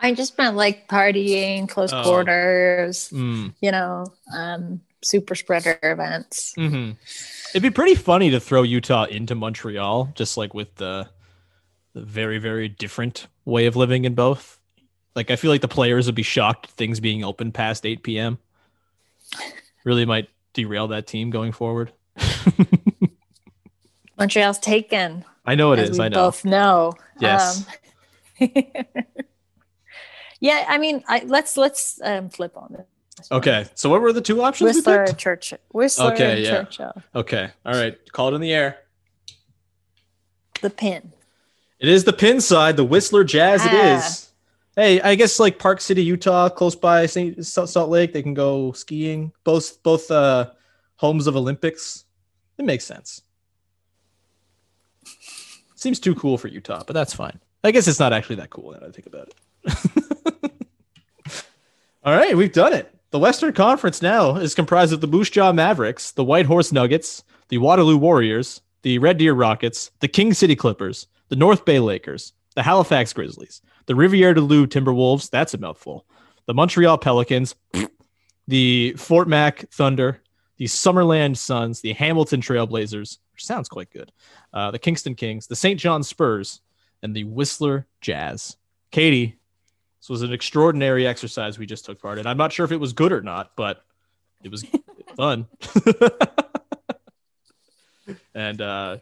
I 0.00 0.14
just 0.14 0.38
meant 0.38 0.56
like 0.56 0.88
partying, 0.88 1.68
close 1.68 1.92
Oh. 1.92 2.02
quarters, 2.02 3.10
Mm. 3.10 3.52
you 3.60 3.70
know, 3.72 4.06
um, 4.34 4.80
super 5.02 5.34
spreader 5.34 5.78
events. 5.82 6.54
hmm 6.54 6.92
It'd 7.50 7.62
be 7.62 7.70
pretty 7.70 7.94
funny 7.94 8.30
to 8.30 8.40
throw 8.40 8.62
Utah 8.62 9.04
into 9.04 9.34
Montreal, 9.34 10.12
just 10.14 10.36
like 10.36 10.54
with 10.54 10.74
the 10.76 11.08
the 11.94 12.02
very 12.02 12.38
very 12.38 12.68
different 12.68 13.26
way 13.44 13.66
of 13.66 13.74
living 13.74 14.04
in 14.04 14.14
both. 14.14 14.60
Like 15.16 15.30
I 15.30 15.36
feel 15.36 15.50
like 15.50 15.62
the 15.62 15.68
players 15.68 16.06
would 16.06 16.14
be 16.14 16.22
shocked 16.22 16.70
things 16.70 17.00
being 17.00 17.24
open 17.24 17.50
past 17.52 17.84
8 17.84 18.02
p.m. 18.02 18.38
Really 19.88 20.04
might 20.04 20.28
derail 20.52 20.88
that 20.88 21.06
team 21.06 21.30
going 21.30 21.50
forward. 21.50 21.92
Montreal's 24.18 24.58
taken. 24.58 25.24
I 25.46 25.54
know 25.54 25.72
it 25.72 25.78
is. 25.78 25.98
I 25.98 26.10
know. 26.10 26.14
both 26.14 26.44
know. 26.44 26.92
Yes. 27.18 27.64
Um, 28.38 28.50
yeah, 30.40 30.66
I 30.68 30.76
mean, 30.76 31.02
I, 31.08 31.22
let's 31.24 31.56
let's 31.56 31.98
um, 32.04 32.28
flip 32.28 32.54
on 32.54 32.76
it. 32.78 32.86
Okay. 33.32 33.64
So 33.72 33.88
what 33.88 34.02
were 34.02 34.12
the 34.12 34.20
two 34.20 34.42
options? 34.42 34.74
we 34.74 34.76
Whistler 34.76 35.04
and 35.04 35.16
Church. 35.16 35.54
Whistler 35.72 36.12
Okay, 36.12 36.32
and 36.32 36.40
yeah. 36.42 36.50
Churchill. 36.50 37.02
Okay. 37.14 37.48
All 37.64 37.74
right. 37.74 37.96
Call 38.12 38.28
it 38.28 38.34
in 38.34 38.42
the 38.42 38.52
air. 38.52 38.80
The 40.60 40.68
pin. 40.68 41.14
It 41.80 41.88
is 41.88 42.04
the 42.04 42.12
pin 42.12 42.42
side, 42.42 42.76
the 42.76 42.84
Whistler 42.84 43.24
Jazz. 43.24 43.64
It 43.64 43.72
Ah. 43.72 43.96
is. 43.96 44.27
Hey, 44.78 45.00
I 45.00 45.16
guess 45.16 45.40
like 45.40 45.58
Park 45.58 45.80
City, 45.80 46.04
Utah, 46.04 46.48
close 46.48 46.76
by 46.76 47.06
St. 47.06 47.44
Salt 47.44 47.90
Lake, 47.90 48.12
they 48.12 48.22
can 48.22 48.32
go 48.32 48.70
skiing. 48.70 49.32
Both 49.42 49.82
both 49.82 50.08
uh, 50.08 50.52
homes 50.94 51.26
of 51.26 51.34
Olympics. 51.34 52.04
It 52.58 52.64
makes 52.64 52.84
sense. 52.84 53.22
Seems 55.74 55.98
too 55.98 56.14
cool 56.14 56.38
for 56.38 56.46
Utah, 56.46 56.84
but 56.86 56.92
that's 56.92 57.12
fine. 57.12 57.40
I 57.64 57.72
guess 57.72 57.88
it's 57.88 57.98
not 57.98 58.12
actually 58.12 58.36
that 58.36 58.50
cool 58.50 58.70
now 58.70 58.78
that 58.78 58.88
I 58.88 58.92
think 58.92 59.08
about 59.08 59.32
it. 59.64 60.62
All 62.04 62.14
right, 62.14 62.36
we've 62.36 62.52
done 62.52 62.72
it. 62.72 62.94
The 63.10 63.18
Western 63.18 63.54
Conference 63.54 64.00
now 64.00 64.36
is 64.36 64.54
comprised 64.54 64.92
of 64.92 65.00
the 65.00 65.08
Moose 65.08 65.30
Jaw 65.30 65.52
Mavericks, 65.52 66.12
the 66.12 66.22
Whitehorse 66.22 66.70
Nuggets, 66.70 67.24
the 67.48 67.58
Waterloo 67.58 67.96
Warriors, 67.96 68.60
the 68.82 69.00
Red 69.00 69.18
Deer 69.18 69.34
Rockets, 69.34 69.90
the 69.98 70.06
King 70.06 70.32
City 70.34 70.54
Clippers, 70.54 71.08
the 71.30 71.36
North 71.36 71.64
Bay 71.64 71.80
Lakers, 71.80 72.32
the 72.58 72.64
Halifax 72.64 73.12
Grizzlies, 73.12 73.62
the 73.86 73.94
Rivière-du-Loup 73.94 74.68
Timberwolves, 74.68 75.30
that's 75.30 75.54
a 75.54 75.58
mouthful, 75.58 76.04
the 76.46 76.54
Montreal 76.54 76.98
Pelicans, 76.98 77.54
the 78.48 78.94
Fort 78.94 79.28
Mac 79.28 79.70
Thunder, 79.70 80.20
the 80.56 80.64
Summerland 80.64 81.36
Suns, 81.36 81.82
the 81.82 81.92
Hamilton 81.92 82.40
Trailblazers, 82.40 83.18
which 83.32 83.46
sounds 83.46 83.68
quite 83.68 83.92
good, 83.92 84.10
uh, 84.52 84.72
the 84.72 84.78
Kingston 84.80 85.14
Kings, 85.14 85.46
the 85.46 85.54
St. 85.54 85.78
John 85.78 86.02
Spurs, 86.02 86.60
and 87.00 87.14
the 87.14 87.22
Whistler 87.22 87.86
Jazz. 88.00 88.56
Katie, 88.90 89.38
this 90.00 90.08
was 90.08 90.22
an 90.22 90.32
extraordinary 90.32 91.06
exercise 91.06 91.60
we 91.60 91.66
just 91.66 91.84
took 91.84 92.02
part 92.02 92.18
in. 92.18 92.26
I'm 92.26 92.38
not 92.38 92.52
sure 92.52 92.64
if 92.64 92.72
it 92.72 92.80
was 92.80 92.92
good 92.92 93.12
or 93.12 93.22
not, 93.22 93.52
but 93.54 93.84
it 94.42 94.50
was 94.50 94.66
fun. 95.16 95.46
and 98.34 98.60
uh, 98.60 98.96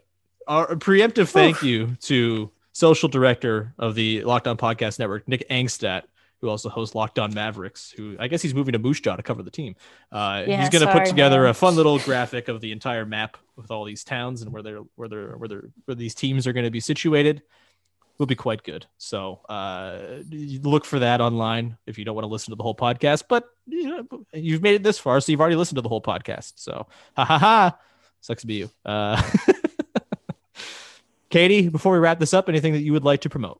our 0.47 0.75
preemptive 0.75 1.29
thank 1.29 1.63
you 1.63 1.97
to 2.01 2.51
social 2.77 3.09
director 3.09 3.73
of 3.79 3.95
the 3.95 4.23
Locked 4.23 4.47
On 4.47 4.55
Podcast 4.55 4.99
Network, 4.99 5.27
Nick 5.27 5.49
Angstadt, 5.49 6.03
who 6.41 6.49
also 6.49 6.69
hosts 6.69 6.93
Locked 6.93 7.17
On 7.17 7.33
Mavericks, 7.33 7.89
who 7.89 8.15
I 8.19 8.27
guess 8.27 8.43
he's 8.43 8.53
moving 8.53 8.73
to 8.73 8.79
Moose 8.79 8.99
Jaw 8.99 9.15
to 9.15 9.23
cover 9.23 9.41
the 9.41 9.49
team. 9.49 9.75
Uh, 10.11 10.43
Yeah, 10.45 10.61
he's 10.61 10.69
going 10.69 10.85
to 10.85 10.93
put 10.93 11.07
together 11.07 11.41
man. 11.41 11.49
a 11.49 11.53
fun 11.55 11.75
little 11.75 11.97
graphic 11.97 12.49
of 12.49 12.61
the 12.61 12.71
entire 12.71 13.03
map 13.03 13.37
with 13.55 13.71
all 13.71 13.83
these 13.83 14.03
towns 14.03 14.43
and 14.43 14.53
where 14.53 14.61
they're 14.61 14.81
where 14.95 15.07
they're 15.09 15.35
where 15.37 15.49
they're 15.49 15.69
where 15.85 15.95
these 15.95 16.13
teams 16.13 16.45
are 16.45 16.53
going 16.53 16.65
to 16.65 16.71
be 16.71 16.79
situated. 16.79 17.41
Will 18.19 18.27
be 18.27 18.35
quite 18.35 18.63
good. 18.63 18.85
So 18.97 19.41
uh, 19.49 19.99
look 20.31 20.85
for 20.85 20.99
that 20.99 21.19
online 21.21 21.77
if 21.85 21.97
you 21.97 22.05
don't 22.05 22.15
want 22.15 22.23
to 22.25 22.29
listen 22.29 22.51
to 22.51 22.55
the 22.55 22.63
whole 22.63 22.75
podcast. 22.75 23.23
But 23.27 23.45
you 23.65 23.89
know, 23.89 24.25
you've 24.33 24.61
made 24.61 24.75
it 24.75 24.83
this 24.83 24.99
far, 24.99 25.19
so 25.19 25.31
you've 25.31 25.41
already 25.41 25.55
listened 25.55 25.77
to 25.77 25.83
the 25.83 25.89
whole 25.89 26.01
podcast. 26.01 26.53
So 26.55 26.87
ha 27.15 27.25
ha 27.25 27.37
ha, 27.39 27.77
sucks 28.21 28.41
to 28.41 28.47
be 28.47 28.55
you. 28.55 28.69
Uh, 28.85 29.21
Katie, 31.29 31.69
before 31.69 31.93
we 31.93 31.99
wrap 31.99 32.19
this 32.19 32.33
up, 32.33 32.47
anything 32.49 32.73
that 32.73 32.81
you 32.81 32.93
would 32.93 33.03
like 33.03 33.21
to 33.21 33.29
promote? 33.29 33.59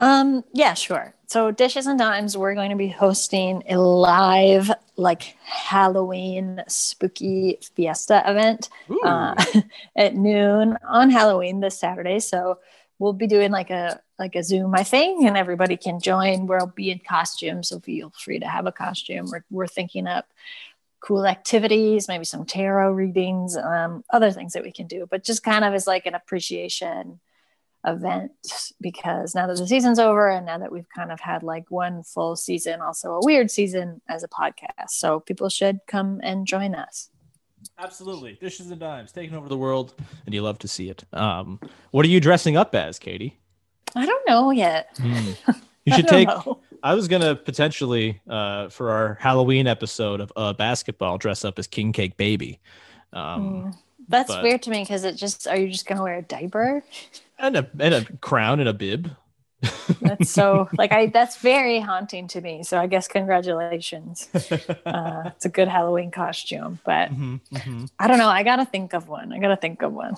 Um, 0.00 0.42
yeah, 0.52 0.74
sure. 0.74 1.14
So 1.26 1.50
Dishes 1.52 1.86
and 1.86 1.98
Dimes, 1.98 2.36
we're 2.36 2.54
going 2.54 2.70
to 2.70 2.76
be 2.76 2.88
hosting 2.88 3.62
a 3.68 3.76
live 3.78 4.70
like 4.96 5.36
Halloween 5.44 6.62
spooky 6.66 7.58
fiesta 7.74 8.22
event 8.26 8.68
uh, 9.04 9.42
at 9.96 10.16
noon 10.16 10.76
on 10.86 11.08
Halloween 11.08 11.60
this 11.60 11.78
Saturday. 11.78 12.18
So 12.18 12.58
we'll 12.98 13.12
be 13.12 13.26
doing 13.26 13.52
like 13.52 13.70
a 13.70 14.00
like 14.18 14.34
a 14.36 14.42
Zoom, 14.42 14.74
I 14.74 14.84
think, 14.84 15.24
and 15.24 15.36
everybody 15.36 15.76
can 15.76 16.00
join. 16.00 16.46
We'll 16.46 16.66
be 16.66 16.90
in 16.90 17.00
costume, 17.00 17.62
so 17.62 17.80
feel 17.80 18.12
free 18.16 18.38
to 18.38 18.46
have 18.46 18.66
a 18.66 18.72
costume. 18.72 19.26
We're 19.30 19.44
we're 19.50 19.66
thinking 19.66 20.06
up 20.06 20.26
cool 21.02 21.26
activities, 21.26 22.08
maybe 22.08 22.24
some 22.24 22.46
tarot 22.46 22.92
readings, 22.92 23.56
um, 23.56 24.04
other 24.12 24.30
things 24.30 24.52
that 24.52 24.62
we 24.62 24.72
can 24.72 24.86
do, 24.86 25.06
but 25.10 25.24
just 25.24 25.42
kind 25.42 25.64
of 25.64 25.74
as 25.74 25.86
like 25.86 26.06
an 26.06 26.14
appreciation 26.14 27.20
event 27.84 28.30
because 28.80 29.34
now 29.34 29.48
that 29.48 29.56
the 29.56 29.66
season's 29.66 29.98
over 29.98 30.30
and 30.30 30.46
now 30.46 30.56
that 30.56 30.70
we've 30.70 30.86
kind 30.94 31.10
of 31.10 31.18
had 31.18 31.42
like 31.42 31.68
one 31.70 32.04
full 32.04 32.36
season, 32.36 32.80
also 32.80 33.14
a 33.14 33.20
weird 33.24 33.50
season 33.50 34.00
as 34.08 34.22
a 34.22 34.28
podcast. 34.28 34.90
So 34.90 35.18
people 35.18 35.48
should 35.48 35.80
come 35.88 36.20
and 36.22 36.46
join 36.46 36.74
us. 36.76 37.10
Absolutely. 37.78 38.38
Dishes 38.40 38.70
and 38.70 38.80
dimes 38.80 39.12
taking 39.12 39.36
over 39.36 39.48
the 39.48 39.56
world, 39.56 39.94
and 40.26 40.34
you 40.34 40.42
love 40.42 40.58
to 40.60 40.68
see 40.68 40.88
it. 40.88 41.04
Um, 41.12 41.60
what 41.90 42.04
are 42.04 42.08
you 42.08 42.20
dressing 42.20 42.56
up 42.56 42.74
as, 42.74 42.98
Katie? 42.98 43.38
I 43.94 44.06
don't 44.06 44.28
know 44.28 44.50
yet. 44.50 44.98
You 45.84 45.94
should 45.94 46.06
take. 46.06 46.28
know. 46.28 46.60
I 46.82 46.94
was 46.94 47.08
gonna 47.08 47.34
potentially 47.36 48.20
uh, 48.28 48.68
for 48.68 48.90
our 48.90 49.14
Halloween 49.20 49.66
episode 49.66 50.20
of 50.20 50.32
uh, 50.36 50.52
basketball 50.52 51.18
dress 51.18 51.44
up 51.44 51.58
as 51.58 51.66
King 51.66 51.92
Cake 51.92 52.16
Baby. 52.16 52.60
Um, 53.12 53.22
Mm. 53.72 53.76
That's 54.08 54.28
but- 54.28 54.42
weird 54.42 54.62
to 54.62 54.70
me 54.70 54.82
because 54.82 55.04
it 55.04 55.14
just 55.16 55.46
are 55.46 55.56
you 55.56 55.68
just 55.68 55.86
gonna 55.86 56.02
wear 56.02 56.18
a 56.18 56.22
diaper? 56.22 56.82
and 57.38 57.56
a 57.56 57.68
and 57.78 57.94
a 57.94 58.04
crown 58.18 58.60
and 58.60 58.68
a 58.68 58.72
bib. 58.74 59.10
That's 60.00 60.28
so 60.30 60.68
like 60.76 60.90
I 60.92 61.06
that's 61.06 61.36
very 61.36 61.78
haunting 61.78 62.26
to 62.28 62.40
me. 62.40 62.64
So 62.64 62.78
I 62.78 62.88
guess 62.88 63.06
congratulations. 63.08 64.28
Uh, 64.84 65.30
it's 65.36 65.44
a 65.44 65.48
good 65.48 65.68
Halloween 65.68 66.10
costume, 66.10 66.80
but 66.84 67.10
Mm-hmm, 67.10 67.84
I 67.98 68.08
don't 68.08 68.18
know. 68.18 68.28
I 68.28 68.42
gotta 68.42 68.64
think 68.64 68.92
of 68.92 69.08
one. 69.08 69.32
I 69.32 69.38
gotta 69.38 69.56
think 69.56 69.82
of 69.82 69.92
one. 69.92 70.16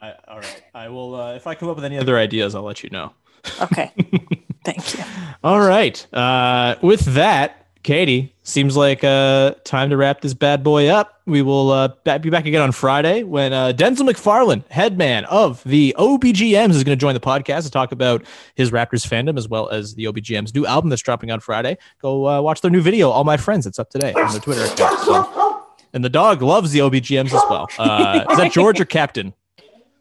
I, 0.00 0.14
all 0.26 0.38
right. 0.38 0.62
I 0.74 0.88
will. 0.88 1.14
Uh, 1.14 1.34
if 1.34 1.46
I 1.46 1.54
come 1.54 1.68
up 1.68 1.76
with 1.76 1.84
any 1.84 1.98
other 1.98 2.16
ideas, 2.18 2.54
I'll 2.54 2.62
let 2.62 2.82
you 2.82 2.88
know. 2.90 3.12
Okay. 3.60 3.92
Thank 4.64 4.98
you. 4.98 5.04
All 5.42 5.60
right. 5.60 6.06
Uh, 6.12 6.76
with 6.82 7.00
that, 7.14 7.64
Katie, 7.82 8.34
seems 8.44 8.78
like 8.78 9.04
uh, 9.04 9.54
time 9.64 9.90
to 9.90 9.96
wrap 9.96 10.22
this 10.22 10.32
bad 10.32 10.64
boy 10.64 10.88
up. 10.88 11.20
We 11.26 11.42
will 11.42 11.70
uh, 11.70 11.88
be 12.18 12.30
back 12.30 12.46
again 12.46 12.62
on 12.62 12.72
Friday 12.72 13.24
when 13.24 13.52
uh, 13.52 13.74
Densil 13.76 14.08
McFarlane, 14.08 14.66
headman 14.70 15.26
of 15.26 15.62
the 15.64 15.94
OBGMs, 15.98 16.70
is 16.70 16.82
going 16.82 16.96
to 16.96 17.00
join 17.00 17.12
the 17.12 17.20
podcast 17.20 17.64
to 17.64 17.70
talk 17.70 17.92
about 17.92 18.24
his 18.54 18.70
Raptors 18.70 19.06
fandom 19.06 19.36
as 19.36 19.48
well 19.48 19.68
as 19.68 19.94
the 19.94 20.04
OBGMs 20.04 20.54
new 20.54 20.64
album 20.66 20.88
that's 20.88 21.02
dropping 21.02 21.30
on 21.30 21.40
Friday. 21.40 21.76
Go 22.00 22.26
uh, 22.26 22.40
watch 22.40 22.62
their 22.62 22.70
new 22.70 22.80
video, 22.80 23.10
All 23.10 23.24
My 23.24 23.36
Friends. 23.36 23.66
It's 23.66 23.78
up 23.78 23.90
today 23.90 24.14
on 24.14 24.32
their 24.32 24.40
Twitter 24.40 24.64
account. 24.64 24.98
So. 25.00 25.66
And 25.92 26.02
the 26.02 26.10
dog 26.10 26.40
loves 26.40 26.72
the 26.72 26.78
OBGMs 26.80 27.26
as 27.26 27.42
well. 27.50 27.68
Uh, 27.78 28.24
is 28.30 28.38
that 28.38 28.52
George 28.52 28.80
or 28.80 28.86
Captain? 28.86 29.34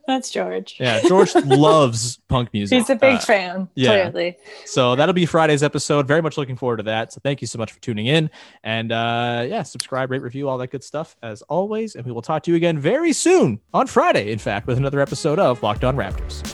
That's 0.06 0.30
George. 0.32 0.76
Yeah, 0.80 1.02
George 1.08 1.34
loves 1.46 2.18
punk 2.28 2.50
music. 2.54 2.78
He's 2.78 2.90
a 2.90 2.96
big 2.96 3.16
Uh, 3.16 3.20
fan, 3.20 3.70
yeah. 3.76 4.10
clearly. 4.10 4.38
So 4.66 4.96
that'll 4.96 5.14
be 5.14 5.26
Friday's 5.26 5.64
episode. 5.64 6.08
Very 6.08 6.22
much 6.22 6.38
looking 6.38 6.58
forward 6.58 6.78
to 6.78 6.84
that. 6.84 7.14
So 7.14 7.22
thank 7.24 7.40
you 7.42 7.48
so 7.48 7.58
much 7.58 7.72
for 7.72 7.80
tuning 7.80 8.08
in. 8.08 8.30
And 8.64 8.92
uh, 8.92 9.46
yeah, 9.48 9.64
subscribe, 9.64 10.12
rate, 10.12 10.22
review, 10.22 10.50
all 10.50 10.58
that 10.58 10.72
good 10.72 10.84
stuff 10.84 11.16
as 11.24 11.42
always. 11.44 11.96
And 11.96 12.06
we 12.06 12.12
will 12.12 12.22
talk 12.22 12.44
to 12.44 12.52
you 12.52 12.58
again 12.58 12.78
very 12.80 13.14
soon 13.14 13.60
on 13.74 13.88
Friday, 13.88 14.32
in 14.32 14.40
fact, 14.40 14.68
with 14.68 14.78
another 14.78 15.00
episode 15.00 15.40
of 15.40 15.64
Locked 15.64 15.84
On 15.86 15.96
Raptors. 15.96 16.54